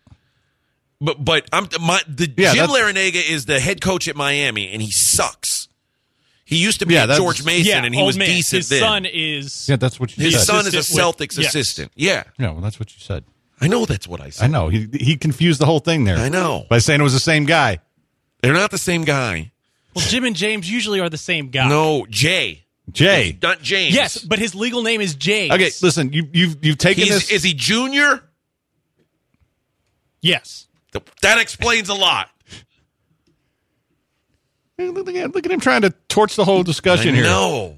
But 1.00 1.24
but 1.24 1.48
I'm 1.52 1.68
my 1.80 2.00
the 2.08 2.32
Yeah, 2.36 2.52
Jim 2.54 2.66
that's- 2.66 2.70
Larranaga 2.94 3.28
is 3.30 3.46
the 3.46 3.58
head 3.58 3.80
coach 3.80 4.06
at 4.08 4.16
Miami 4.16 4.70
and 4.70 4.82
he 4.82 4.90
sucks. 4.90 5.68
He 6.44 6.56
used 6.56 6.80
to 6.80 6.86
be 6.86 6.94
Yeah, 6.94 7.04
at 7.04 7.16
George 7.16 7.44
Mason 7.44 7.66
yeah, 7.70 7.84
and 7.84 7.94
he 7.94 8.00
oh, 8.02 8.06
was 8.06 8.18
man. 8.18 8.26
decent 8.26 8.58
His 8.58 8.68
then. 8.70 8.80
son 8.80 9.06
is 9.06 9.68
Yeah, 9.68 9.76
that's 9.76 10.00
what 10.00 10.16
you 10.16 10.24
His 10.24 10.34
said. 10.34 10.42
son 10.44 10.66
is 10.66 10.74
a 10.74 10.78
assistant 10.78 11.06
with- 11.18 11.28
Celtics 11.30 11.38
yes. 11.38 11.48
assistant. 11.54 11.92
Yeah, 11.94 12.24
Yeah, 12.38 12.50
well, 12.50 12.60
that's 12.60 12.78
what 12.80 12.92
you 12.92 12.98
said. 13.00 13.24
I 13.60 13.68
know 13.68 13.86
that's 13.86 14.08
what 14.08 14.20
I 14.20 14.30
said. 14.30 14.44
I 14.44 14.48
know 14.48 14.68
he 14.68 14.88
he 14.92 15.16
confused 15.16 15.60
the 15.60 15.66
whole 15.66 15.80
thing 15.80 16.04
there. 16.04 16.16
I 16.16 16.28
know. 16.28 16.66
by 16.68 16.78
saying 16.78 17.00
it 17.00 17.04
was 17.04 17.12
the 17.12 17.20
same 17.20 17.44
guy. 17.44 17.78
They're 18.42 18.52
not 18.54 18.70
the 18.70 18.78
same 18.78 19.04
guy. 19.04 19.52
well. 19.94 20.04
Jim 20.06 20.24
and 20.24 20.34
James 20.36 20.70
usually 20.70 20.98
are 21.00 21.08
the 21.10 21.18
same 21.18 21.50
guy. 21.50 21.68
No, 21.68 22.06
Jay, 22.10 22.64
Jay. 22.90 23.38
not 23.42 23.60
James. 23.62 23.94
Yes, 23.94 24.18
but 24.18 24.38
his 24.38 24.54
legal 24.54 24.82
name 24.82 25.00
is 25.00 25.14
James. 25.14 25.52
Okay, 25.52 25.70
listen, 25.82 26.12
you 26.12 26.26
you've 26.32 26.56
you've 26.64 26.78
taken 26.78 27.04
He's, 27.04 27.12
this. 27.14 27.30
is 27.30 27.42
he 27.42 27.54
junior? 27.54 28.22
Yes. 30.22 30.66
That 31.22 31.38
explains 31.38 31.88
a 31.88 31.94
lot. 31.94 32.30
look, 34.78 35.08
at, 35.08 35.34
look 35.34 35.46
at 35.46 35.52
him 35.52 35.60
trying 35.60 35.82
to 35.82 35.90
torch 36.08 36.36
the 36.36 36.44
whole 36.44 36.62
discussion 36.62 37.10
I 37.14 37.16
here. 37.16 37.24
know. 37.24 37.76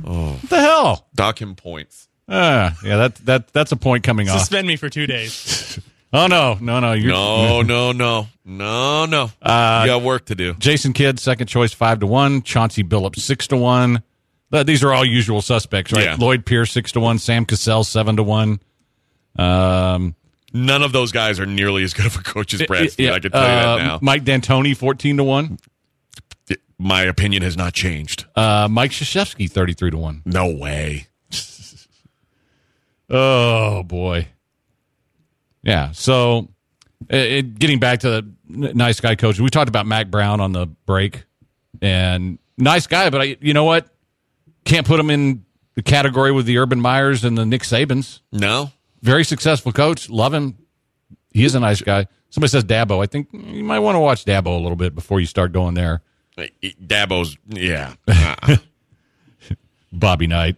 What 0.00 0.40
the 0.48 0.60
hell? 0.60 1.06
Dock 1.14 1.40
him 1.40 1.54
points. 1.54 2.08
Uh, 2.28 2.70
yeah, 2.84 2.96
that 2.96 3.16
that 3.26 3.52
that's 3.52 3.72
a 3.72 3.76
point 3.76 4.04
coming 4.04 4.28
off. 4.28 4.38
Suspend 4.38 4.66
me 4.66 4.76
for 4.76 4.88
two 4.88 5.06
days. 5.06 5.78
Oh 6.14 6.26
no, 6.26 6.58
no, 6.60 6.78
no. 6.78 6.92
You're, 6.92 7.10
No, 7.12 7.62
no, 7.66 7.92
no, 7.92 8.26
no, 8.44 9.06
no. 9.06 9.30
Uh, 9.40 9.82
you 9.84 9.90
got 9.92 10.02
work 10.02 10.26
to 10.26 10.34
do. 10.34 10.52
Jason 10.54 10.92
Kidd, 10.92 11.18
second 11.18 11.46
choice, 11.46 11.72
five 11.72 12.00
to 12.00 12.06
one. 12.06 12.42
Chauncey 12.42 12.84
Billups, 12.84 13.20
six 13.20 13.46
to 13.46 13.56
one. 13.56 14.02
Uh, 14.52 14.62
These 14.62 14.84
are 14.84 14.92
all 14.92 15.06
usual 15.06 15.40
suspects, 15.40 15.90
right? 15.90 16.04
Yeah. 16.04 16.16
Lloyd 16.18 16.44
Pierce, 16.44 16.70
six 16.70 16.92
to 16.92 17.00
one. 17.00 17.18
Sam 17.18 17.46
Cassell, 17.46 17.82
seven 17.84 18.16
to 18.16 18.22
one. 18.22 18.60
Um, 19.36 20.14
None 20.52 20.82
of 20.82 20.92
those 20.92 21.12
guys 21.12 21.40
are 21.40 21.46
nearly 21.46 21.82
as 21.82 21.94
good 21.94 22.06
of 22.06 22.16
a 22.16 22.22
coach 22.22 22.52
as 22.54 22.62
Brad 22.62 22.90
yeah, 22.98 23.12
I 23.12 23.20
can 23.20 23.30
tell 23.32 23.40
you 23.42 23.46
uh, 23.48 23.76
that 23.76 23.82
now. 23.84 23.98
Mike 24.02 24.24
D'Antoni, 24.24 24.76
fourteen 24.76 25.16
to 25.16 25.24
one. 25.24 25.58
My 26.78 27.02
opinion 27.02 27.42
has 27.42 27.56
not 27.56 27.72
changed. 27.74 28.26
Uh, 28.34 28.68
Mike 28.70 28.90
Krzyzewski, 28.90 29.50
thirty-three 29.50 29.90
to 29.92 29.98
one. 29.98 30.22
No 30.24 30.48
way. 30.54 31.06
Oh 33.14 33.82
boy. 33.82 34.28
Yeah. 35.62 35.92
So, 35.92 36.48
it, 37.08 37.20
it- 37.32 37.58
getting 37.58 37.78
back 37.78 38.00
to 38.00 38.08
the 38.10 38.32
nice 38.48 39.00
guy 39.00 39.14
coach, 39.16 39.38
we 39.38 39.48
talked 39.50 39.68
about 39.68 39.86
Mack 39.86 40.10
Brown 40.10 40.40
on 40.40 40.52
the 40.52 40.66
break, 40.86 41.24
and 41.80 42.38
nice 42.56 42.86
guy, 42.86 43.10
but 43.10 43.20
I, 43.20 43.36
you 43.40 43.54
know 43.54 43.64
what? 43.64 43.88
Can't 44.64 44.86
put 44.86 44.98
him 44.98 45.10
in 45.10 45.44
the 45.74 45.82
category 45.82 46.32
with 46.32 46.46
the 46.46 46.58
Urban 46.58 46.80
Meyers 46.80 47.24
and 47.24 47.36
the 47.36 47.44
Nick 47.44 47.62
Sabans. 47.62 48.20
No. 48.30 48.70
Very 49.02 49.24
successful 49.24 49.72
coach. 49.72 50.08
Love 50.08 50.32
him. 50.32 50.56
He 51.32 51.44
is 51.44 51.54
a 51.54 51.60
nice 51.60 51.80
guy. 51.82 52.06
Somebody 52.30 52.50
says 52.50 52.64
Dabo. 52.64 53.02
I 53.02 53.06
think 53.06 53.28
you 53.32 53.64
might 53.64 53.80
want 53.80 53.96
to 53.96 54.00
watch 54.00 54.24
Dabo 54.24 54.46
a 54.58 54.62
little 54.62 54.76
bit 54.76 54.94
before 54.94 55.20
you 55.20 55.26
start 55.26 55.52
going 55.52 55.74
there. 55.74 56.02
Dabo's, 56.38 57.36
yeah. 57.48 57.94
Uh-uh. 58.08 58.56
Bobby 59.92 60.26
Knight. 60.26 60.56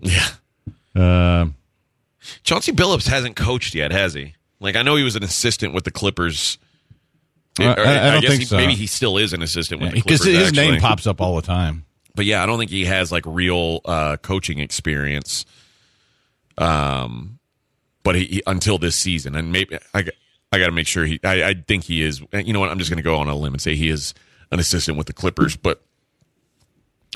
yeah. 0.00 0.28
Um, 0.94 1.54
Chauncey 2.44 2.72
Billups 2.72 3.06
hasn't 3.08 3.36
coached 3.36 3.74
yet, 3.74 3.90
has 3.92 4.14
he? 4.14 4.34
Like, 4.60 4.76
I 4.76 4.82
know 4.82 4.96
he 4.96 5.02
was 5.02 5.16
an 5.16 5.22
assistant 5.24 5.74
with 5.74 5.84
the 5.84 5.90
Clippers. 5.90 6.56
I- 7.58 7.64
I- 7.66 8.08
I 8.08 8.10
don't 8.12 8.20
guess 8.22 8.30
think 8.30 8.40
he, 8.42 8.46
so. 8.46 8.56
Maybe 8.56 8.74
he 8.74 8.86
still 8.86 9.18
is 9.18 9.32
an 9.34 9.42
assistant 9.42 9.80
with 9.82 9.92
the 9.92 10.00
Clippers. 10.02 10.20
because 10.20 10.40
his 10.40 10.52
name 10.54 10.80
pops 10.80 11.06
up 11.06 11.20
all 11.20 11.36
the 11.36 11.42
time. 11.42 11.84
but 12.14 12.24
yeah, 12.24 12.42
I 12.42 12.46
don't 12.46 12.58
think 12.58 12.70
he 12.70 12.84
has 12.86 13.10
like 13.12 13.24
real 13.26 13.80
uh, 13.84 14.16
coaching 14.18 14.58
experience. 14.60 15.44
Um, 16.56 17.38
but 18.02 18.14
he, 18.14 18.24
he 18.24 18.42
until 18.46 18.78
this 18.78 18.96
season, 18.96 19.34
and 19.34 19.52
maybe 19.52 19.78
I, 19.94 20.02
got- 20.02 20.14
I 20.52 20.58
got 20.58 20.66
to 20.66 20.72
make 20.72 20.86
sure 20.86 21.04
he. 21.04 21.18
I, 21.24 21.42
I 21.50 21.54
think 21.54 21.84
he 21.84 22.02
is. 22.02 22.20
You 22.32 22.52
know 22.52 22.60
what? 22.60 22.70
I'm 22.70 22.78
just 22.78 22.90
going 22.90 22.98
to 22.98 23.02
go 23.02 23.16
on 23.16 23.28
a 23.28 23.34
limb 23.34 23.54
and 23.54 23.60
say 23.60 23.74
he 23.74 23.88
is 23.88 24.12
an 24.50 24.58
assistant 24.60 24.98
with 24.98 25.06
the 25.06 25.12
Clippers, 25.12 25.56
but 25.56 25.82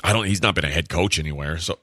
I 0.03 0.13
don't. 0.13 0.25
He's 0.25 0.41
not 0.41 0.55
been 0.55 0.65
a 0.65 0.69
head 0.69 0.89
coach 0.89 1.19
anywhere, 1.19 1.57
so 1.57 1.77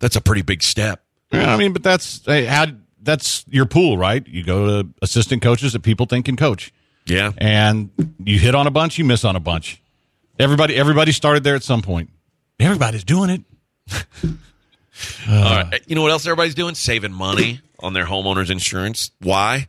that's 0.00 0.16
a 0.16 0.20
pretty 0.20 0.42
big 0.42 0.62
step. 0.62 1.02
Yeah, 1.32 1.52
I 1.54 1.56
mean, 1.56 1.72
but 1.72 1.82
that's 1.82 2.24
hey, 2.26 2.44
how 2.44 2.66
that's 3.02 3.44
your 3.48 3.66
pool, 3.66 3.96
right? 3.96 4.26
You 4.26 4.44
go 4.44 4.82
to 4.82 4.88
assistant 5.02 5.42
coaches 5.42 5.72
that 5.72 5.80
people 5.80 6.06
think 6.06 6.26
can 6.26 6.36
coach, 6.36 6.72
Yeah, 7.06 7.32
and 7.38 7.90
you 8.24 8.38
hit 8.38 8.54
on 8.54 8.66
a 8.66 8.70
bunch, 8.70 8.98
you 8.98 9.04
miss 9.04 9.24
on 9.24 9.36
a 9.36 9.40
bunch. 9.40 9.80
Everybody, 10.38 10.76
everybody 10.76 11.12
started 11.12 11.42
there 11.42 11.54
at 11.54 11.62
some 11.62 11.82
point. 11.82 12.10
Everybody's 12.60 13.04
doing 13.04 13.30
it. 13.30 13.42
All 15.28 15.34
right. 15.64 15.80
You 15.86 15.94
know 15.94 16.02
what 16.02 16.10
else 16.10 16.26
everybody's 16.26 16.54
doing? 16.54 16.74
Saving 16.74 17.12
money 17.12 17.60
on 17.80 17.92
their 17.92 18.06
homeowners 18.06 18.50
insurance. 18.50 19.10
Why? 19.20 19.68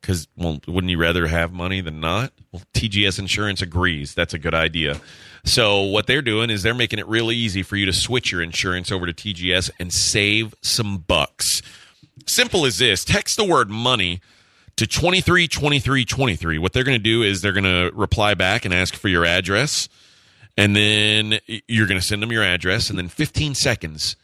Because, 0.00 0.28
well, 0.36 0.60
wouldn't 0.66 0.90
you 0.90 0.98
rather 0.98 1.26
have 1.26 1.52
money 1.52 1.80
than 1.80 2.00
not? 2.00 2.32
Well, 2.52 2.62
TGS 2.74 3.18
Insurance 3.18 3.62
agrees. 3.62 4.14
That's 4.14 4.34
a 4.34 4.38
good 4.38 4.54
idea. 4.54 5.00
So, 5.44 5.82
what 5.82 6.06
they're 6.06 6.22
doing 6.22 6.50
is 6.50 6.62
they're 6.62 6.74
making 6.74 6.98
it 6.98 7.06
really 7.06 7.36
easy 7.36 7.62
for 7.62 7.76
you 7.76 7.86
to 7.86 7.92
switch 7.92 8.32
your 8.32 8.42
insurance 8.42 8.92
over 8.92 9.06
to 9.06 9.12
TGS 9.12 9.70
and 9.78 9.92
save 9.92 10.54
some 10.62 10.98
bucks. 10.98 11.62
Simple 12.26 12.64
as 12.64 12.78
this 12.78 13.04
text 13.04 13.36
the 13.36 13.44
word 13.44 13.70
money 13.70 14.20
to 14.76 14.86
232323. 14.86 16.58
What 16.58 16.72
they're 16.72 16.84
going 16.84 16.98
to 16.98 17.02
do 17.02 17.22
is 17.22 17.42
they're 17.42 17.52
going 17.52 17.64
to 17.64 17.90
reply 17.94 18.34
back 18.34 18.64
and 18.64 18.74
ask 18.74 18.94
for 18.94 19.08
your 19.08 19.24
address. 19.24 19.88
And 20.56 20.74
then 20.74 21.38
you're 21.68 21.86
going 21.86 22.00
to 22.00 22.06
send 22.06 22.22
them 22.22 22.32
your 22.32 22.44
address. 22.44 22.88
And 22.90 22.98
then 22.98 23.08
15 23.08 23.54
seconds, 23.54 24.16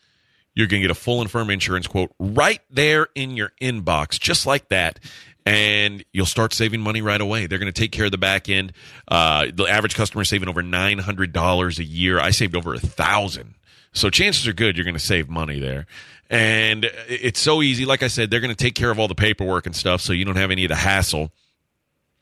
you're 0.54 0.66
going 0.66 0.82
to 0.82 0.88
get 0.88 0.90
a 0.90 0.98
full 0.98 1.20
and 1.20 1.30
firm 1.30 1.50
insurance 1.50 1.86
quote 1.86 2.12
right 2.18 2.60
there 2.70 3.08
in 3.14 3.36
your 3.36 3.52
inbox, 3.60 4.18
just 4.18 4.46
like 4.46 4.68
that. 4.68 4.98
And 5.46 6.04
you'll 6.12 6.26
start 6.26 6.52
saving 6.52 6.80
money 6.80 7.00
right 7.02 7.20
away. 7.20 7.46
They're 7.46 7.58
going 7.58 7.72
to 7.72 7.80
take 7.80 7.92
care 7.92 8.04
of 8.04 8.10
the 8.10 8.18
back 8.18 8.48
end. 8.48 8.72
Uh, 9.08 9.46
the 9.52 9.64
average 9.64 9.94
customer 9.94 10.22
is 10.22 10.28
saving 10.28 10.48
over 10.48 10.62
nine 10.62 10.98
hundred 10.98 11.32
dollars 11.32 11.78
a 11.78 11.84
year. 11.84 12.20
I 12.20 12.30
saved 12.30 12.54
over 12.54 12.74
a 12.74 12.78
thousand. 12.78 13.54
So 13.92 14.10
chances 14.10 14.46
are 14.46 14.52
good 14.52 14.76
you're 14.76 14.84
going 14.84 14.94
to 14.94 15.00
save 15.00 15.28
money 15.28 15.58
there. 15.58 15.86
And 16.28 16.88
it's 17.08 17.40
so 17.40 17.62
easy. 17.62 17.86
Like 17.86 18.02
I 18.04 18.08
said, 18.08 18.30
they're 18.30 18.40
going 18.40 18.54
to 18.54 18.64
take 18.64 18.74
care 18.76 18.90
of 18.90 19.00
all 19.00 19.08
the 19.08 19.16
paperwork 19.16 19.66
and 19.66 19.74
stuff, 19.74 20.00
so 20.00 20.12
you 20.12 20.24
don't 20.24 20.36
have 20.36 20.50
any 20.52 20.64
of 20.64 20.68
the 20.68 20.76
hassle. 20.76 21.32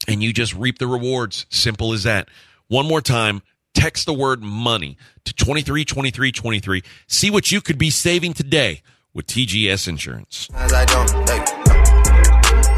and 0.06 0.22
you 0.22 0.32
just 0.32 0.54
reap 0.54 0.78
the 0.78 0.86
rewards. 0.86 1.44
Simple 1.50 1.92
as 1.92 2.04
that. 2.04 2.28
One 2.68 2.86
more 2.86 3.00
time, 3.02 3.42
text 3.74 4.06
the 4.06 4.12
word 4.12 4.42
money 4.42 4.96
to 5.24 5.32
232323. 5.34 6.82
See 7.06 7.30
what 7.30 7.50
you 7.50 7.60
could 7.60 7.78
be 7.78 7.90
saving 7.90 8.34
today 8.34 8.82
with 9.14 9.26
TGS 9.26 9.88
Insurance. 9.88 10.48
As 10.54 10.72
I 10.72 10.84
don't, 10.84 11.10
hey, 11.28 11.42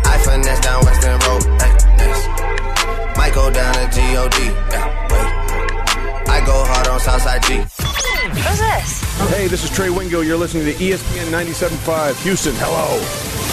I 0.04 0.18
finesse 0.24 0.60
down 0.60 0.84
Western 0.84 1.18
Road, 1.20 1.42
hey, 1.60 1.76
yes. 1.98 3.16
Might 3.16 3.34
go 3.34 3.50
down 3.50 3.74
to 3.74 3.94
G-O-D, 3.94 4.44
yeah, 4.44 5.08
wait. 5.10 6.28
I 6.28 6.42
go 6.46 6.64
hard 6.64 6.86
on 6.88 7.00
Southside 7.00 7.42
G. 7.42 7.56
Who's 7.56 8.58
this? 8.58 9.00
Hey, 9.30 9.48
this 9.48 9.64
is 9.64 9.70
Trey 9.70 9.90
Wingo. 9.90 10.20
You're 10.20 10.38
listening 10.38 10.64
to 10.66 10.72
ESPN 10.72 11.30
97.5 11.30 12.22
Houston. 12.22 12.54
Hello. 12.56 13.49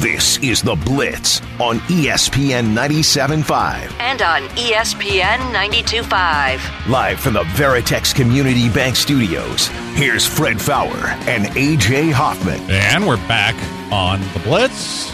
This 0.00 0.38
is 0.38 0.62
The 0.62 0.76
Blitz 0.76 1.42
on 1.60 1.78
ESPN 1.80 2.74
97.5. 2.74 3.92
And 4.00 4.22
on 4.22 4.42
ESPN 4.56 5.36
92.5. 5.52 6.88
Live 6.88 7.20
from 7.20 7.34
the 7.34 7.42
Veritex 7.42 8.14
Community 8.14 8.70
Bank 8.70 8.96
Studios, 8.96 9.66
here's 9.94 10.24
Fred 10.26 10.58
Faour 10.58 11.08
and 11.28 11.44
AJ 11.48 12.12
Hoffman. 12.12 12.62
And 12.70 13.06
we're 13.06 13.18
back 13.28 13.54
on 13.92 14.20
the 14.32 14.38
Blitz. 14.38 15.12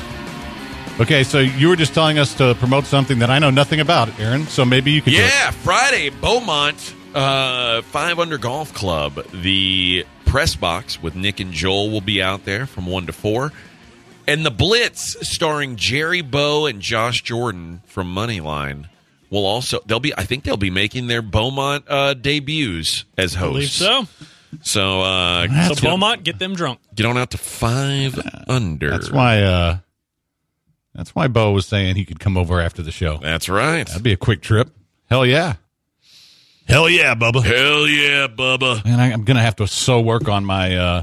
Okay, 1.01 1.25
so 1.25 1.41
you 1.41 1.69
were 1.69 1.77
just 1.77 1.93
telling 1.93 2.19
us 2.19 2.33
to 2.35 2.55
promote 2.55 2.85
something 2.85 3.19
that 3.19 3.29
I 3.29 3.41
know 3.41 3.51
nothing 3.51 3.81
about, 3.81 4.09
Aaron. 4.21 4.47
So 4.47 4.65
maybe 4.65 4.93
you 4.93 5.03
could. 5.03 5.15
do 5.15 5.19
it. 5.19 5.23
Yeah, 5.23 5.51
Friday, 5.51 6.11
Beaumont, 6.11 6.95
uh, 7.13 7.83
Five 7.83 8.21
Under 8.21 8.39
Golf 8.39 8.73
Club. 8.73 9.27
The 9.33 10.07
press 10.27 10.55
box 10.55 11.03
with 11.03 11.17
Nick 11.17 11.41
and 11.41 11.53
Joel 11.53 11.91
will 11.91 12.01
be 12.01 12.23
out 12.23 12.45
there 12.45 12.67
from 12.67 12.87
1 12.87 13.07
to 13.07 13.13
4. 13.13 13.53
And 14.29 14.45
the 14.45 14.51
Blitz, 14.51 15.17
starring 15.29 15.77
Jerry 15.77 16.21
Bow 16.23 16.67
and 16.67 16.81
Josh 16.81 17.23
Jordan 17.23 17.83
from 17.87 18.13
Moneyline, 18.15 18.89
will 19.31 19.47
also, 19.47 19.81
they'll 19.87 20.01
be, 20.01 20.13
I 20.17 20.25
think 20.25 20.45
they'll 20.45 20.57
be 20.57 20.71
making 20.71 21.07
their 21.07 21.23
Beaumont 21.23 21.85
uh, 21.89 22.15
debuts 22.15 23.05
as 23.17 23.37
Believe 23.37 23.69
hosts. 23.69 23.77
so. 23.77 24.07
So, 24.63 25.03
uh, 25.03 25.49
So 25.75 25.75
Beaumont, 25.83 26.25
get 26.25 26.39
them 26.39 26.55
drunk. 26.55 26.79
get 26.95 27.05
on 27.07 27.19
out 27.19 27.31
to 27.33 27.39
5 27.39 28.19
Under. 28.49 28.91
That's 28.91 29.11
why. 29.11 29.43
uh 29.43 29.79
That's 30.95 31.15
why 31.15 31.29
Bo 31.29 31.53
was 31.53 31.67
saying 31.67 31.97
he 31.97 32.05
could 32.05 32.21
come 32.21 32.37
over 32.39 32.61
after 32.61 32.81
the 32.83 32.93
show. 32.93 33.19
That's 33.19 33.49
right. 33.49 33.87
That'd 33.87 34.03
be 34.03 34.13
a 34.13 34.17
quick 34.17 34.41
trip. 34.43 34.71
Hell 35.11 35.27
yeah. 35.27 35.55
Hell 36.67 36.89
yeah, 36.89 37.15
Bubba. 37.15 37.45
Hell 37.45 37.87
yeah, 37.87 38.27
Bubba. 38.29 38.83
And 38.85 39.01
I, 39.01 39.13
I'm 39.13 39.25
gonna 39.25 39.43
have 39.43 39.57
to 39.57 39.67
so 39.69 40.01
work 40.01 40.29
on 40.29 40.45
my 40.45 40.75
uh 40.77 41.03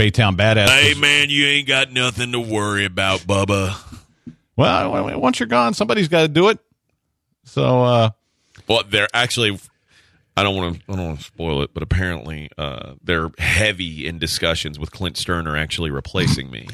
Baytown 0.00 0.34
badass. 0.34 0.68
Hey, 0.68 0.94
man, 0.94 1.28
you 1.28 1.44
ain't 1.44 1.68
got 1.68 1.92
nothing 1.92 2.32
to 2.32 2.40
worry 2.40 2.86
about, 2.86 3.20
Bubba. 3.20 3.76
Well, 4.56 5.20
once 5.20 5.38
you're 5.38 5.46
gone, 5.46 5.74
somebody's 5.74 6.08
got 6.08 6.22
to 6.22 6.28
do 6.28 6.48
it. 6.48 6.58
So, 7.44 7.82
uh 7.84 8.10
Well, 8.66 8.82
they're 8.88 9.08
actually. 9.12 9.58
I 10.38 10.42
don't 10.42 10.56
want 10.56 10.76
to. 10.76 10.82
I 10.90 10.96
don't 10.96 11.06
want 11.06 11.18
to 11.18 11.24
spoil 11.26 11.60
it, 11.60 11.74
but 11.74 11.82
apparently, 11.82 12.48
uh, 12.56 12.94
they're 13.04 13.30
heavy 13.36 14.06
in 14.06 14.18
discussions 14.18 14.78
with 14.78 14.90
Clint 14.90 15.16
Stoerner 15.16 15.58
actually 15.58 15.90
replacing 15.90 16.50
me. 16.50 16.68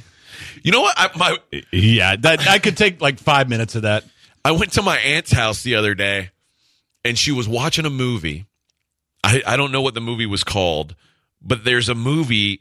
You 0.63 0.71
know 0.71 0.83
what? 0.83 0.95
I, 0.97 1.11
my 1.17 1.63
yeah, 1.73 2.15
that 2.15 2.47
I 2.47 2.61
could 2.61 2.77
take 2.77 3.01
like 3.01 3.19
five 3.19 3.49
minutes 3.49 3.75
of 3.75 3.83
that. 3.83 4.05
I 4.45 4.53
went 4.53 4.73
to 4.75 4.83
my 4.83 4.99
aunt's 4.99 5.33
house 5.33 5.65
the 5.65 5.75
other 5.75 5.97
day, 5.97 6.31
and 7.05 7.19
she 7.19 7.33
was 7.33 7.49
watching 7.49 7.87
a 7.87 7.91
movie. 7.91 8.47
I, 9.25 9.43
I 9.45 9.57
don't 9.57 9.73
know 9.73 9.83
what 9.83 9.95
the 9.95 10.01
movie 10.01 10.27
was 10.27 10.45
called, 10.45 10.95
but 11.43 11.65
there's 11.65 11.89
a 11.89 11.95
movie 11.97 12.61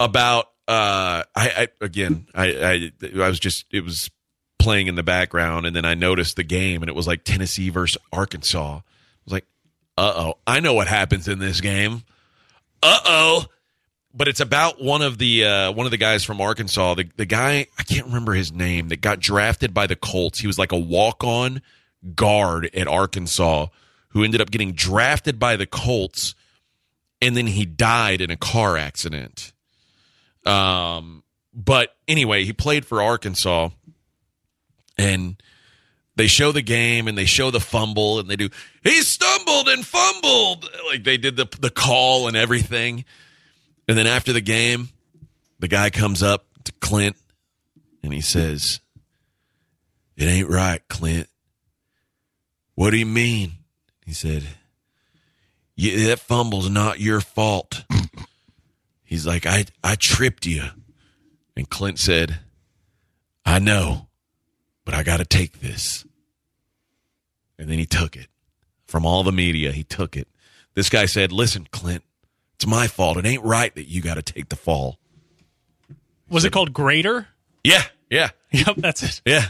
about. 0.00 0.46
Uh, 0.68 1.22
I, 1.36 1.48
I 1.48 1.68
again, 1.80 2.26
I, 2.34 2.90
I 3.04 3.22
I 3.22 3.28
was 3.28 3.38
just 3.38 3.66
it 3.70 3.84
was 3.84 4.10
playing 4.58 4.88
in 4.88 4.96
the 4.96 5.04
background, 5.04 5.64
and 5.64 5.76
then 5.76 5.84
I 5.84 5.94
noticed 5.94 6.34
the 6.34 6.42
game, 6.42 6.82
and 6.82 6.88
it 6.88 6.94
was 6.94 7.06
like 7.06 7.22
Tennessee 7.22 7.70
versus 7.70 8.02
Arkansas. 8.12 8.78
I 8.78 8.82
was 9.24 9.32
like, 9.32 9.46
uh 9.96 10.12
oh, 10.16 10.34
I 10.44 10.58
know 10.58 10.74
what 10.74 10.88
happens 10.88 11.28
in 11.28 11.38
this 11.38 11.60
game. 11.60 12.02
Uh 12.82 12.98
oh. 13.04 13.44
But 14.12 14.28
it's 14.28 14.40
about 14.40 14.82
one 14.82 15.02
of 15.02 15.18
the 15.18 15.44
uh, 15.44 15.72
one 15.72 15.86
of 15.86 15.90
the 15.90 15.98
guys 15.98 16.24
from 16.24 16.40
Arkansas. 16.40 16.94
The 16.94 17.08
the 17.16 17.26
guy 17.26 17.66
I 17.78 17.82
can't 17.82 18.06
remember 18.06 18.32
his 18.32 18.50
name 18.50 18.88
that 18.88 19.00
got 19.02 19.20
drafted 19.20 19.72
by 19.72 19.86
the 19.86 19.96
Colts. 19.96 20.40
He 20.40 20.46
was 20.46 20.58
like 20.58 20.72
a 20.72 20.78
walk 20.78 21.22
on 21.22 21.60
guard 22.14 22.70
at 22.74 22.88
Arkansas 22.88 23.66
who 24.08 24.24
ended 24.24 24.40
up 24.40 24.50
getting 24.50 24.72
drafted 24.72 25.38
by 25.38 25.56
the 25.56 25.66
Colts, 25.66 26.34
and 27.20 27.36
then 27.36 27.46
he 27.46 27.66
died 27.66 28.20
in 28.22 28.30
a 28.30 28.36
car 28.36 28.76
accident. 28.78 29.52
Um, 30.46 31.22
but 31.52 31.94
anyway, 32.06 32.44
he 32.44 32.52
played 32.52 32.86
for 32.86 33.02
Arkansas, 33.02 33.70
and 34.96 35.42
they 36.16 36.26
show 36.26 36.50
the 36.50 36.62
game 36.62 37.08
and 37.08 37.16
they 37.16 37.26
show 37.26 37.50
the 37.50 37.60
fumble 37.60 38.18
and 38.18 38.28
they 38.28 38.36
do 38.36 38.48
he 38.82 39.02
stumbled 39.02 39.68
and 39.68 39.86
fumbled 39.86 40.68
like 40.90 41.04
they 41.04 41.18
did 41.18 41.36
the 41.36 41.46
the 41.60 41.70
call 41.70 42.26
and 42.26 42.36
everything. 42.36 43.04
And 43.88 43.96
then 43.96 44.06
after 44.06 44.32
the 44.32 44.40
game, 44.40 44.88
the 45.60 45.68
guy 45.68 45.90
comes 45.90 46.22
up 46.22 46.46
to 46.64 46.72
Clint 46.80 47.16
and 48.02 48.12
he 48.12 48.20
says, 48.20 48.80
"It 50.16 50.24
ain't 50.24 50.48
right, 50.48 50.82
Clint." 50.88 51.28
What 52.74 52.90
do 52.90 52.96
you 52.98 53.06
mean? 53.06 53.52
He 54.04 54.12
said, 54.12 54.44
yeah, 55.76 56.08
"That 56.08 56.18
fumble's 56.18 56.68
not 56.68 57.00
your 57.00 57.20
fault." 57.20 57.84
He's 59.06 59.26
like, 59.26 59.46
"I 59.46 59.64
I 59.82 59.94
tripped 59.98 60.44
you," 60.44 60.64
and 61.56 61.70
Clint 61.70 61.98
said, 61.98 62.40
"I 63.46 63.58
know, 63.58 64.08
but 64.84 64.92
I 64.94 65.02
got 65.02 65.18
to 65.18 65.24
take 65.24 65.60
this." 65.60 66.04
And 67.58 67.70
then 67.70 67.78
he 67.78 67.86
took 67.86 68.16
it 68.16 68.26
from 68.86 69.06
all 69.06 69.22
the 69.22 69.32
media. 69.32 69.72
He 69.72 69.82
took 69.84 70.16
it. 70.16 70.28
This 70.74 70.90
guy 70.90 71.06
said, 71.06 71.32
"Listen, 71.32 71.66
Clint, 71.70 72.02
it's 72.56 72.66
my 72.66 72.86
fault. 72.88 73.16
It 73.16 73.24
ain't 73.24 73.42
right 73.44 73.74
that 73.76 73.88
you 73.88 74.02
got 74.02 74.14
to 74.14 74.22
take 74.22 74.48
the 74.50 74.56
fall." 74.56 74.98
Was 76.28 76.44
it 76.44 76.52
called 76.52 76.72
Greater? 76.72 77.28
Yeah, 77.62 77.84
yeah, 78.10 78.30
Yep, 78.50 78.76
that's 78.78 79.02
it. 79.02 79.22
yeah. 79.24 79.46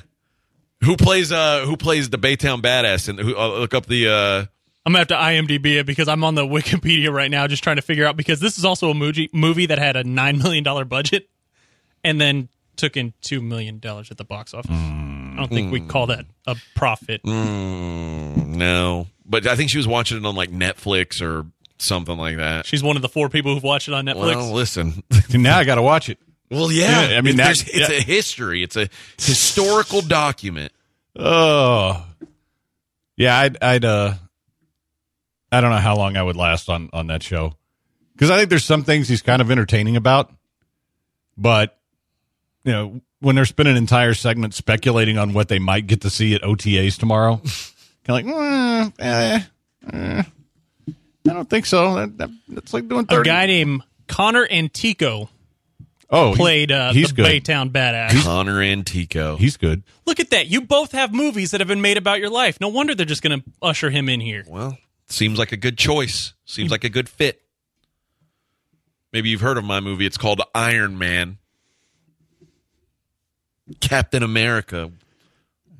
Who 0.85 0.97
plays 0.97 1.33
uh 1.33 1.65
who 1.65 1.77
plays 1.79 2.11
the 2.11 2.19
Baytown 2.19 2.61
badass 2.61 3.09
and 3.09 3.19
who 3.19 3.35
uh, 3.35 3.49
look 3.59 3.73
up 3.73 3.87
the 3.87 4.09
uh 4.09 4.45
I'm 4.87 4.93
gonna 4.93 5.01
have 5.01 5.09
to 5.09 5.15
IMDb 5.17 5.81
it 5.81 5.85
because 5.87 6.07
I'm 6.07 6.23
on 6.23 6.37
the 6.37 6.47
Wikipedia 6.47 7.13
right 7.13 7.31
now, 7.31 7.47
just 7.49 7.65
trying 7.65 7.77
to 7.77 7.83
figure 7.83 8.07
out 8.07 8.17
because 8.17 8.39
this 8.39 8.57
is 8.57 8.65
also 8.65 8.89
a 8.91 8.95
movie 8.95 9.29
movie 9.33 9.67
that 9.67 9.79
had 9.81 9.97
a 9.97 10.05
nine 10.05 10.39
million 10.39 10.63
dollar 10.63 10.85
budget, 10.85 11.29
and 12.05 12.21
then 12.21 12.49
took 12.77 12.97
in 12.97 13.13
two 13.21 13.43
million 13.43 13.81
dollars 13.81 14.11
at 14.13 14.17
the 14.17 14.25
box 14.25 14.55
office. 14.55 14.71
I 14.71 15.35
don't 15.37 15.49
think 15.51 15.73
we 15.73 15.81
call 15.81 16.07
that 16.07 16.25
a 16.47 16.57
profit. 16.77 17.23
mm, 17.25 18.47
no, 18.47 19.09
but 19.27 19.47
I 19.47 19.57
think 19.57 19.71
she 19.71 19.77
was 19.79 19.89
watching 19.89 20.19
it 20.19 20.25
on 20.25 20.37
like 20.37 20.51
Netflix 20.51 21.21
or 21.21 21.47
something 21.79 22.17
like 22.17 22.37
that. 22.37 22.65
She's 22.67 22.83
one 22.83 22.95
of 22.97 23.03
the 23.03 23.09
four 23.09 23.29
people 23.29 23.53
who've 23.55 23.63
watched 23.63 23.89
it 23.89 23.95
on 23.95 24.07
Netflix. 24.07 24.37
Well, 24.37 24.53
listen. 24.53 25.03
now 25.35 25.59
I 25.59 25.65
got 25.65 25.75
to 25.75 25.83
watch 25.83 26.09
it. 26.09 26.19
Well, 26.51 26.71
yeah. 26.71 27.09
Yeah, 27.11 27.19
I 27.19 27.21
mean, 27.23 27.35
It- 27.35 27.37
that- 27.39 27.51
it's 27.69 27.75
yeah. 27.75 27.91
a 27.97 28.01
history. 28.01 28.63
It's 28.63 28.77
a 28.77 28.89
historical 29.19 30.01
document. 30.01 30.73
Oh, 31.17 32.07
yeah. 33.17 33.37
I'd, 33.39 33.63
I'd, 33.63 33.85
uh, 33.85 34.15
I 35.53 35.61
don't 35.61 35.71
know 35.71 35.77
how 35.77 35.97
long 35.97 36.17
I 36.17 36.23
would 36.23 36.37
last 36.37 36.69
on 36.69 36.91
on 36.93 37.07
that 37.09 37.23
show 37.23 37.55
because 38.15 38.31
I 38.31 38.39
think 38.39 38.51
there's 38.51 38.65
some 38.65 38.83
things 38.83 39.09
he's 39.09 39.23
kind 39.23 39.41
of 39.41 39.51
entertaining 39.51 39.97
about, 39.97 40.33
but 41.37 41.79
you 42.65 42.73
know, 42.73 43.01
when 43.21 43.37
they're 43.37 43.45
spending 43.45 43.77
an 43.77 43.83
entire 43.83 44.15
segments 44.15 44.57
speculating 44.57 45.19
on 45.19 45.33
what 45.33 45.49
they 45.49 45.59
might 45.59 45.87
get 45.87 46.01
to 46.03 46.11
see 46.11 46.35
at 46.35 46.43
OTAs 46.43 46.99
tomorrow, 46.99 47.37
kind 48.05 48.09
of 48.09 48.09
like, 48.09 48.25
mm, 48.25 48.93
eh, 48.99 49.41
eh, 49.93 50.23
I 50.89 51.33
don't 51.33 51.49
think 51.49 51.67
so. 51.67 51.95
That, 51.95 52.19
that, 52.19 52.31
that's 52.49 52.75
like 52.75 52.89
doing 52.89 53.07
a 53.09 53.23
guy 53.23 53.47
named 53.47 53.83
Connor 54.09 54.47
Antico 54.51 55.29
oh, 56.11 56.35
played 56.37 56.71
uh, 56.71 56.93
he's 56.93 57.09
the 57.09 57.15
good. 57.15 57.27
Baytown 57.27 57.71
Badass. 57.71 58.23
Connor 58.23 58.61
Antico. 58.63 59.37
He's 59.37 59.57
good. 59.57 59.83
Look 60.07 60.21
at 60.21 60.31
that! 60.31 60.49
You 60.49 60.61
both 60.63 60.93
have 60.93 61.13
movies 61.13 61.51
that 61.53 61.61
have 61.61 61.69
been 61.69 61.81
made 61.81 61.97
about 61.97 62.21
your 62.21 62.31
life. 62.31 62.61
No 62.61 62.69
wonder 62.69 62.95
they're 62.95 63.07
just 63.07 63.23
going 63.23 63.41
to 63.41 63.51
usher 63.63 63.91
him 63.91 64.09
in 64.09 64.21
here. 64.21 64.45
Well, 64.47 64.79
seems 65.09 65.39
like 65.39 65.53
a 65.53 65.57
good 65.57 65.79
choice. 65.79 66.35
Seems 66.45 66.71
like 66.71 66.85
a 66.85 66.89
good 66.89 67.09
fit. 67.09 67.43
Maybe 69.13 69.31
you've 69.31 69.41
heard 69.41 69.59
of 69.59 69.65
my 69.65 69.81
movie. 69.81 70.07
It's 70.07 70.19
called 70.19 70.43
Iron 70.55 70.99
Man. 70.99 71.39
Captain 73.81 74.23
America, 74.23 74.93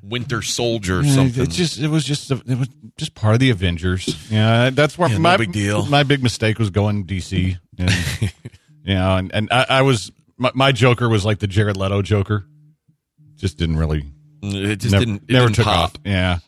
Winter 0.01 0.41
Soldier, 0.41 1.01
Yeah, 1.03 1.13
something. 1.13 1.43
It 1.43 1.49
just 1.49 1.79
it 1.79 1.87
was 1.87 2.03
just 2.03 2.31
it 2.31 2.57
was 2.57 2.67
just 2.97 3.15
part 3.15 3.33
of 3.33 3.39
the 3.39 3.49
Avengers. 3.49 4.29
Yeah, 4.29 4.69
that's 4.71 4.97
Yeah, 4.97 5.07
no 5.07 5.19
my 5.19 5.37
big 5.37 5.51
deal. 5.51 5.85
My 5.85 6.03
big 6.03 6.21
mistake 6.21 6.59
was 6.59 6.69
going 6.69 7.05
DC, 7.05 7.57
and 7.77 7.91
you 8.21 8.93
know, 8.93 9.15
and 9.17 9.33
and 9.33 9.49
I, 9.51 9.65
I 9.69 9.81
was 9.83 10.11
my, 10.37 10.51
my 10.53 10.71
Joker 10.71 11.07
was 11.07 11.25
like 11.25 11.39
the 11.39 11.47
Jared 11.47 11.77
Leto 11.77 12.01
Joker. 12.01 12.45
Just 13.35 13.57
didn't 13.57 13.77
really. 13.77 14.03
it 14.41 14.77
just 14.77 14.91
never, 14.91 15.05
didn't. 15.05 15.23
It 15.27 15.33
never 15.33 15.45
didn't 15.45 15.55
took 15.55 15.65
pop. 15.65 15.83
off. 15.83 15.93
Yeah, 16.03 16.39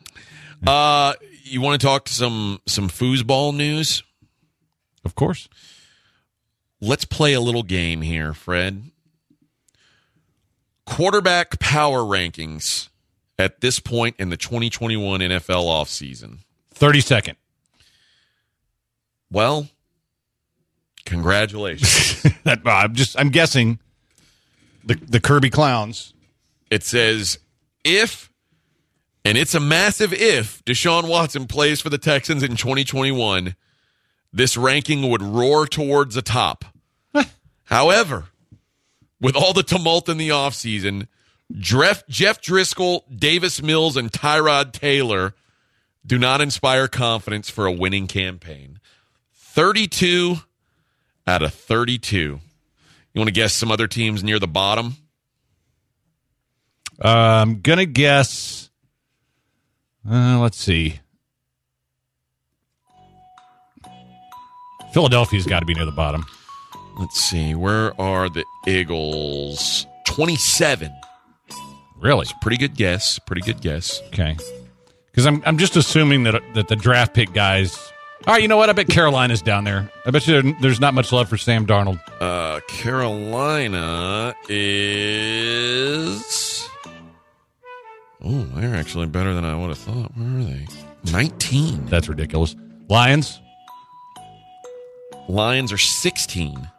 Uh, 0.66 1.14
you 1.50 1.62
want 1.62 1.80
to 1.80 1.86
talk 1.86 2.06
to 2.06 2.14
some 2.14 2.62
some 2.66 2.90
foosball 2.90 3.56
news? 3.56 4.04
Of 5.06 5.16
course. 5.16 5.50
Let's 6.82 7.06
play 7.06 7.34
a 7.34 7.42
little 7.42 7.64
game 7.64 8.02
here, 8.02 8.34
Fred. 8.34 8.84
Quarterback 10.86 11.60
power 11.60 12.00
rankings 12.00 12.90
at 13.38 13.62
this 13.62 13.80
point 13.80 14.16
in 14.18 14.30
the 14.30 14.38
2021 14.38 15.20
NFL 15.20 15.66
offseason. 15.66 16.40
30 16.74 17.02
second. 17.02 17.38
Well, 19.32 19.68
congratulations. 21.06 22.24
that 22.44 22.62
I'm 22.66 22.96
just 22.96 23.20
I'm 23.20 23.30
guessing 23.30 23.80
the 24.84 24.96
the 24.96 25.20
Kirby 25.20 25.50
clowns. 25.50 26.14
it 26.72 26.84
says 26.84 27.40
if 27.84 28.29
and 29.26 29.38
it's 29.38 29.56
a 29.56 29.60
massive 29.60 30.14
if 30.14 30.64
Deshaun 30.66 31.08
Watson 31.08 31.48
plays 31.48 31.82
for 31.82 31.90
the 31.90 31.98
Texans 31.98 32.44
in 32.44 32.56
2021, 32.56 33.56
this 34.32 34.58
ranking 34.58 35.10
would 35.10 35.22
roar 35.22 35.68
towards 35.68 36.16
the 36.16 36.22
top. 36.22 36.66
However, 37.66 38.26
with 39.22 39.36
all 39.36 39.54
the 39.54 39.64
tumult 39.64 40.10
in 40.10 40.18
the 40.18 40.30
offseason, 40.30 41.08
Jeff, 41.52 42.08
Jeff 42.08 42.42
Driskel, 42.42 43.02
Davis 43.16 43.62
Mills, 43.62 43.96
and 43.96 44.12
Tyrod 44.12 44.72
Taylor 44.72 45.36
do 46.06 46.18
not 46.18 46.42
inspire 46.42 46.88
confidence 46.88 47.50
for 47.50 47.66
a 47.66 47.72
winning 47.72 48.08
campaign. 48.08 48.80
32 49.34 50.38
out 51.28 51.44
of 51.44 51.54
32. 51.54 52.18
You 52.18 52.40
want 53.16 53.28
to 53.28 53.34
guess 53.34 53.54
some 53.54 53.72
other 53.72 53.88
teams 53.88 54.24
near 54.24 54.40
the 54.40 54.48
bottom? 54.48 54.96
Uh, 57.04 57.44
I'm 57.44 57.62
gonna 57.62 57.86
guess. 57.86 58.59
Uh, 60.10 60.40
let's 60.40 60.58
see. 60.58 61.00
Philadelphia's 64.94 65.46
got 65.46 65.60
to 65.60 65.66
be 65.66 65.74
near 65.76 65.86
the 65.86 65.92
bottom. 65.92 66.26
Let's 66.98 67.20
see. 67.20 67.54
Where 67.56 68.00
are 68.02 68.28
the 68.30 68.44
Eagles? 68.68 69.86
27. 70.08 70.92
Really? 72.00 72.22
It's 72.24 72.32
a 72.32 72.36
pretty 72.42 72.58
good 72.58 72.76
guess. 72.76 73.20
Pretty 73.20 73.42
good 73.42 73.62
guess. 73.62 74.02
Okay. 74.08 74.36
Because 75.12 75.26
I'm 75.28 75.44
I'm 75.46 75.58
just 75.58 75.76
assuming 75.76 76.24
that 76.24 76.42
that 76.56 76.68
the 76.70 76.76
draft 76.76 77.14
pick 77.14 77.34
guys. 77.34 77.78
All 78.28 78.34
right, 78.34 78.42
you 78.42 78.48
know 78.48 78.58
what? 78.58 78.70
I 78.70 78.74
bet 78.74 78.88
Carolina's 78.90 79.42
down 79.42 79.64
there. 79.64 79.90
I 80.06 80.12
bet 80.12 80.28
you 80.28 80.42
there- 80.42 80.54
there's 80.62 80.80
not 80.80 80.94
much 80.94 81.12
love 81.14 81.30
for 81.30 81.38
Sam 81.38 81.66
Darnold. 81.66 82.00
Uh, 82.20 82.60
Carolina 82.68 84.34
is. 84.50 86.24
Oh, 88.24 88.44
they're 88.56 88.76
actually 88.76 89.06
better 89.08 89.34
than 89.34 89.46
I 89.46 89.56
would 89.56 89.70
have 89.70 89.78
thought. 89.78 90.12
Where 90.18 90.40
are 90.40 90.44
they? 90.44 90.68
19. 91.12 91.86
That's 91.86 92.10
ridiculous. 92.10 92.56
Lions? 92.90 93.40
Lions 95.28 95.72
are 95.72 95.78
16. 95.78 96.70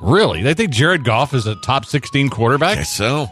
Really? 0.00 0.42
They 0.42 0.54
think 0.54 0.70
Jared 0.70 1.04
Goff 1.04 1.34
is 1.34 1.46
a 1.46 1.56
top 1.56 1.84
16 1.84 2.28
quarterback? 2.30 2.78
Guess 2.78 2.92
so. 2.92 3.28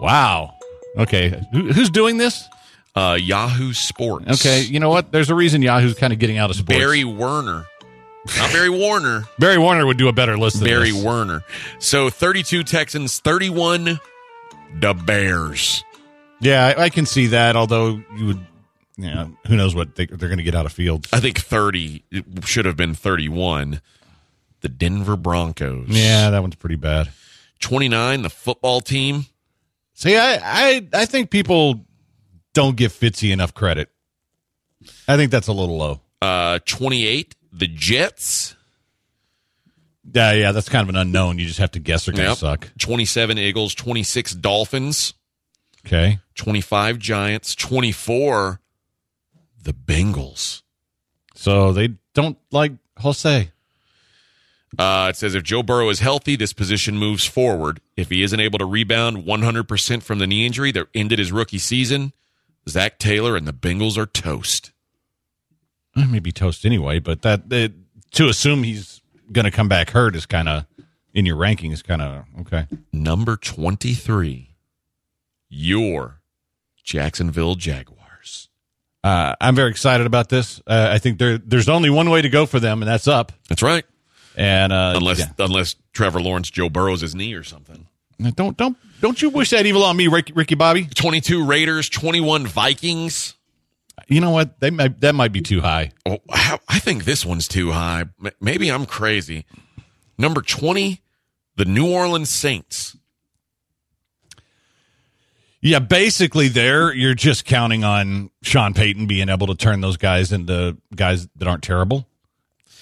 Wow. 0.00 0.54
Okay. 0.96 1.44
Who, 1.52 1.72
who's 1.72 1.90
doing 1.90 2.16
this? 2.16 2.48
Uh, 2.96 3.16
Yahoo 3.20 3.72
Sports. 3.72 4.40
Okay. 4.40 4.62
You 4.62 4.80
know 4.80 4.90
what? 4.90 5.12
There's 5.12 5.30
a 5.30 5.34
reason 5.34 5.62
Yahoo's 5.62 5.94
kind 5.94 6.12
of 6.12 6.18
getting 6.18 6.38
out 6.38 6.50
of 6.50 6.56
sports. 6.56 6.78
Barry 6.78 7.04
Werner. 7.04 7.64
Not 8.36 8.52
Barry 8.52 8.70
Warner. 8.70 9.24
Barry 9.38 9.58
Warner 9.58 9.86
would 9.86 9.96
do 9.96 10.08
a 10.08 10.12
better 10.12 10.36
list 10.36 10.58
than 10.58 10.68
Barry 10.68 10.90
this. 10.90 11.02
Werner. 11.02 11.42
So 11.78 12.10
32 12.10 12.64
Texans, 12.64 13.18
31 13.20 13.98
the 14.78 14.94
Bears. 14.94 15.84
Yeah, 16.40 16.66
I, 16.76 16.84
I 16.84 16.88
can 16.90 17.06
see 17.06 17.28
that. 17.28 17.56
Although 17.56 18.02
you 18.16 18.26
would, 18.26 18.46
yeah, 18.96 19.28
who 19.46 19.56
knows 19.56 19.74
what 19.74 19.94
they, 19.96 20.06
they're 20.06 20.28
going 20.28 20.38
to 20.38 20.42
get 20.44 20.54
out 20.54 20.66
of 20.66 20.72
fields. 20.72 21.08
I 21.12 21.20
think 21.20 21.38
30 21.38 22.04
it 22.10 22.24
should 22.46 22.64
have 22.64 22.76
been 22.76 22.94
31. 22.94 23.80
The 24.62 24.68
Denver 24.68 25.16
Broncos. 25.16 25.86
Yeah, 25.88 26.30
that 26.30 26.40
one's 26.42 26.54
pretty 26.56 26.76
bad. 26.76 27.10
29 27.60 28.22
the 28.22 28.30
football 28.30 28.80
team. 28.80 29.26
See, 29.94 30.16
I, 30.16 30.38
I, 30.42 30.88
I 30.94 31.06
think 31.06 31.30
people 31.30 31.84
don't 32.54 32.76
give 32.76 32.92
Fitzy 32.92 33.32
enough 33.32 33.54
credit. 33.54 33.88
I 35.06 35.16
think 35.16 35.30
that's 35.30 35.48
a 35.48 35.52
little 35.52 35.76
low. 35.76 36.00
Uh 36.22 36.58
28 36.66 37.34
the 37.52 37.66
Jets. 37.66 38.54
Yeah, 40.12 40.32
yeah, 40.32 40.52
that's 40.52 40.68
kind 40.68 40.82
of 40.82 40.88
an 40.88 40.96
unknown. 40.96 41.38
You 41.38 41.46
just 41.46 41.58
have 41.58 41.70
to 41.72 41.78
guess 41.78 42.04
they're 42.06 42.12
going 42.14 42.24
to 42.24 42.30
Yep. 42.30 42.38
suck. 42.38 42.68
27 42.78 43.38
Eagles, 43.38 43.74
26 43.74 44.34
Dolphins, 44.36 45.14
Okay. 45.86 46.18
25 46.34 46.98
Giants, 46.98 47.54
24 47.54 48.60
the 49.62 49.72
Bengals. 49.72 50.62
So 51.34 51.72
they 51.72 51.90
don't 52.14 52.38
like 52.50 52.72
Jose. 52.98 53.50
Uh, 54.78 55.08
it 55.10 55.16
says 55.16 55.34
if 55.34 55.42
Joe 55.42 55.62
Burrow 55.62 55.88
is 55.88 55.98
healthy, 55.98 56.36
this 56.36 56.52
position 56.52 56.96
moves 56.96 57.24
forward. 57.24 57.80
If 57.96 58.10
he 58.10 58.22
isn't 58.22 58.38
able 58.38 58.58
to 58.58 58.64
rebound 58.64 59.24
100% 59.24 60.02
from 60.02 60.18
the 60.18 60.26
knee 60.26 60.46
injury 60.46 60.70
that 60.72 60.86
ended 60.94 61.18
his 61.18 61.32
rookie 61.32 61.58
season, 61.58 62.12
Zac 62.68 62.98
Taylor 62.98 63.36
and 63.36 63.48
the 63.48 63.52
Bengals 63.52 63.98
are 63.98 64.06
toast. 64.06 64.72
Uh, 65.96 66.06
Maybe 66.06 66.30
toast 66.30 66.64
anyway, 66.64 67.00
but 67.00 67.22
that 67.22 67.42
it, 67.50 67.72
to 68.12 68.28
assume 68.28 68.62
he's 68.62 69.00
going 69.32 69.44
to 69.44 69.50
come 69.50 69.68
back 69.68 69.90
hurt 69.90 70.14
is 70.14 70.24
kind 70.26 70.48
of 70.48 70.66
in 71.14 71.26
your 71.26 71.36
ranking 71.36 71.72
is 71.72 71.82
kind 71.82 72.00
of 72.00 72.24
okay. 72.40 72.66
Number 72.92 73.36
23, 73.36 74.49
your 75.50 76.20
Jacksonville 76.82 77.56
Jaguars. 77.56 78.48
Uh, 79.04 79.34
I'm 79.40 79.54
very 79.54 79.70
excited 79.70 80.06
about 80.06 80.28
this. 80.28 80.62
Uh, 80.66 80.88
I 80.90 80.98
think 80.98 81.18
there 81.18 81.36
there's 81.38 81.68
only 81.68 81.90
one 81.90 82.08
way 82.08 82.22
to 82.22 82.28
go 82.28 82.46
for 82.46 82.60
them, 82.60 82.80
and 82.82 82.88
that's 82.88 83.08
up. 83.08 83.32
That's 83.48 83.62
right. 83.62 83.84
And 84.36 84.72
uh, 84.72 84.94
Unless 84.96 85.18
yeah. 85.18 85.26
unless 85.38 85.74
Trevor 85.92 86.20
Lawrence 86.20 86.50
Joe 86.50 86.68
Burrow's 86.70 87.00
his 87.00 87.14
knee 87.14 87.34
or 87.34 87.42
something. 87.42 87.86
don't 88.36 88.56
don't 88.56 88.76
don't 89.00 89.20
you 89.20 89.30
wish 89.30 89.50
that 89.50 89.66
evil 89.66 89.82
on 89.84 89.96
me, 89.96 90.08
Ricky, 90.08 90.32
Ricky 90.32 90.54
Bobby? 90.54 90.84
22 90.84 91.44
Raiders, 91.44 91.88
21 91.88 92.46
Vikings. 92.46 93.34
You 94.08 94.20
know 94.20 94.30
what? 94.30 94.60
They 94.60 94.70
might, 94.70 95.00
that 95.00 95.14
might 95.14 95.32
be 95.32 95.40
too 95.40 95.60
high. 95.60 95.92
Oh, 96.04 96.18
I 96.28 96.78
think 96.78 97.04
this 97.04 97.24
one's 97.24 97.48
too 97.48 97.70
high. 97.70 98.04
Maybe 98.40 98.70
I'm 98.70 98.84
crazy. 98.86 99.46
Number 100.18 100.42
20, 100.42 101.00
the 101.56 101.64
New 101.64 101.90
Orleans 101.90 102.28
Saints. 102.28 102.96
Yeah, 105.62 105.78
basically, 105.78 106.48
there 106.48 106.92
you're 106.92 107.14
just 107.14 107.44
counting 107.44 107.84
on 107.84 108.30
Sean 108.42 108.72
Payton 108.72 109.06
being 109.06 109.28
able 109.28 109.46
to 109.48 109.54
turn 109.54 109.80
those 109.80 109.98
guys 109.98 110.32
into 110.32 110.78
guys 110.94 111.28
that 111.36 111.46
aren't 111.46 111.62
terrible. 111.62 112.06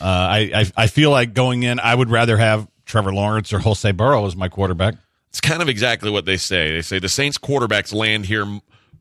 Uh, 0.01 0.05
I, 0.05 0.39
I 0.55 0.73
I 0.77 0.87
feel 0.87 1.11
like 1.11 1.35
going 1.35 1.65
in, 1.65 1.81
I 1.81 1.95
would 1.95 2.09
rather 2.09 2.37
have 2.37 2.69
Trevor 2.87 3.13
Lawrence 3.13 3.53
or 3.53 3.59
Jose 3.59 3.91
Burrow 3.93 4.27
as 4.27 4.37
my 4.37 4.49
quarterback. 4.49 4.95
It's 5.31 5.41
kind 5.41 5.61
of 5.61 5.69
exactly 5.69 6.11
what 6.11 6.25
they 6.25 6.37
say. 6.37 6.73
They 6.73 6.83
say 6.83 6.99
the 7.01 7.09
Saints 7.09 7.37
quarterbacks 7.37 7.93
land 7.93 8.27
here 8.27 8.47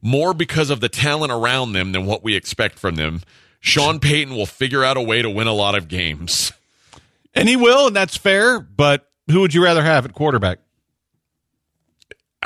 more 0.01 0.33
because 0.33 0.69
of 0.69 0.79
the 0.79 0.89
talent 0.89 1.31
around 1.31 1.73
them 1.73 1.91
than 1.91 2.05
what 2.05 2.23
we 2.23 2.35
expect 2.35 2.79
from 2.79 2.95
them. 2.95 3.21
Sean 3.59 3.99
Payton 3.99 4.35
will 4.35 4.45
figure 4.45 4.83
out 4.83 4.97
a 4.97 5.01
way 5.01 5.21
to 5.21 5.29
win 5.29 5.47
a 5.47 5.53
lot 5.53 5.75
of 5.75 5.87
games. 5.87 6.51
And 7.33 7.47
he 7.47 7.55
will, 7.55 7.87
and 7.87 7.95
that's 7.95 8.17
fair. 8.17 8.59
But 8.59 9.09
who 9.29 9.41
would 9.41 9.53
you 9.53 9.63
rather 9.63 9.83
have 9.83 10.05
at 10.05 10.13
quarterback? 10.13 10.59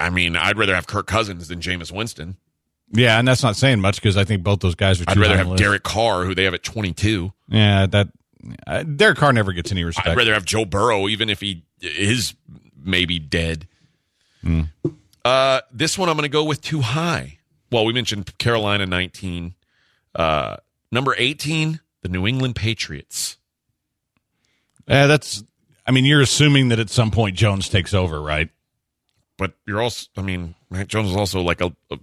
I 0.02 0.10
mean, 0.10 0.36
I'd 0.36 0.58
rather 0.58 0.76
have 0.76 0.88
Kirk 0.88 1.08
Cousins 1.08 1.48
than 1.48 1.60
Jameis 1.60 1.92
Winston. 1.92 2.38
Yeah, 2.94 3.18
and 3.18 3.28
that's 3.28 3.44
not 3.44 3.56
saying 3.56 3.80
much 3.80 3.96
because 3.96 4.18
I 4.18 4.26
think 4.26 4.44
both 4.44 4.60
those 4.60 4.76
guys 4.76 5.00
are. 5.02 5.06
I'd 5.08 5.18
rather 5.18 5.38
have. 5.38 5.56
Derek 5.56 5.84
Carr, 5.84 6.26
who 6.26 6.36
they 6.36 6.44
have 6.44 6.54
at 6.54 6.64
22. 6.64 7.32
Yeah, 7.48 7.86
that 7.88 8.10
uh, 8.68 8.84
Derek 8.84 9.18
Carr 9.18 9.34
never 9.34 9.54
gets 9.54 9.72
any 9.72 9.84
respect. 9.84 10.10
I'd 10.10 10.18
rather 10.18 10.34
have 10.34 10.46
Joe 10.46 10.66
Burrow, 10.66 11.08
even 11.08 11.30
if 11.30 11.40
he 11.40 11.64
is 11.82 12.36
maybe 12.84 13.20
dead. 13.20 13.68
Hmm. 14.42 14.64
Uh, 15.24 15.62
this 15.72 15.98
one 15.98 16.10
I'm 16.10 16.16
going 16.16 16.24
to 16.24 16.30
go 16.30 16.44
with 16.44 16.62
too 16.62 16.82
high. 16.82 17.38
Well, 17.72 17.86
we 17.86 17.94
mentioned 17.94 18.38
Carolina 18.38 18.86
19. 18.86 19.54
Uh, 20.14 20.58
number 20.92 21.16
18, 21.18 21.80
the 22.02 22.10
New 22.10 22.28
England 22.28 22.56
Patriots. 22.56 23.38
Uh, 24.88 25.08
that's. 25.08 25.44
I 25.86 25.92
mean, 25.92 26.06
you're 26.06 26.22
assuming 26.22 26.70
that 26.70 26.80
at 26.80 26.90
some 26.90 27.12
point 27.12 27.36
Jones 27.36 27.70
takes 27.70 27.94
over, 27.94 28.22
right? 28.22 28.50
But 29.42 29.54
you're 29.66 29.82
also, 29.82 30.06
I 30.16 30.22
mean, 30.22 30.54
Mac 30.70 30.88
Jones 30.88 31.10
is 31.10 31.16
also 31.16 31.42
like 31.42 31.62
a, 31.62 31.76
a 31.90 31.98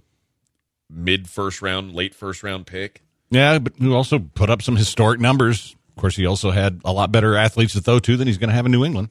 mid 0.89 1.29
first 1.29 1.61
round, 1.61 1.95
late 1.95 2.13
first 2.13 2.43
round 2.43 2.67
pick. 2.67 3.01
Yeah, 3.29 3.59
but 3.59 3.77
who 3.77 3.95
also 3.95 4.19
put 4.19 4.49
up 4.49 4.61
some 4.61 4.75
historic 4.75 5.21
numbers. 5.21 5.73
Of 5.95 6.01
course, 6.01 6.17
he 6.17 6.25
also 6.25 6.51
had 6.51 6.81
a 6.83 6.91
lot 6.91 7.13
better 7.13 7.37
athletes 7.37 7.71
to 7.73 7.79
throw 7.79 7.99
to 7.99 8.17
than 8.17 8.27
he's 8.27 8.37
going 8.37 8.49
to 8.49 8.55
have 8.55 8.65
in 8.65 8.73
New 8.73 8.83
England. 8.83 9.07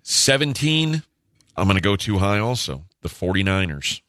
17, 0.00 1.02
I'm 1.54 1.66
going 1.66 1.76
to 1.76 1.82
go 1.82 1.94
too 1.94 2.16
high 2.16 2.38
also. 2.38 2.86
The 3.02 3.10
49ers. 3.10 4.00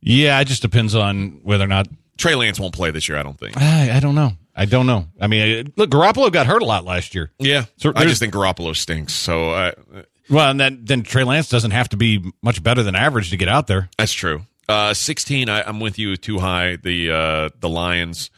Yeah, 0.00 0.40
it 0.40 0.46
just 0.46 0.62
depends 0.62 0.96
on 0.96 1.42
whether 1.44 1.62
or 1.62 1.68
not. 1.68 1.86
Trey 2.18 2.34
Lance 2.34 2.58
won't 2.58 2.74
play 2.74 2.90
this 2.90 3.08
year, 3.08 3.18
I 3.18 3.22
don't 3.22 3.38
think. 3.38 3.56
I, 3.56 3.98
I 3.98 4.00
don't 4.00 4.16
know. 4.16 4.32
I 4.52 4.64
don't 4.64 4.86
know. 4.86 5.06
I 5.20 5.28
mean, 5.28 5.72
look, 5.76 5.90
Garoppolo 5.90 6.32
got 6.32 6.46
hurt 6.46 6.62
a 6.62 6.66
lot 6.66 6.84
last 6.84 7.14
year. 7.14 7.30
Yeah. 7.38 7.66
So 7.76 7.92
I 7.94 8.04
just 8.04 8.18
think 8.18 8.34
Garoppolo 8.34 8.74
stinks. 8.74 9.14
So 9.14 9.50
uh, 9.50 9.72
Well, 10.30 10.50
and 10.50 10.60
then 10.60 10.80
then 10.84 11.02
Trey 11.02 11.24
Lance 11.24 11.48
doesn't 11.48 11.72
have 11.72 11.88
to 11.90 11.96
be 11.96 12.32
much 12.42 12.62
better 12.62 12.82
than 12.82 12.94
average 12.94 13.30
to 13.30 13.36
get 13.36 13.48
out 13.48 13.66
there. 13.66 13.90
that's 13.98 14.12
true. 14.12 14.42
Uh, 14.68 14.94
16, 14.94 15.48
I, 15.48 15.62
I'm 15.62 15.80
with 15.80 15.98
you 15.98 16.16
too 16.16 16.38
high. 16.38 16.76
The 16.76 17.10
uh, 17.10 17.48
the 17.60 17.68
Lions. 17.68 18.30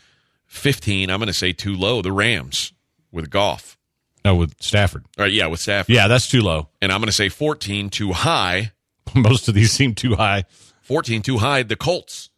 15, 0.47 1.11
I'm 1.11 1.19
going 1.19 1.27
to 1.27 1.33
say 1.33 1.53
too 1.53 1.75
low. 1.75 2.01
The 2.01 2.13
Rams 2.13 2.73
with 3.11 3.29
Goff. 3.29 3.77
No, 4.25 4.37
with 4.37 4.55
Stafford. 4.61 5.05
Or 5.19 5.27
yeah, 5.27 5.47
with 5.47 5.61
Stafford. 5.61 5.95
Yeah, 5.95 6.09
that's 6.09 6.29
too 6.29 6.41
low. 6.43 6.69
And 6.81 6.93
I'm 6.93 7.01
going 7.01 7.07
to 7.07 7.13
say 7.13 7.29
14 7.29 7.91
too 7.91 8.13
high. 8.13 8.73
Most 9.15 9.49
of 9.49 9.55
these 9.55 9.73
seem 9.73 9.95
too 9.95 10.15
high. 10.15 10.45
14 10.83 11.23
too 11.23 11.39
high. 11.39 11.63
The 11.63 11.77
Colts. 11.77 12.31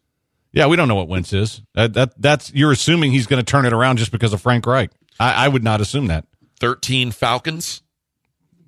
Yeah, 0.51 0.65
we 0.67 0.75
don't 0.75 0.87
know 0.87 0.95
what 0.95 1.07
Wentz 1.07 1.31
is. 1.33 1.61
That, 1.75 1.93
that 1.93 2.19
that's 2.19 2.51
you're 2.53 2.71
assuming 2.71 3.11
he's 3.11 3.27
going 3.27 3.43
to 3.43 3.49
turn 3.49 3.65
it 3.65 3.73
around 3.73 3.97
just 3.97 4.11
because 4.11 4.33
of 4.33 4.41
Frank 4.41 4.65
Reich. 4.65 4.89
I, 5.19 5.45
I 5.45 5.47
would 5.47 5.63
not 5.63 5.81
assume 5.81 6.07
that. 6.07 6.25
13 6.59 7.11
Falcons. 7.11 7.83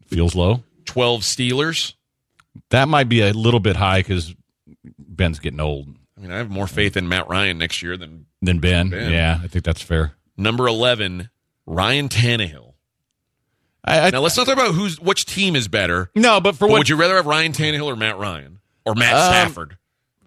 Feels 0.07 0.35
low. 0.35 0.63
12 0.89 1.21
Steelers. 1.21 1.93
That 2.71 2.87
might 2.87 3.07
be 3.09 3.21
a 3.21 3.31
little 3.31 3.59
bit 3.59 3.75
high 3.75 3.99
because 3.99 4.33
Ben's 4.97 5.39
getting 5.39 5.59
old. 5.59 5.87
I 6.17 6.21
mean, 6.21 6.31
I 6.31 6.37
have 6.37 6.49
more 6.49 6.65
faith 6.67 6.97
in 6.97 7.07
Matt 7.07 7.29
Ryan 7.29 7.59
next 7.59 7.81
year 7.83 7.95
than 7.95 8.25
Than 8.41 8.59
Ben. 8.59 8.89
Ben. 8.89 9.11
Yeah, 9.11 9.39
I 9.43 9.47
think 9.47 9.63
that's 9.63 9.81
fair. 9.83 10.13
number 10.35 10.67
11, 10.67 11.29
Ryan 11.67 12.09
Tannehill. 12.09 12.73
I, 13.85 13.99
I, 13.99 14.09
Now, 14.09 14.21
let's 14.21 14.35
not 14.35 14.45
talk 14.47 14.55
about 14.55 14.73
who's 14.73 14.99
which 14.99 15.25
team 15.25 15.55
is 15.55 15.67
better. 15.67 16.09
no, 16.15 16.41
but 16.41 16.53
for 16.55 16.61
But 16.61 16.69
what 16.71 16.77
would 16.79 16.89
you 16.89 16.95
rather 16.97 17.15
have 17.15 17.25
Ryan 17.27 17.51
Tannehill 17.53 17.85
or 17.85 17.95
Matt 17.95 18.17
Ryan? 18.17 18.59
Or 18.85 18.95
Matt 18.95 19.13
Um, 19.13 19.31
Stafford? 19.31 19.77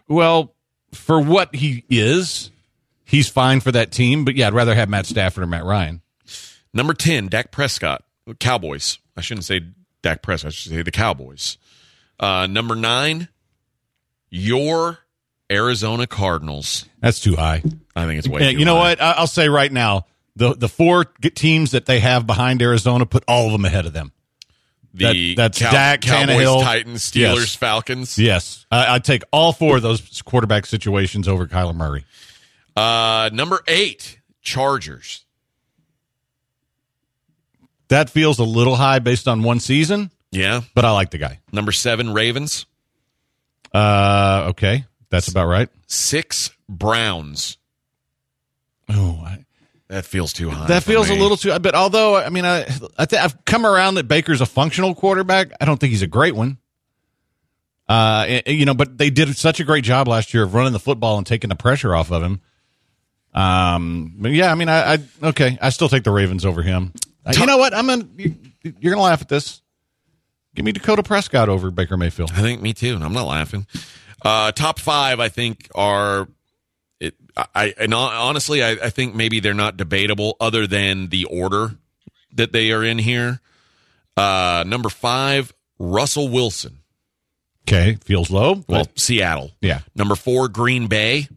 Well, 0.08 0.54
for 0.92 1.20
what 1.20 1.54
he 1.56 1.84
is, 1.90 2.50
he's 3.04 3.28
fine 3.28 3.60
for 3.60 3.72
that 3.72 3.90
team. 3.90 4.24
But 4.24 4.36
yeah, 4.36 4.46
I'd 4.46 4.54
rather 4.54 4.74
have 4.74 4.88
Matt 4.88 5.06
Stafford 5.06 5.42
or 5.42 5.46
Matt 5.48 5.64
Ryan. 5.64 6.00
Number 6.72 6.94
10, 6.94 7.28
Dak 7.28 7.50
Prescott. 7.50 8.04
Cowboys. 8.38 8.98
I 9.16 9.20
shouldn't 9.20 9.44
say 9.44 9.60
Dak 10.02 10.22
Prescott. 10.22 10.48
I 10.48 10.52
should 10.52 10.72
say 10.72 10.82
the 10.82 10.90
Cowboys. 10.90 11.58
Uh, 12.20 12.46
number 12.46 12.74
9, 12.74 13.28
your 14.30 14.98
Arizona 15.50 16.06
Cardinals. 16.06 16.86
That's 17.00 17.20
too 17.20 17.36
high. 17.36 17.62
I 17.94 18.06
think 18.06 18.18
it's 18.18 18.28
way 18.28 18.42
Yeah, 18.42 18.48
you 18.50 18.64
know 18.64 18.76
high. 18.76 18.90
what? 18.90 19.00
I'll 19.02 19.26
say 19.26 19.48
right 19.48 19.70
now, 19.72 20.06
the 20.36 20.54
the 20.54 20.68
four 20.68 21.04
teams 21.04 21.72
that 21.72 21.86
they 21.86 22.00
have 22.00 22.26
behind 22.26 22.62
Arizona, 22.62 23.04
put 23.06 23.24
all 23.28 23.46
of 23.46 23.52
them 23.52 23.64
ahead 23.64 23.86
of 23.86 23.92
them. 23.92 24.12
The 24.94 25.04
That- 25.04 25.34
that's 25.36 25.58
Cow- 25.58 25.70
Dak, 25.72 26.00
Cowboys, 26.02 26.36
Tannehill. 26.36 26.62
Titans, 26.62 27.02
Steelers, 27.10 27.36
Yes. 27.36 27.54
Falcons. 27.54 28.18
Yes, 28.18 28.66
I, 28.70 28.94
I'd 28.94 29.04
take 29.04 29.22
all 29.32 29.52
four 29.52 29.76
of 29.76 29.82
those 29.82 30.22
quarterback 30.22 30.66
situations 30.66 31.28
over 31.28 31.46
Kyler 31.46 31.74
Murray. 31.74 32.04
Uh, 32.76 33.28
number 33.32 33.62
8, 33.68 34.20
Chargers. 34.42 35.24
That 37.92 38.08
feels 38.10 38.38
a 38.38 38.44
little 38.44 38.74
high 38.74 38.98
based 39.00 39.28
on 39.28 39.42
one 39.42 39.60
season, 39.60 40.10
Yeah. 40.30 40.62
but 40.74 40.84
I 40.86 40.92
like 40.92 41.10
the 41.10 41.18
guy. 41.18 41.40
Number 41.52 41.72
7, 41.72 42.12
Ravens. 42.14 42.64
Uh, 43.74 44.46
okay, 44.50 44.86
that's 45.10 45.28
about 45.28 45.46
right. 45.46 45.68
6, 45.88 46.50
Browns. 46.70 47.58
Oh, 48.88 49.20
I, 49.24 49.44
That 49.88 50.04
feels 50.06 50.32
too 50.32 50.48
high. 50.50 50.66
that 50.68 50.82
feels 50.84 51.10
a 51.10 51.14
little 51.14 51.36
too. 51.36 51.58
But 51.58 51.74
although 51.74 52.16
I 52.16 52.28
mean, 52.30 52.44
I, 52.46 52.62
I 52.98 53.04
th- 53.06 53.22
I've 53.22 53.44
come 53.44 53.64
around 53.66 53.94
that 53.96 54.08
Baker's 54.08 54.40
a 54.40 54.46
functional 54.46 54.94
quarterback. 54.94 55.52
I 55.60 55.64
don't 55.66 55.78
think 55.78 55.90
he's 55.90 56.02
a 56.02 56.06
great 56.06 56.34
one. 56.34 56.58
Uh, 57.88 58.24
and- 58.26 58.42
and, 58.46 58.58
you 58.58 58.64
know, 58.64 58.74
but 58.74 58.96
they 58.96 59.10
did 59.10 59.36
such 59.36 59.60
a 59.60 59.64
great 59.64 59.84
job 59.84 60.08
last 60.08 60.32
year 60.32 60.42
of 60.44 60.54
running 60.54 60.72
the 60.72 60.80
football 60.80 61.18
and 61.18 61.26
taking 61.26 61.48
the 61.48 61.56
pressure 61.56 61.94
off 61.94 62.10
of 62.10 62.22
him. 62.22 62.40
Um, 63.34 64.14
but 64.18 64.32
yeah, 64.32 64.50
I 64.50 64.54
mean, 64.54 64.68
I, 64.70 64.94
I 64.94 64.98
okay, 65.24 65.58
I 65.60 65.68
still 65.70 65.88
take 65.88 66.04
the 66.04 66.10
Ravens 66.10 66.44
over 66.46 66.62
him. 66.62 66.92
Uh, 67.24 67.32
you 67.38 67.46
know 67.46 67.58
what? 67.58 67.74
I'm 67.74 67.86
gonna 67.86 68.06
you, 68.16 68.34
you're 68.62 68.92
gonna 68.92 69.02
laugh 69.02 69.20
at 69.22 69.28
this. 69.28 69.60
Give 70.54 70.64
me 70.64 70.72
Dakota 70.72 71.02
Prescott 71.02 71.48
over 71.48 71.70
Baker 71.70 71.96
Mayfield. 71.96 72.30
I 72.34 72.40
think 72.42 72.60
me 72.60 72.74
too, 72.74 72.94
and 72.94 73.04
I'm 73.04 73.12
not 73.14 73.26
laughing. 73.26 73.66
Uh, 74.24 74.52
top 74.52 74.78
five, 74.78 75.18
I 75.20 75.28
think, 75.28 75.68
are 75.74 76.28
it. 77.00 77.14
I 77.54 77.74
and 77.78 77.94
honestly, 77.94 78.62
I, 78.62 78.70
I 78.72 78.90
think 78.90 79.14
maybe 79.14 79.40
they're 79.40 79.54
not 79.54 79.76
debatable, 79.76 80.36
other 80.40 80.66
than 80.66 81.08
the 81.08 81.24
order 81.26 81.76
that 82.34 82.52
they 82.52 82.70
are 82.72 82.84
in 82.84 82.98
here. 82.98 83.40
Uh, 84.16 84.64
number 84.66 84.88
five, 84.90 85.52
Russell 85.78 86.28
Wilson. 86.28 86.78
Okay, 87.66 87.96
feels 88.04 88.30
low. 88.30 88.56
but- 88.56 88.68
Well, 88.68 88.86
Seattle. 88.96 89.52
yeah. 89.60 89.80
Number 89.94 90.16
four, 90.16 90.48
Green 90.48 90.86
Bay. 90.88 91.28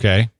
Okay. 0.00 0.30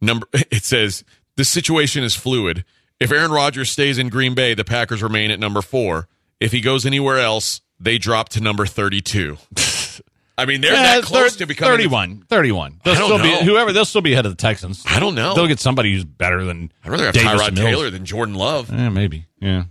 Number 0.00 0.26
it 0.32 0.64
says 0.64 1.04
the 1.36 1.44
situation 1.44 2.02
is 2.04 2.14
fluid. 2.14 2.64
If 3.04 3.12
Aaron 3.12 3.30
Rodgers 3.30 3.70
stays 3.70 3.98
in 3.98 4.08
Green 4.08 4.34
Bay, 4.34 4.54
the 4.54 4.64
Packers 4.64 5.02
remain 5.02 5.30
at 5.30 5.38
number 5.38 5.62
four. 5.62 6.08
If 6.40 6.52
he 6.52 6.60
goes 6.60 6.84
anywhere 6.86 7.18
else, 7.18 7.60
they 7.78 7.98
drop 7.98 8.28
to 8.30 8.40
number 8.40 8.66
thirty-two. 8.66 9.36
I 10.36 10.46
mean, 10.46 10.60
they're 10.62 10.72
Yeah, 10.72 10.96
that 10.96 11.04
close 11.04 11.36
to 11.36 11.46
becoming 11.46 11.76
31. 11.76 12.24
31. 12.28 12.80
They'll 12.82 12.94
I 12.94 12.98
don't 12.98 13.06
still 13.06 13.18
know. 13.18 13.38
be 13.40 13.44
whoever. 13.46 13.72
They'll 13.72 13.84
still 13.84 14.00
be 14.00 14.14
ahead 14.14 14.26
of 14.26 14.32
the 14.32 14.40
Texans. 14.42 14.82
I 14.84 14.98
don't 14.98 15.14
know. 15.14 15.32
They'll 15.34 15.46
get 15.46 15.60
somebody 15.60 15.92
who's 15.92 16.04
better 16.04 16.44
than. 16.44 16.72
I'd 16.82 16.90
rather 16.90 17.04
have 17.04 17.14
Davis 17.14 17.30
Tyrod 17.40 17.54
Mills. 17.54 17.58
Taylor 17.68 17.90
than 17.90 18.04
Jordan 18.04 18.34
Love. 18.34 18.68
Yeah, 18.68 18.88
maybe. 18.88 19.26
Yeah. 19.40 19.64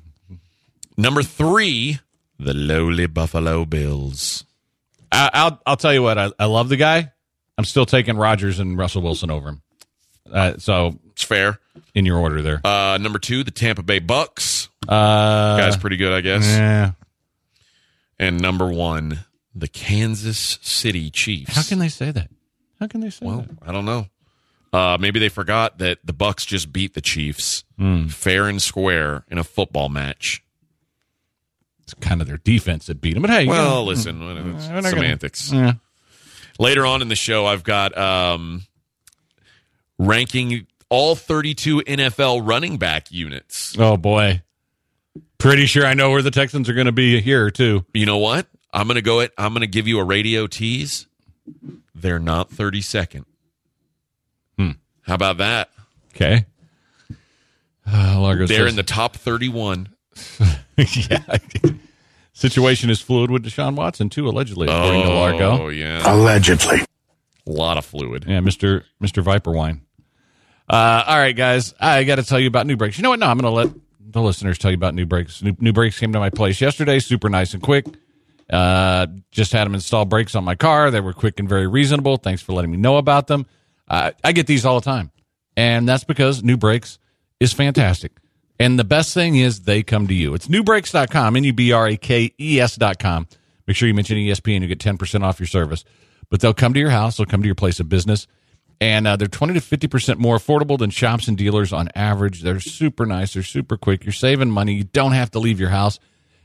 Number 0.96 1.22
three, 1.22 2.00
the 2.40 2.54
lowly 2.54 3.08
Buffalo 3.08 3.66
Bills. 3.66 4.46
I, 5.12 5.30
I'll 5.34 5.62
I'll 5.66 5.78
tell 5.78 5.94
you 5.94 6.02
what. 6.02 6.18
I, 6.18 6.32
I 6.40 6.46
love 6.46 6.70
the 6.70 6.78
guy. 6.78 7.12
I'm 7.58 7.66
still 7.66 7.86
taking 7.86 8.16
Rodgers 8.16 8.60
and 8.60 8.78
Russell 8.78 9.02
Wilson 9.02 9.32
over 9.32 9.50
him. 9.50 9.62
Uh, 10.32 10.54
so 10.60 10.98
It's 11.14 11.24
fair. 11.24 11.60
in 11.96 12.06
your 12.06 12.18
order 12.18 12.42
there. 12.42 12.62
Uh, 12.66 12.98
number 13.00 13.20
two, 13.20 13.44
the 13.44 13.52
Tampa 13.52 13.82
Bay 13.84 14.00
Bucks. 14.00 14.70
Uh, 14.88 15.58
Guy's 15.58 15.78
pretty 15.78 15.98
good, 15.98 16.12
I 16.14 16.22
guess. 16.22 16.44
yeah. 16.46 16.92
And 18.20 18.40
number 18.42 18.68
one, 18.68 19.26
the 19.56 19.68
Kansas 19.68 20.60
City 20.62 21.10
Chiefs. 21.10 21.56
How 21.56 21.64
can 21.64 21.80
they 21.80 21.90
say 21.90 22.12
that? 22.12 22.30
How 22.80 22.88
can 22.88 23.02
they 23.02 23.10
say 23.10 23.26
Well, 23.26 23.42
that? 23.42 23.50
I 23.68 23.72
don't 23.72 23.86
know. 23.86 24.08
Uh, 24.72 24.98
maybe 25.00 25.20
they 25.20 25.30
forgot 25.30 25.78
that 25.78 26.00
the 26.04 26.14
Bucks 26.14 26.46
just 26.46 26.74
beat 26.74 26.96
the 26.96 27.02
Chiefs 27.02 27.64
Hmm. 27.78 28.08
fair 28.08 28.48
and 28.48 28.62
square 28.62 29.24
in 29.30 29.38
a 29.38 29.44
football 29.44 29.88
match. 29.90 30.44
It's 31.84 31.94
kind 31.96 32.22
of 32.22 32.28
their 32.28 32.38
defense 32.38 32.88
that 32.88 33.02
beat 33.02 33.14
them. 33.14 33.22
But 33.22 33.30
hey, 33.32 33.44
you 33.44 33.50
Well, 33.50 33.86
listen, 33.86 34.20
we're 34.20 34.56
it's 34.56 34.68
not 34.68 34.84
gonna- 34.96 35.20
yeah. 35.52 35.74
Later 36.60 36.86
on 36.86 37.02
in 37.02 37.08
the 37.10 37.16
show, 37.16 37.46
I've 37.46 37.64
got 37.64 37.96
um, 37.98 38.64
ranking 39.98 40.66
all 40.94 41.16
32 41.16 41.82
NFL 41.82 42.48
running 42.48 42.78
back 42.78 43.12
units. 43.12 43.76
Oh 43.80 43.98
boy. 43.98 44.42
Pretty 45.40 45.66
sure 45.66 45.86
I 45.86 45.94
know 45.96 46.12
where 46.12 46.22
the 46.22 46.32
Texans 46.32 46.70
are 46.70 46.74
going 46.74 46.86
to 46.86 46.92
be 46.92 47.20
here 47.20 47.50
too. 47.52 47.84
You 47.94 48.06
know 48.06 48.20
what? 48.20 48.48
I'm 48.72 48.88
gonna 48.88 49.02
go. 49.02 49.20
It. 49.20 49.32
I'm 49.38 49.54
gonna 49.54 49.68
give 49.68 49.88
you 49.88 50.00
a 50.00 50.04
radio 50.04 50.48
tease. 50.48 51.06
They're 51.94 52.18
not 52.20 52.50
32nd. 52.50 53.26
Hmm. 54.58 54.72
How 55.02 55.14
about 55.16 55.38
that? 55.38 55.70
Okay. 56.16 56.46
Uh, 57.86 58.20
Largo 58.20 58.48
They're 58.48 58.60
says- 58.66 58.70
in 58.72 58.76
the 58.76 58.84
top 58.84 59.16
31. 59.16 59.90
yeah. 60.78 61.38
Situation 62.34 62.90
is 62.90 63.00
fluid 63.02 63.30
with 63.30 63.44
Deshaun 63.46 63.76
Watson 63.76 64.10
too, 64.10 64.28
allegedly, 64.28 64.68
according 64.68 65.04
to 65.04 65.44
Oh 65.44 65.68
yeah, 65.70 66.02
Allegedly. 66.12 66.80
a 67.46 67.52
lot 67.52 67.78
of 67.78 67.86
fluid. 67.86 68.26
Yeah, 68.28 68.40
Mister 68.40 68.86
Mister 69.00 69.22
Viper 69.22 69.52
Wine. 69.52 69.82
Uh, 70.74 71.04
all 71.06 71.20
right, 71.20 71.36
guys, 71.36 71.72
I 71.80 72.04
got 72.04 72.16
to 72.16 72.24
tell 72.24 72.40
you 72.40 72.48
about 72.48 72.66
NuBrakes. 72.66 72.98
You 72.98 73.04
know 73.04 73.12
what? 73.12 73.20
No, 73.20 73.28
I'm 73.28 73.38
going 73.38 73.44
to 73.44 73.56
let 73.56 73.80
the 74.10 74.24
listeners 74.24 74.58
tell 74.58 74.72
you 74.72 74.76
about 74.76 74.96
NuBrakes. 74.96 75.44
New, 75.44 75.54
NuBrakes 75.54 76.00
came 76.00 76.12
to 76.14 76.20
my 76.20 76.32
place 76.32 76.60
yesterday, 76.62 76.98
super 76.98 77.30
nice 77.30 77.54
and 77.54 77.62
quick. 77.62 77.86
Uh, 78.50 79.06
just 79.30 79.52
had 79.52 79.66
them 79.66 79.76
install 79.76 80.06
brakes 80.06 80.34
on 80.34 80.44
my 80.44 80.56
car. 80.56 80.90
They 80.90 81.00
were 81.00 81.14
quick 81.14 81.40
and 81.40 81.48
very 81.48 81.68
reasonable. 81.68 82.18
Thanks 82.18 82.42
for 82.42 82.54
letting 82.54 82.72
me 82.72 82.78
know 82.78 82.98
about 82.98 83.28
them. 83.28 83.46
Uh, 83.88 84.14
I 84.24 84.32
get 84.32 84.48
these 84.48 84.66
all 84.66 84.80
the 84.80 84.84
time, 84.84 85.12
and 85.56 85.88
that's 85.88 86.06
because 86.06 86.42
NuBrakes 86.42 86.98
is 87.40 87.54
fantastic. 87.54 88.14
And 88.60 88.80
the 88.80 88.84
best 88.84 89.14
thing 89.14 89.36
is 89.36 89.66
they 89.66 89.84
come 89.84 90.08
to 90.08 90.14
you. 90.16 90.34
It's 90.34 90.48
nubrakes.com, 90.48 91.36
N 91.36 91.44
U 91.44 91.54
B 91.54 91.72
R 91.72 91.90
A 91.90 91.98
K 91.98 92.34
E 92.40 92.60
S.com. 92.60 93.28
Make 93.68 93.78
sure 93.78 93.88
you 93.88 93.94
mention 93.94 94.18
ESPN. 94.18 94.62
You 94.62 94.68
get 94.68 94.80
10% 94.80 95.22
off 95.22 95.40
your 95.40 95.46
service. 95.46 95.86
But 96.32 96.40
they'll 96.40 96.52
come 96.52 96.74
to 96.74 96.80
your 96.80 96.90
house, 96.90 97.18
they'll 97.18 97.28
come 97.28 97.44
to 97.44 97.48
your 97.48 97.54
place 97.54 97.80
of 97.80 97.90
business, 97.90 98.26
and 98.84 99.08
uh, 99.08 99.16
they're 99.16 99.30
20 99.30 99.54
to 99.54 99.62
50% 99.62 100.18
more 100.18 100.36
affordable 100.36 100.78
than 100.78 100.90
shops 100.90 101.30
and 101.30 101.38
dealers 101.38 101.72
on 101.72 101.88
average. 101.96 102.42
They're 102.42 102.60
super 102.60 103.06
nice, 103.06 103.34
they're 103.34 103.42
super 103.42 103.78
quick. 103.78 104.04
You're 104.04 104.12
saving 104.12 104.50
money. 104.52 104.74
You 104.74 104.84
don't 104.84 105.14
have 105.14 105.32
to 105.32 105.40
leave 105.40 105.58
your 105.58 105.70
house. 105.70 106.00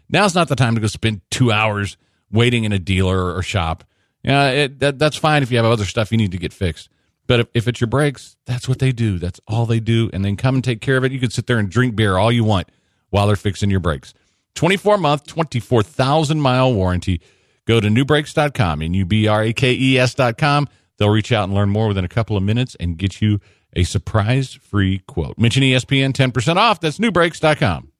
Now's 0.09 0.37
not 0.37 0.47
the 0.47 0.55
time 0.55 0.77
to 0.77 0.81
go 0.81 0.87
spend 0.87 1.21
two 1.33 1.51
hours 1.51 1.97
waiting 2.31 2.63
in 2.63 2.73
a 2.73 2.79
dealer 2.79 3.35
or 3.35 3.43
shop. 3.43 3.83
Yeah, 4.23 4.69
that, 4.79 5.01
that's 5.01 5.17
fine 5.17 5.43
if 5.43 5.51
you 5.51 5.57
have 5.57 5.67
other 5.67 5.85
stuff 5.85 6.13
you 6.13 6.19
need 6.19 6.31
to 6.31 6.39
get 6.39 6.53
fixed. 6.53 6.91
But 7.27 7.41
if, 7.41 7.49
if 7.55 7.69
it's 7.69 7.81
your 7.81 7.89
brakes, 7.89 8.37
that's 8.47 8.69
what 8.69 8.79
they 8.79 8.93
do. 8.93 9.19
That's 9.19 9.41
all 9.49 9.67
they 9.67 9.81
do. 9.81 10.09
And 10.13 10.25
then 10.25 10.37
come 10.37 10.55
and 10.55 10.65
take 10.65 10.81
care 10.81 10.97
of 10.97 11.05
it. 11.05 11.11
You 11.11 11.19
can 11.19 11.31
sit 11.31 11.49
there 11.49 11.59
and 11.59 11.69
drink 11.69 11.97
beer 11.97 12.17
all 12.17 12.31
you 12.31 12.45
want 12.45 12.69
while 13.11 13.27
they're 13.27 13.37
fixing 13.37 13.69
your 13.69 13.81
brakes. 13.81 14.15
24 14.55 14.99
month, 14.99 15.27
24,000 15.27 16.41
mile 16.41 16.73
warranty. 16.73 17.21
Go 17.67 17.81
to 17.81 17.89
nubrakes.com 17.89 18.81
and 18.81 18.95
U-B-R-A-K-E-S.com. 18.95 20.69
They'll 20.99 21.09
reach 21.09 21.33
out 21.33 21.45
and 21.45 21.55
learn 21.55 21.71
more 21.71 21.89
within 21.89 22.05
a 22.05 22.09
couple 22.09 22.37
of 22.37 22.43
minutes 22.43 22.77
and 22.79 22.97
get 22.99 23.21
you 23.23 23.41
a 23.75 23.85
surprise 23.85 24.55
free 24.55 24.99
quote. 25.07 25.39
Mention 25.39 25.63
ESPN 25.63 26.13
10% 26.13 26.57
off. 26.57 26.81
That's 26.81 26.99
nubrakes.com. 26.99 27.93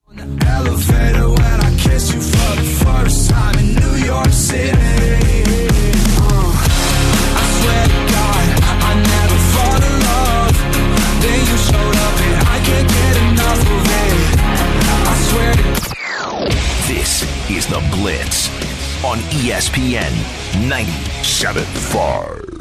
Elevator 0.47 1.29
when 1.29 1.59
This 16.87 17.23
is 17.51 17.67
The 17.67 17.81
Blitz 17.93 18.49
on 19.05 19.19
ESPN 19.31 20.11
97.5. 20.69 22.58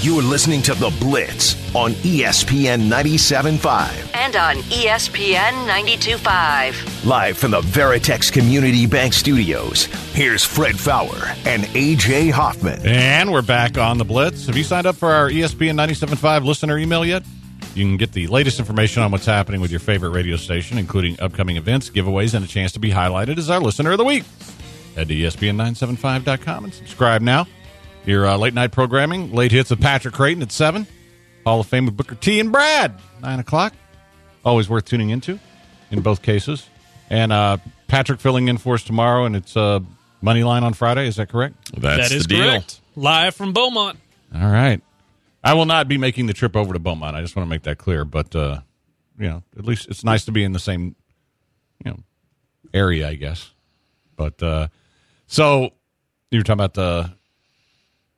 You're 0.00 0.22
listening 0.22 0.62
to 0.62 0.74
The 0.74 0.96
Blitz 1.00 1.56
on 1.74 1.90
ESPN 1.90 2.88
97.5. 2.88 4.14
And 4.14 4.36
on 4.36 4.54
ESPN 4.70 5.50
92.5. 5.66 7.04
Live 7.04 7.36
from 7.36 7.50
the 7.50 7.62
Veritex 7.62 8.32
Community 8.32 8.86
Bank 8.86 9.12
Studios, 9.12 9.86
here's 10.12 10.44
Fred 10.44 10.78
Faour 10.78 11.34
and 11.44 11.64
AJ 11.64 12.30
Hoffman. 12.30 12.80
And 12.86 13.32
we're 13.32 13.42
back 13.42 13.76
on 13.76 13.98
the 13.98 14.04
Blitz. 14.04 14.46
Have 14.46 14.56
you 14.56 14.62
signed 14.62 14.86
up 14.86 14.94
for 14.94 15.10
our 15.10 15.30
ESPN 15.30 15.74
97.5 15.74 16.44
listener 16.44 16.78
email 16.78 17.04
yet? 17.04 17.24
You 17.74 17.84
can 17.84 17.96
get 17.96 18.12
the 18.12 18.28
latest 18.28 18.60
information 18.60 19.02
on 19.02 19.10
what's 19.10 19.26
happening 19.26 19.60
with 19.60 19.72
your 19.72 19.80
favorite 19.80 20.10
radio 20.10 20.36
station, 20.36 20.78
including 20.78 21.18
upcoming 21.18 21.56
events, 21.56 21.90
giveaways, 21.90 22.34
and 22.34 22.44
a 22.44 22.48
chance 22.48 22.70
to 22.70 22.78
be 22.78 22.92
highlighted 22.92 23.36
as 23.36 23.50
our 23.50 23.58
listener 23.58 23.90
of 23.90 23.98
the 23.98 24.04
week. 24.04 24.22
Head 24.94 25.08
to 25.08 25.14
E 25.14 25.22
ESPN975.com 25.22 26.64
and 26.64 26.72
subscribe 26.72 27.20
now. 27.20 27.48
Your 28.08 28.26
uh, 28.26 28.38
late 28.38 28.54
night 28.54 28.72
programming, 28.72 29.34
late 29.34 29.52
hits 29.52 29.68
with 29.68 29.82
Patrick 29.82 30.14
Creighton 30.14 30.42
at 30.42 30.50
7, 30.50 30.86
Hall 31.44 31.60
of 31.60 31.66
Fame 31.66 31.84
with 31.84 31.94
Booker 31.94 32.14
T 32.14 32.40
and 32.40 32.50
Brad, 32.50 32.98
9 33.20 33.38
o'clock. 33.38 33.74
Always 34.46 34.66
worth 34.66 34.86
tuning 34.86 35.10
into 35.10 35.38
in 35.90 36.00
both 36.00 36.22
cases. 36.22 36.66
And 37.10 37.32
uh, 37.32 37.58
Patrick 37.86 38.18
filling 38.18 38.48
in 38.48 38.56
for 38.56 38.76
us 38.76 38.82
tomorrow, 38.82 39.26
and 39.26 39.36
it's 39.36 39.54
uh, 39.58 39.80
Money 40.22 40.42
Line 40.42 40.64
on 40.64 40.72
Friday. 40.72 41.06
Is 41.06 41.16
that 41.16 41.28
correct? 41.28 41.56
That's 41.78 42.08
that 42.08 42.16
is 42.16 42.22
the 42.22 42.28
deal. 42.36 42.50
correct. 42.52 42.80
Live 42.96 43.34
from 43.34 43.52
Beaumont. 43.52 43.98
All 44.34 44.50
right. 44.50 44.80
I 45.44 45.52
will 45.52 45.66
not 45.66 45.86
be 45.86 45.98
making 45.98 46.28
the 46.28 46.32
trip 46.32 46.56
over 46.56 46.72
to 46.72 46.78
Beaumont. 46.78 47.14
I 47.14 47.20
just 47.20 47.36
want 47.36 47.46
to 47.46 47.50
make 47.50 47.64
that 47.64 47.76
clear. 47.76 48.06
But 48.06 48.34
uh, 48.34 48.60
you 49.18 49.28
know, 49.28 49.42
at 49.58 49.66
least 49.66 49.86
it's 49.86 50.02
nice 50.02 50.24
to 50.24 50.32
be 50.32 50.44
in 50.44 50.52
the 50.52 50.58
same 50.58 50.96
you 51.84 51.90
know 51.90 51.98
area, 52.72 53.06
I 53.06 53.16
guess. 53.16 53.50
But 54.16 54.42
uh, 54.42 54.68
so 55.26 55.72
you 56.30 56.38
were 56.38 56.42
talking 56.42 56.54
about 56.54 56.72
the 56.72 57.17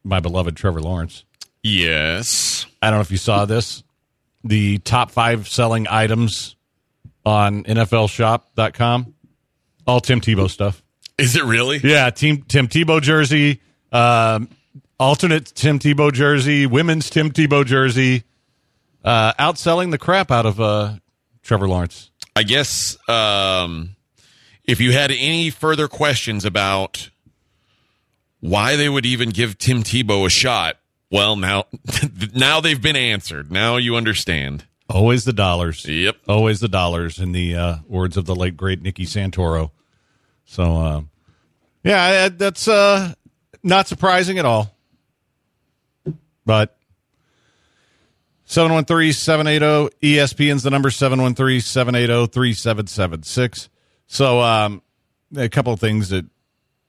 my 0.05 0.21
beloved 0.21 0.57
Trevor 0.57 0.81
Lawrence. 0.81 1.25
Yes. 1.63 2.67
I 2.81 2.91
don't 2.91 2.99
know 2.99 3.03
if 3.03 3.11
you 3.11 3.19
saw 3.19 3.45
this. 3.45 3.83
The 4.45 4.79
top 4.79 5.11
five 5.11 5.49
selling 5.49 5.87
items 5.89 6.57
on 7.25 7.65
NFLShop.com, 7.65 9.15
all 9.87 10.01
Tim 10.01 10.21
Tebow 10.21 10.49
stuff. 10.49 10.83
Is 11.19 11.37
it 11.37 11.45
really? 11.45 11.79
Yeah, 11.85 12.09
Team 12.09 12.43
Tim 12.43 12.67
Tebow 12.67 13.03
jersey, 13.03 13.61
um, 13.93 14.49
alternate 14.99 15.47
Tim 15.55 15.79
Tebow 15.79 16.11
jersey, 16.11 16.65
women's 16.65 17.11
Tim 17.11 17.31
Tebow 17.31 17.67
jersey, 17.67 18.25
uh, 19.05 19.35
outselling 19.35 19.91
the 19.91 19.99
crap 19.99 20.31
out 20.31 20.47
of 20.47 20.59
uh, 20.61 20.95
Trevor 21.43 21.69
Lawrence. 21.69 22.11
I 22.35 22.43
guess 22.43 22.97
um, 23.07 23.97
if 24.65 24.81
you 24.81 24.93
had 24.93 25.11
any 25.11 25.51
further 25.51 25.89
questions 25.89 26.47
about 26.47 27.11
why 28.41 28.77
they 28.77 28.89
would 28.89 29.05
even 29.07 29.31
give 29.31 29.59
Tim 29.59 29.83
Tebow 29.83 30.27
a 30.27 30.31
shot, 30.31 30.77
well, 31.11 31.35
now 31.37 31.65
now 32.35 32.61
they've 32.61 32.81
been 32.81 32.97
answered. 32.97 33.53
Now 33.53 33.77
you 33.77 33.97
understand. 33.97 34.65
Always 34.89 35.25
the 35.25 35.33
dollars. 35.33 35.85
Yep. 35.87 36.17
Always 36.29 36.61
the 36.61 36.69
dollars, 36.69 37.19
in 37.21 37.33
the 37.33 37.55
uh, 37.55 37.77
words 37.87 38.17
of 38.17 38.25
the 38.27 38.35
late 38.35 38.57
great 38.57 38.83
Nicky 38.83 39.07
Santoro. 39.07 39.71
So, 40.45 40.77
uh, 40.77 41.03
yeah, 41.85 42.29
that's 42.29 42.67
uh, 42.67 43.15
not 43.63 43.87
surprising 43.87 44.41
at 44.41 44.45
all. 44.45 44.75
But 46.45 46.77
713-780 48.49 49.91
ESPN's 50.03 50.65
the 50.65 50.71
number 50.71 50.91
713-780-3776. 50.91 53.69
So 54.09 54.41
um, 54.41 54.83
a 55.37 55.49
couple 55.49 55.73
of 55.73 55.79
things 55.79 56.09
that 56.09 56.27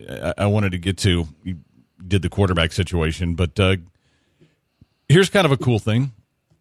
I, 0.10 0.34
I 0.38 0.45
wanted 0.47 0.72
to 0.72 0.78
get 0.78 0.97
to. 0.99 1.28
You 1.43 1.58
did 2.06 2.22
the 2.22 2.30
quarterback 2.30 2.72
situation, 2.72 3.36
but 3.36 3.60
uh, 3.60 3.78
here's 5.08 5.30
kind 5.30 5.45
of 5.45 5.52
a 5.52 5.58
cool 5.58 5.80
thing. 5.80 6.14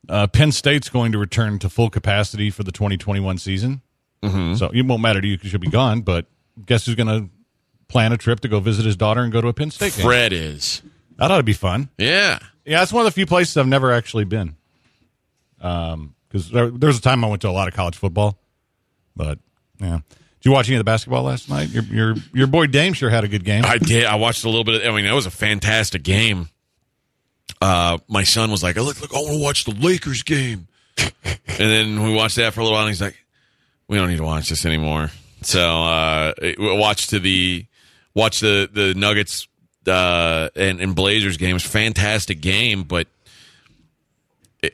Uh, 0.08 0.26
Penn 0.26 0.52
State's 0.52 0.88
going 0.88 1.12
to 1.12 1.18
return 1.18 1.58
to 1.60 1.68
full 1.68 1.90
capacity 1.90 2.50
for 2.50 2.62
the 2.62 2.72
2021 2.72 3.38
season. 3.38 3.82
Mm-hmm. 4.22 4.54
So 4.54 4.68
it 4.68 4.84
won't 4.84 5.02
matter 5.02 5.20
to 5.20 5.26
you 5.26 5.36
because 5.36 5.52
you'll 5.52 5.60
be 5.60 5.68
gone, 5.68 6.02
but 6.02 6.26
guess 6.66 6.86
who's 6.86 6.94
going 6.94 7.06
to 7.06 7.30
plan 7.88 8.12
a 8.12 8.16
trip 8.16 8.40
to 8.40 8.48
go 8.48 8.60
visit 8.60 8.84
his 8.84 8.96
daughter 8.96 9.20
and 9.22 9.32
go 9.32 9.40
to 9.40 9.48
a 9.48 9.52
Penn 9.52 9.70
State 9.70 9.94
game? 9.94 10.04
Fred 10.04 10.32
is. 10.32 10.82
That 11.16 11.30
ought 11.30 11.38
to 11.38 11.42
be 11.42 11.52
fun. 11.52 11.90
Yeah. 11.98 12.38
Yeah, 12.64 12.82
it's 12.82 12.92
one 12.92 13.02
of 13.02 13.06
the 13.06 13.14
few 13.14 13.26
places 13.26 13.56
I've 13.56 13.66
never 13.66 13.92
actually 13.92 14.24
been. 14.24 14.56
Um, 15.60 16.14
because 16.28 16.50
there, 16.50 16.70
there 16.70 16.86
was 16.86 16.98
a 16.98 17.02
time 17.02 17.24
I 17.24 17.28
went 17.28 17.42
to 17.42 17.48
a 17.48 17.50
lot 17.50 17.66
of 17.66 17.74
college 17.74 17.96
football, 17.96 18.38
but 19.16 19.38
yeah. 19.80 20.00
Did 20.40 20.48
you 20.48 20.52
watch 20.52 20.68
any 20.68 20.76
of 20.76 20.80
the 20.80 20.84
basketball 20.84 21.24
last 21.24 21.50
night? 21.50 21.68
Your 21.68 21.82
your 21.84 22.14
your 22.32 22.46
boy 22.46 22.66
Dame 22.66 22.94
sure 22.94 23.10
had 23.10 23.24
a 23.24 23.28
good 23.28 23.44
game. 23.44 23.64
I 23.64 23.76
did. 23.76 24.06
I 24.06 24.14
watched 24.14 24.44
a 24.44 24.48
little 24.48 24.64
bit. 24.64 24.80
Of, 24.80 24.92
I 24.92 24.96
mean, 24.96 25.04
that 25.04 25.14
was 25.14 25.26
a 25.26 25.30
fantastic 25.30 26.02
game. 26.02 26.48
Uh, 27.60 27.98
my 28.08 28.22
son 28.22 28.50
was 28.50 28.62
like, 28.62 28.78
"I 28.78 28.80
look, 28.80 29.00
look, 29.02 29.12
I 29.12 29.18
want 29.18 29.34
to 29.34 29.42
watch 29.42 29.64
the 29.64 29.72
Lakers 29.72 30.22
game," 30.22 30.66
and 30.98 31.12
then 31.46 32.02
we 32.02 32.14
watched 32.14 32.36
that 32.36 32.54
for 32.54 32.60
a 32.60 32.64
little 32.64 32.74
while. 32.74 32.86
and 32.86 32.90
He's 32.90 33.02
like, 33.02 33.22
"We 33.86 33.98
don't 33.98 34.08
need 34.08 34.16
to 34.16 34.24
watch 34.24 34.48
this 34.48 34.64
anymore." 34.64 35.10
So 35.42 35.60
uh, 35.60 36.32
we 36.40 36.54
watched 36.58 37.10
to 37.10 37.18
the 37.18 37.66
watch 38.14 38.40
the 38.40 38.68
the 38.72 38.94
Nuggets 38.94 39.46
uh, 39.86 40.48
and, 40.56 40.80
and 40.80 40.94
Blazers 40.94 41.36
game. 41.36 41.50
It 41.50 41.54
was 41.54 41.66
a 41.66 41.68
fantastic 41.68 42.40
game, 42.40 42.84
but 42.84 43.08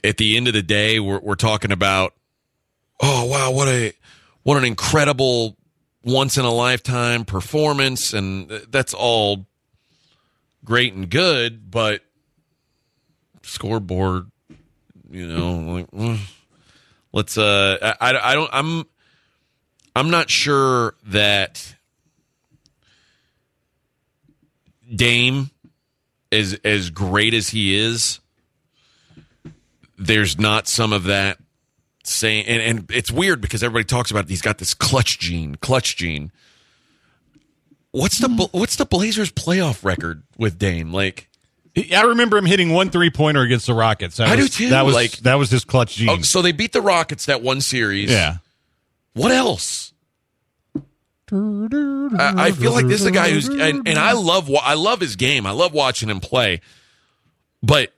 at 0.04 0.16
the 0.16 0.36
end 0.36 0.46
of 0.46 0.54
the 0.54 0.62
day, 0.62 1.00
we're 1.00 1.20
we're 1.20 1.34
talking 1.34 1.72
about, 1.72 2.14
oh 3.00 3.24
wow, 3.26 3.50
what 3.50 3.68
a 3.68 3.92
what 4.46 4.56
an 4.56 4.62
incredible 4.62 5.56
once 6.04 6.38
in 6.38 6.44
a 6.44 6.52
lifetime 6.52 7.24
performance, 7.24 8.12
and 8.12 8.48
that's 8.48 8.94
all 8.94 9.44
great 10.64 10.94
and 10.94 11.10
good, 11.10 11.68
but 11.68 12.02
scoreboard, 13.42 14.30
you 15.10 15.26
know, 15.26 15.72
like 15.72 15.90
mm, 15.90 16.20
let's 17.12 17.36
uh, 17.36 17.96
I, 18.00 18.12
I 18.12 18.30
I 18.30 18.34
don't 18.34 18.50
I'm 18.52 18.84
I'm 19.96 20.10
not 20.10 20.30
sure 20.30 20.94
that 21.06 21.74
Dame 24.94 25.50
is 26.30 26.56
as 26.64 26.90
great 26.90 27.34
as 27.34 27.48
he 27.48 27.76
is 27.76 28.20
there's 29.98 30.38
not 30.38 30.68
some 30.68 30.92
of 30.92 31.04
that 31.04 31.38
saying 32.08 32.46
and, 32.46 32.62
and 32.62 32.90
it's 32.90 33.10
weird 33.10 33.40
because 33.40 33.62
everybody 33.62 33.84
talks 33.84 34.10
about 34.10 34.24
it. 34.24 34.30
he's 34.30 34.42
got 34.42 34.58
this 34.58 34.74
clutch 34.74 35.18
gene 35.18 35.54
clutch 35.56 35.96
gene 35.96 36.30
what's 37.92 38.18
the 38.18 38.28
Bla- 38.28 38.48
what's 38.52 38.76
the 38.76 38.84
blazers 38.84 39.30
playoff 39.32 39.84
record 39.84 40.22
with 40.38 40.58
dame 40.58 40.92
like 40.92 41.28
I 41.92 42.02
remember 42.02 42.38
him 42.38 42.46
hitting 42.46 42.72
one 42.72 42.88
three 42.90 43.10
pointer 43.10 43.42
against 43.42 43.66
the 43.66 43.74
Rockets. 43.74 44.16
That 44.16 44.28
I 44.28 44.36
do 44.36 44.42
was, 44.42 44.50
too, 44.54 44.70
That 44.70 44.86
was 44.86 44.94
like- 44.94 45.18
that 45.18 45.34
was 45.34 45.50
his 45.50 45.62
clutch 45.64 45.96
oh, 45.96 45.98
gene. 45.98 46.08
oh, 46.08 46.22
so 46.22 46.40
they 46.40 46.52
beat 46.52 46.72
the 46.72 46.80
rockets 46.80 47.26
that 47.26 47.42
one 47.42 47.60
series 47.60 48.10
yeah. 48.10 48.36
what 49.12 49.30
else 49.30 49.92
I, 51.32 52.34
I 52.36 52.52
feel 52.52 52.72
like 52.72 52.86
this 52.86 53.00
is 53.00 53.06
a 53.06 53.10
guy 53.10 53.30
who's 53.30 53.48
and, 53.48 53.88
and 53.88 53.98
I 53.98 54.12
love 54.12 54.50
I 54.62 54.74
love 54.74 55.00
his 55.00 55.16
game. 55.16 55.44
I 55.44 55.50
love 55.50 55.72
watching 55.72 56.08
him 56.08 56.20
play. 56.20 56.60
But 57.62 57.92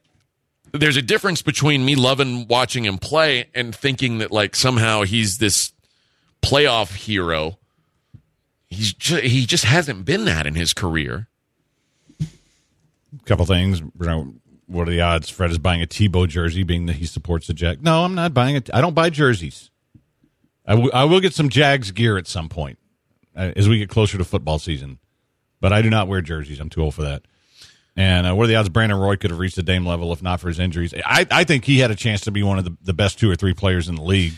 there's 0.72 0.96
a 0.96 1.02
difference 1.02 1.42
between 1.42 1.84
me 1.84 1.94
loving 1.94 2.46
watching 2.48 2.84
him 2.84 2.98
play 2.98 3.48
and 3.54 3.74
thinking 3.74 4.18
that 4.18 4.30
like 4.30 4.54
somehow 4.56 5.02
he's 5.02 5.38
this 5.38 5.72
playoff 6.42 6.94
hero. 6.94 7.58
He's 8.70 8.92
ju- 8.92 9.20
he 9.20 9.46
just 9.46 9.64
hasn't 9.64 10.04
been 10.04 10.24
that 10.26 10.46
in 10.46 10.54
his 10.54 10.72
career. 10.72 11.28
A 12.20 13.24
couple 13.24 13.46
things. 13.46 13.80
What 14.66 14.86
are 14.86 14.90
the 14.90 15.00
odds? 15.00 15.30
Fred 15.30 15.50
is 15.50 15.58
buying 15.58 15.82
a 15.82 15.86
Tebow 15.86 16.28
jersey, 16.28 16.62
being 16.62 16.86
that 16.86 16.96
he 16.96 17.06
supports 17.06 17.46
the 17.46 17.54
Jag. 17.54 17.82
No, 17.82 18.04
I'm 18.04 18.14
not 18.14 18.34
buying 18.34 18.54
it. 18.56 18.68
I 18.74 18.80
don't 18.82 18.94
buy 18.94 19.08
jerseys. 19.08 19.70
I, 20.66 20.72
w- 20.72 20.90
I 20.92 21.04
will 21.04 21.20
get 21.20 21.32
some 21.32 21.48
Jags 21.48 21.90
gear 21.90 22.18
at 22.18 22.26
some 22.26 22.50
point 22.50 22.78
uh, 23.34 23.52
as 23.56 23.66
we 23.66 23.78
get 23.78 23.88
closer 23.88 24.18
to 24.18 24.24
football 24.24 24.58
season, 24.58 24.98
but 25.60 25.72
I 25.72 25.80
do 25.80 25.88
not 25.88 26.08
wear 26.08 26.20
jerseys. 26.20 26.60
I'm 26.60 26.68
too 26.68 26.82
old 26.82 26.94
for 26.94 27.02
that. 27.02 27.22
And 27.98 28.28
uh, 28.28 28.34
what 28.36 28.44
are 28.44 28.46
the 28.46 28.54
odds 28.54 28.68
Brandon 28.68 28.96
Roy 28.96 29.16
could 29.16 29.32
have 29.32 29.40
reached 29.40 29.56
the 29.56 29.62
Dame 29.64 29.84
level 29.84 30.12
if 30.12 30.22
not 30.22 30.38
for 30.38 30.46
his 30.46 30.60
injuries? 30.60 30.94
I, 31.04 31.26
I 31.32 31.42
think 31.42 31.64
he 31.64 31.80
had 31.80 31.90
a 31.90 31.96
chance 31.96 32.20
to 32.22 32.30
be 32.30 32.44
one 32.44 32.56
of 32.56 32.64
the, 32.64 32.76
the 32.80 32.92
best 32.92 33.18
two 33.18 33.28
or 33.28 33.34
three 33.34 33.54
players 33.54 33.88
in 33.88 33.96
the 33.96 34.04
league. 34.04 34.34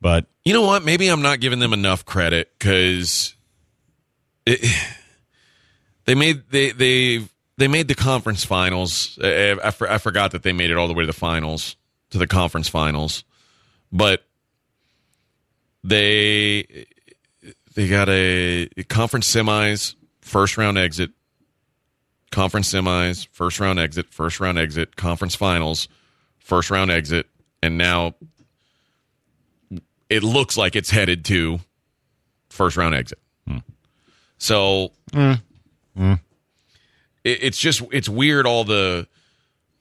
But 0.00 0.26
You 0.44 0.52
know 0.52 0.62
what? 0.62 0.84
Maybe 0.84 1.08
I'm 1.08 1.20
not 1.20 1.40
giving 1.40 1.58
them 1.58 1.72
enough 1.72 2.04
credit 2.04 2.52
because 2.56 3.34
they 4.46 6.14
made 6.14 6.44
they 6.50 6.70
they 6.70 7.26
they 7.58 7.66
made 7.66 7.88
the 7.88 7.96
conference 7.96 8.44
finals. 8.44 9.18
I, 9.20 9.58
I, 9.62 9.72
I 9.88 9.98
forgot 9.98 10.30
that 10.30 10.44
they 10.44 10.52
made 10.52 10.70
it 10.70 10.76
all 10.76 10.86
the 10.86 10.94
way 10.94 11.02
to 11.02 11.08
the 11.08 11.12
finals 11.12 11.74
to 12.10 12.18
the 12.18 12.28
conference 12.28 12.68
finals, 12.68 13.24
but 13.90 14.24
they 15.82 16.86
they 17.74 17.88
got 17.88 18.08
a 18.08 18.68
conference 18.88 19.34
semis 19.34 19.96
first 20.20 20.56
round 20.56 20.78
exit 20.78 21.10
conference 22.30 22.72
semis, 22.72 23.26
first 23.32 23.60
round 23.60 23.78
exit, 23.78 24.06
first 24.10 24.40
round 24.40 24.58
exit, 24.58 24.96
conference 24.96 25.34
finals, 25.34 25.88
first 26.38 26.70
round 26.70 26.90
exit, 26.90 27.26
and 27.62 27.76
now 27.76 28.14
it 30.08 30.22
looks 30.22 30.56
like 30.56 30.76
it's 30.76 30.90
headed 30.90 31.24
to 31.26 31.60
first 32.48 32.76
round 32.76 32.94
exit. 32.94 33.18
Hmm. 33.46 33.58
So 34.38 34.92
hmm. 35.12 35.32
Hmm. 35.96 36.14
it, 37.24 37.42
it's 37.42 37.58
just 37.58 37.82
it's 37.92 38.08
weird. 38.08 38.46
All 38.46 38.64
the 38.64 39.06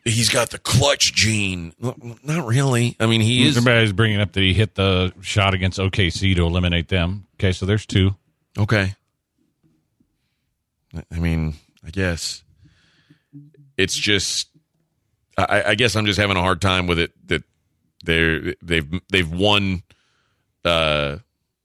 he's 0.05 0.29
got 0.29 0.49
the 0.49 0.59
clutch 0.59 1.13
gene. 1.13 1.73
Not 1.79 2.45
really. 2.45 2.95
I 2.99 3.05
mean, 3.05 3.21
he 3.21 3.47
is. 3.47 3.57
Everybody's 3.57 3.93
bringing 3.93 4.21
up 4.21 4.33
that 4.33 4.41
he 4.41 4.53
hit 4.53 4.75
the 4.75 5.13
shot 5.21 5.53
against 5.53 5.79
OKC 5.79 6.35
to 6.35 6.45
eliminate 6.45 6.87
them. 6.87 7.27
Okay, 7.35 7.51
so 7.51 7.65
there's 7.65 7.85
two. 7.85 8.15
Okay. 8.57 8.95
I 11.11 11.19
mean, 11.19 11.53
I 11.85 11.89
guess 11.89 12.43
it's 13.77 13.95
just. 13.95 14.47
I, 15.37 15.63
I 15.67 15.75
guess 15.75 15.95
I'm 15.95 16.05
just 16.05 16.19
having 16.19 16.35
a 16.35 16.41
hard 16.41 16.61
time 16.61 16.85
with 16.85 16.99
it 16.99 17.11
that 17.27 17.43
they're 18.03 18.55
they've 18.61 19.01
they've 19.09 19.31
won. 19.31 19.83
Uh, 20.65 21.19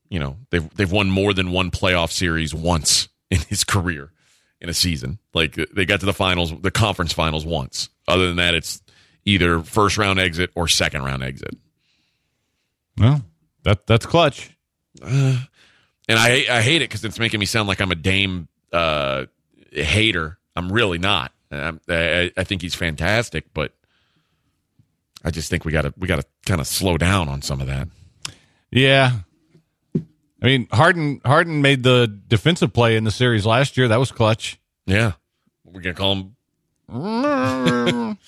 you 0.09 0.21
know 0.21 0.37
they've 0.51 0.69
they've 0.77 0.93
won 0.93 1.11
more 1.11 1.35
than 1.35 1.51
one 1.51 1.71
playoff 1.71 2.13
series 2.13 2.55
once 2.55 3.09
in 3.31 3.41
his 3.41 3.65
career 3.65 4.13
in 4.61 4.69
a 4.69 4.75
season. 4.75 5.19
Like 5.33 5.55
they 5.75 5.85
got 5.85 6.01
to 6.01 6.07
the 6.07 6.13
finals, 6.13 6.53
the 6.61 6.71
conference 6.71 7.13
finals 7.13 7.45
once. 7.45 7.89
Other 8.07 8.29
than 8.29 8.37
that, 8.37 8.55
it's 8.55 8.81
either 9.25 9.61
first 9.61 9.99
round 9.99 10.21
exit 10.21 10.51
or 10.55 10.69
second 10.69 11.03
round 11.03 11.25
exit. 11.25 11.57
Well, 12.97 13.25
that 13.65 13.87
that's 13.87 14.07
clutch. 14.07 14.57
Uh, 15.03 15.39
and 16.09 16.19
I 16.19 16.47
I 16.49 16.63
hate 16.63 16.83
it 16.83 16.89
because 16.89 17.05
it's 17.05 17.19
making 17.19 17.41
me 17.41 17.47
sound 17.47 17.67
like 17.67 17.81
I'm 17.81 17.91
a 17.91 17.97
Dame 17.97 18.47
uh, 18.73 19.27
hater. 19.75 20.39
I'm 20.57 20.71
really 20.71 20.99
not. 20.99 21.33
I'm, 21.51 21.81
I, 21.89 22.31
I 22.37 22.45
think 22.45 22.63
he's 22.63 22.75
fantastic, 22.75 23.53
but 23.55 23.73
I 25.25 25.31
just 25.31 25.51
think 25.51 25.65
we 25.65 25.73
got 25.73 25.83
to 25.83 25.95
we 25.97 26.07
got 26.09 26.21
to 26.21 26.27
kind 26.47 26.61
of 26.61 26.67
slow 26.67 26.97
down 26.97 27.29
on 27.29 27.43
some 27.43 27.61
of 27.61 27.67
that. 27.67 27.89
Yeah. 28.71 29.13
I 29.97 30.47
mean, 30.47 30.69
Harden 30.71 31.21
Harden 31.25 31.63
made 31.63 31.83
the 31.83 32.07
defensive 32.29 32.73
play 32.73 32.97
in 32.97 33.05
the 33.05 33.11
series 33.11 33.47
last 33.47 33.77
year. 33.79 33.89
That 33.89 33.99
was 33.99 34.13
clutch. 34.13 34.59
Yeah, 34.85 35.13
we're 35.65 35.81
gonna 35.81 35.95
call 35.95 36.15
him. 36.15 36.37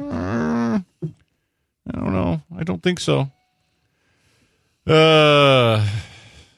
I 0.00 0.82
don't 1.92 2.12
know. 2.12 2.42
I 2.56 2.62
don't 2.62 2.82
think 2.82 3.00
so. 3.00 3.30
Uh, 4.86 5.84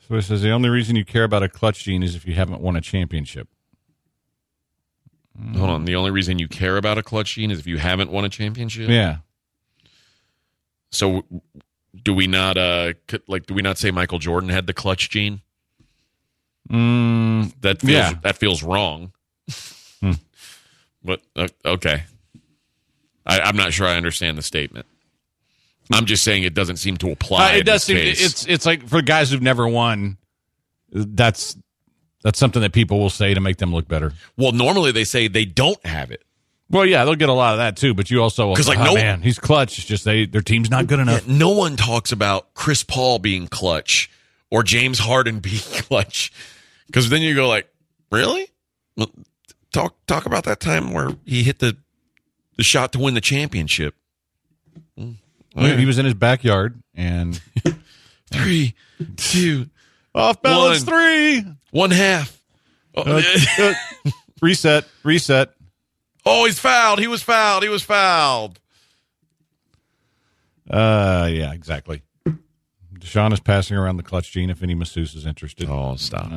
so 0.07 0.14
it 0.16 0.22
says 0.22 0.43
the 0.43 0.51
only 0.51 0.68
reason 0.68 0.97
you 0.97 1.05
care 1.05 1.24
about 1.24 1.43
a 1.43 1.49
clutch 1.49 1.85
gene 1.85 2.03
is 2.03 2.14
if 2.14 2.26
you 2.26 2.35
haven't 2.35 2.61
won 2.61 2.76
a 2.76 2.81
championship. 2.83 3.49
Hold 5.57 5.70
on. 5.70 5.84
The 5.84 5.97
only 5.97 6.11
reason 6.11 6.38
you 6.38 6.49
care 6.49 6.76
about 6.76 6.99
a 6.99 7.03
clutch 7.03 7.34
gene 7.34 7.51
is 7.51 7.59
if 7.61 7.66
you 7.66 7.78
haven't 7.78 8.11
won 8.11 8.24
a 8.24 8.28
championship. 8.28 8.88
Yeah. 8.88 9.18
So, 10.93 11.24
do 12.03 12.14
we 12.14 12.26
not 12.26 12.57
uh 12.59 12.93
like? 13.28 13.47
Do 13.47 13.55
we 13.55 13.62
not 13.62 13.78
say 13.78 13.91
Michael 13.91 14.18
Jordan 14.18 14.49
had 14.51 14.66
the 14.66 14.72
clutch 14.74 15.11
gene? 15.11 15.41
Mm, 16.70 17.53
That 17.62 17.80
feels 17.80 17.91
Yeah. 17.93 18.12
that 18.22 18.36
feels 18.38 18.62
wrong. 18.62 19.12
Hmm. 20.01 20.12
But 21.03 21.22
uh, 21.34 21.49
okay, 21.64 22.03
I, 23.24 23.41
I'm 23.41 23.57
not 23.57 23.72
sure 23.72 23.86
I 23.86 23.97
understand 23.97 24.36
the 24.36 24.43
statement. 24.43 24.84
I'm 25.91 26.05
just 26.05 26.22
saying 26.22 26.43
it 26.43 26.53
doesn't 26.53 26.76
seem 26.76 26.99
to 26.99 27.11
apply. 27.11 27.55
Uh, 27.55 27.57
it 27.57 27.64
does 27.64 27.84
seem 27.84 27.97
case. 27.97 28.22
it's 28.22 28.47
it's 28.47 28.66
like 28.66 28.86
for 28.86 29.01
guys 29.01 29.30
who've 29.30 29.41
never 29.41 29.66
won. 29.66 30.18
That's 30.93 31.57
that's 32.23 32.39
something 32.39 32.62
that 32.62 32.73
people 32.73 32.99
will 32.99 33.11
say 33.11 33.35
to 33.35 33.41
make 33.41 33.57
them 33.59 33.73
look 33.73 33.89
better. 33.89 34.12
well, 34.37 34.53
normally 34.53 34.93
they 34.93 35.05
say 35.05 35.29
they 35.29 35.45
don't 35.45 35.85
have 35.87 36.11
it. 36.11 36.23
Well, 36.68 36.87
yeah, 36.87 37.05
they'll 37.05 37.16
get 37.16 37.29
a 37.29 37.33
lot 37.33 37.55
of 37.55 37.59
that 37.59 37.77
too. 37.77 37.95
But 37.95 38.11
you 38.11 38.23
also 38.23 38.55
'Cause, 38.55 38.68
like, 38.68 38.79
oh, 38.79 38.85
no- 38.85 38.95
man, 38.95 39.23
he's 39.23 39.39
clutch. 39.41 39.79
It's 39.79 39.87
just 39.89 40.05
they 40.05 40.25
their 40.27 40.41
team's 40.43 40.71
not 40.71 40.87
good 40.87 41.01
enough. 41.01 41.27
Yeah, 41.27 41.35
no 41.37 41.51
one 41.51 41.77
talks 41.77 42.12
about 42.12 42.55
Chris 42.55 42.85
Paul 42.85 43.18
being 43.18 43.49
clutch 43.49 44.09
or 44.51 44.62
James 44.62 45.01
Harden 45.01 45.41
being 45.41 45.59
clutch 45.59 46.33
because 46.87 47.09
then 47.09 47.23
you 47.23 47.35
go 47.35 47.49
like, 47.49 47.68
really? 48.12 48.49
Well, 48.97 49.11
talk 49.73 49.95
talk 50.07 50.27
about 50.27 50.45
that 50.45 50.61
time 50.61 50.93
where 50.93 51.11
he 51.25 51.43
hit 51.43 51.59
the 51.59 51.77
the 52.57 52.62
shot 52.62 52.93
to 52.93 52.99
win 53.01 53.14
the 53.14 53.21
championship. 53.21 53.95
Well, 54.97 55.77
He 55.77 55.87
was 55.87 55.99
in 55.99 56.05
his 56.05 56.14
backyard 56.14 56.81
and 56.95 57.41
Three, 58.33 58.75
two, 59.16 59.68
off 60.14 60.42
balance 60.42 60.84
One. 60.84 61.42
three. 61.42 61.44
one 61.70 61.90
half. 61.90 62.40
Uh, 62.96 63.22
uh, 63.58 63.74
reset, 64.42 64.84
reset. 65.04 65.50
oh, 66.26 66.44
he's 66.46 66.58
fouled. 66.58 66.98
He 66.98 67.06
was 67.06 67.22
fouled. 67.22 67.62
He 67.62 67.68
was 67.68 67.82
fouled. 67.82 68.58
Uh, 70.68 71.28
yeah, 71.30 71.52
exactly. 71.52 72.02
Deshaun 72.94 73.32
is 73.32 73.40
passing 73.40 73.76
around 73.76 73.96
the 73.96 74.02
clutch 74.02 74.30
gene 74.30 74.50
if 74.50 74.62
any 74.62 74.74
masseuse 74.74 75.14
is 75.14 75.24
interested. 75.26 75.68
Oh, 75.70 75.96
stop. 75.96 76.30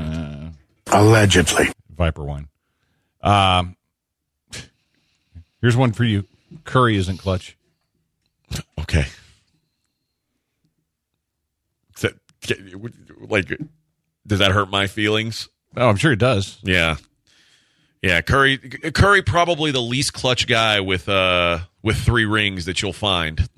Allegedly. 0.91 1.65
Viper 1.95 2.23
wine. 2.23 2.47
Um, 3.21 3.75
here's 5.61 5.75
one 5.75 5.91
for 5.91 6.03
you. 6.03 6.25
Curry 6.63 6.95
isn't 6.97 7.17
clutch. 7.17 7.57
Okay. 8.79 9.05
Like, 13.29 13.51
does 14.25 14.39
that 14.39 14.51
hurt 14.51 14.69
my 14.69 14.87
feelings? 14.87 15.49
Oh, 15.75 15.89
I'm 15.89 15.95
sure 15.95 16.11
it 16.11 16.19
does. 16.19 16.57
Yeah. 16.63 16.97
Yeah, 18.01 18.21
Curry 18.21 18.57
Curry 18.57 19.21
probably 19.21 19.71
the 19.71 19.81
least 19.81 20.13
clutch 20.13 20.45
guy 20.45 20.81
with 20.81 21.07
uh 21.07 21.59
with 21.81 21.97
three 21.97 22.25
rings 22.25 22.65
that 22.65 22.81
you'll 22.81 22.91
find. 22.91 23.47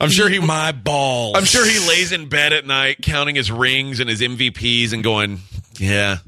I'm 0.00 0.10
sure 0.10 0.28
he 0.28 0.40
my 0.40 0.72
balls. 0.72 1.36
I'm 1.36 1.44
sure 1.44 1.64
he 1.64 1.78
lays 1.88 2.10
in 2.10 2.28
bed 2.28 2.52
at 2.52 2.66
night 2.66 3.02
counting 3.02 3.36
his 3.36 3.52
rings 3.52 4.00
and 4.00 4.10
his 4.10 4.20
MVPs 4.20 4.92
and 4.92 5.04
going, 5.04 5.38
"Yeah. 5.78 6.18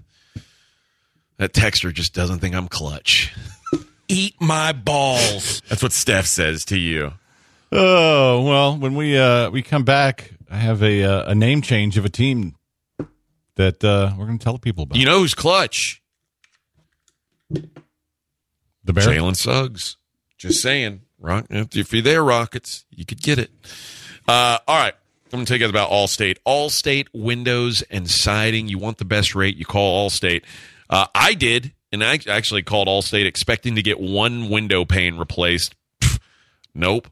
That 1.38 1.55
texter 1.55 1.93
just 1.93 2.14
doesn't 2.14 2.38
think 2.38 2.55
I'm 2.55 2.68
clutch." 2.68 3.34
eat 4.09 4.34
my 4.40 4.72
balls. 4.72 5.62
That's 5.68 5.82
what 5.82 5.93
Steph 5.93 6.26
says 6.26 6.64
to 6.66 6.78
you. 6.78 7.12
Oh 7.72 8.43
well, 8.43 8.76
when 8.76 8.95
we 8.95 9.18
uh 9.18 9.51
we 9.51 9.62
come 9.62 9.84
back, 9.84 10.32
I 10.53 10.57
have 10.57 10.83
a 10.83 11.03
uh, 11.03 11.31
a 11.31 11.35
name 11.35 11.63
change 11.63 11.97
of 11.97 12.05
a 12.05 12.11
team 12.11 12.57
that 13.57 13.83
uh 13.83 14.13
we're 14.19 14.27
going 14.27 14.39
to 14.39 14.45
tell 14.45 14.59
people 14.59 14.85
about. 14.85 14.99
You 14.99 15.07
know 15.07 15.21
who's 15.21 15.35
clutch? 15.35 16.03
the 18.85 18.93
bear. 18.93 19.05
Jalen 19.05 19.35
Suggs. 19.37 19.97
Just 20.37 20.61
saying. 20.61 21.03
Rock, 21.19 21.47
if 21.51 21.93
you're 21.93 22.03
there, 22.03 22.23
Rockets, 22.23 22.85
you 22.91 23.07
could 23.07 23.23
get 23.23 23.39
it. 23.39 23.51
Uh, 24.27 24.59
all 24.67 24.77
right. 24.77 24.95
I'm 25.27 25.39
going 25.39 25.45
to 25.47 25.49
tell 25.49 25.57
you 25.57 25.65
guys 25.65 25.71
about 25.71 25.91
Allstate. 25.91 26.37
Allstate 26.45 27.07
windows 27.15 27.83
and 27.91 28.11
siding. 28.11 28.69
You 28.69 28.77
want 28.77 28.99
the 28.99 29.05
best 29.05 29.35
rate, 29.35 29.57
you 29.57 29.65
call 29.65 30.09
Allstate. 30.09 30.43
Uh, 30.91 31.07
I 31.15 31.35
did, 31.35 31.73
and 31.93 32.03
I 32.05 32.19
actually 32.29 32.63
called 32.63 32.89
Allstate 32.89 33.25
expecting 33.25 33.77
to 33.77 33.83
get 33.83 34.01
one 34.01 34.51
window 34.51 34.85
pane 34.85 35.17
replaced. 35.17 35.75
Pff, 36.01 36.19
nope. 36.75 37.09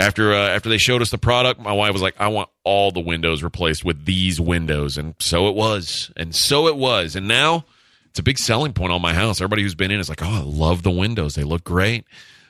After 0.00 0.32
uh, 0.32 0.48
after 0.50 0.68
they 0.68 0.78
showed 0.78 1.02
us 1.02 1.10
the 1.10 1.18
product, 1.18 1.60
my 1.60 1.72
wife 1.72 1.92
was 1.92 2.02
like, 2.02 2.14
"I 2.20 2.28
want 2.28 2.48
all 2.62 2.92
the 2.92 3.00
windows 3.00 3.42
replaced 3.42 3.84
with 3.84 4.04
these 4.04 4.40
windows," 4.40 4.96
and 4.96 5.14
so 5.18 5.48
it 5.48 5.56
was, 5.56 6.12
and 6.16 6.34
so 6.34 6.68
it 6.68 6.76
was, 6.76 7.16
and 7.16 7.26
now 7.26 7.64
it's 8.10 8.20
a 8.20 8.22
big 8.22 8.38
selling 8.38 8.72
point 8.72 8.92
on 8.92 9.02
my 9.02 9.12
house. 9.12 9.40
Everybody 9.40 9.62
who's 9.62 9.74
been 9.74 9.90
in 9.90 9.98
is 9.98 10.08
like, 10.08 10.22
"Oh, 10.22 10.26
I 10.26 10.42
love 10.42 10.84
the 10.84 10.90
windows; 10.92 11.34
they 11.34 11.42
look 11.42 11.64
great." 11.64 12.04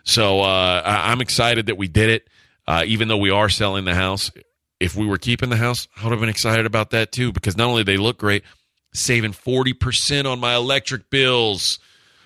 So 0.05 0.41
uh, 0.41 0.83
I- 0.85 1.11
I'm 1.11 1.23
excited 1.23 1.67
that 1.67 1.79
we 1.79 1.89
did 1.89 2.11
it, 2.11 2.29
uh, 2.67 2.85
even 2.87 3.09
though 3.09 3.17
we 3.17 3.31
are 3.31 3.49
selling 3.49 3.87
the 3.87 3.95
house. 3.95 4.31
If 4.79 4.95
we 4.95 5.07
were 5.07 5.19
keeping 5.19 5.49
the 5.49 5.57
house, 5.57 5.89
I 5.97 6.05
would 6.05 6.11
have 6.13 6.21
been 6.21 6.29
excited 6.29 6.67
about 6.67 6.91
that 6.91 7.13
too, 7.13 7.33
because 7.33 7.57
not 7.57 7.69
only 7.69 7.83
they 7.83 7.97
look 7.97 8.19
great, 8.19 8.45
saving 8.93 9.33
forty 9.33 9.73
percent 9.73 10.27
on 10.27 10.39
my 10.39 10.55
electric 10.55 11.09
bills. 11.09 11.79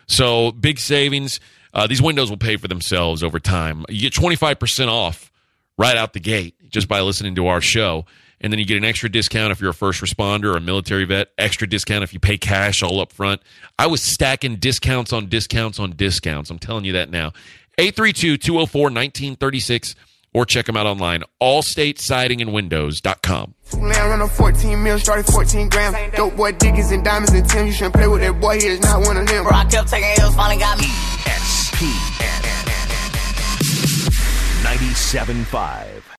So 0.08 0.50
big 0.50 0.80
savings. 0.80 1.38
Uh, 1.72 1.86
these 1.86 2.02
windows 2.02 2.30
will 2.30 2.36
pay 2.36 2.56
for 2.56 2.68
themselves 2.68 3.22
over 3.22 3.40
time. 3.40 3.84
You 3.88 4.00
get 4.00 4.12
25% 4.12 4.88
off 4.88 5.32
right 5.78 5.96
out 5.96 6.12
the 6.12 6.20
gate 6.20 6.54
just 6.68 6.88
by 6.88 7.00
listening 7.00 7.34
to 7.36 7.46
our 7.46 7.60
show. 7.60 8.04
And 8.40 8.52
then 8.52 8.58
you 8.58 8.66
get 8.66 8.76
an 8.76 8.84
extra 8.84 9.08
discount 9.08 9.52
if 9.52 9.60
you're 9.60 9.70
a 9.70 9.74
first 9.74 10.00
responder 10.02 10.52
or 10.52 10.56
a 10.56 10.60
military 10.60 11.04
vet, 11.04 11.28
extra 11.38 11.66
discount 11.68 12.02
if 12.02 12.12
you 12.12 12.18
pay 12.18 12.36
cash 12.36 12.82
all 12.82 13.00
up 13.00 13.12
front. 13.12 13.40
I 13.78 13.86
was 13.86 14.02
stacking 14.02 14.56
discounts 14.56 15.12
on 15.12 15.28
discounts 15.28 15.78
on 15.78 15.92
discounts. 15.92 16.50
I'm 16.50 16.58
telling 16.58 16.84
you 16.84 16.92
that 16.94 17.08
now. 17.08 17.32
832 17.78 18.36
204 18.38 18.82
1936 18.82 19.94
or 20.34 20.44
check 20.46 20.66
them 20.66 20.76
out 20.76 20.86
online, 20.86 21.22
allstatesidingandwindows.com. 21.40 23.54
Land 23.74 24.10
run 24.10 24.20
a 24.22 24.28
14 24.28 24.82
mil, 24.82 24.98
started 24.98 25.26
14 25.26 25.68
grams. 25.68 25.96
Dope 26.14 26.36
boy 26.36 26.52
diggers 26.52 26.90
and 26.90 27.04
diamonds 27.04 27.32
and 27.32 27.48
Tim. 27.48 27.66
You 27.66 27.72
shouldn't 27.72 27.94
play 27.94 28.08
with 28.08 28.20
that 28.22 28.40
boy, 28.40 28.60
he 28.60 28.66
is 28.66 28.80
not 28.80 29.06
one 29.06 29.16
of 29.16 29.26
them. 29.26 29.44
Bro, 29.44 29.52
I 29.54 29.64
kept 29.64 29.88
taking 29.88 30.10
L's, 30.18 30.34
finally 30.34 30.58
got 30.60 30.78
me. 30.78 30.86
ESPN 30.86 32.18
97.5. 34.62 36.01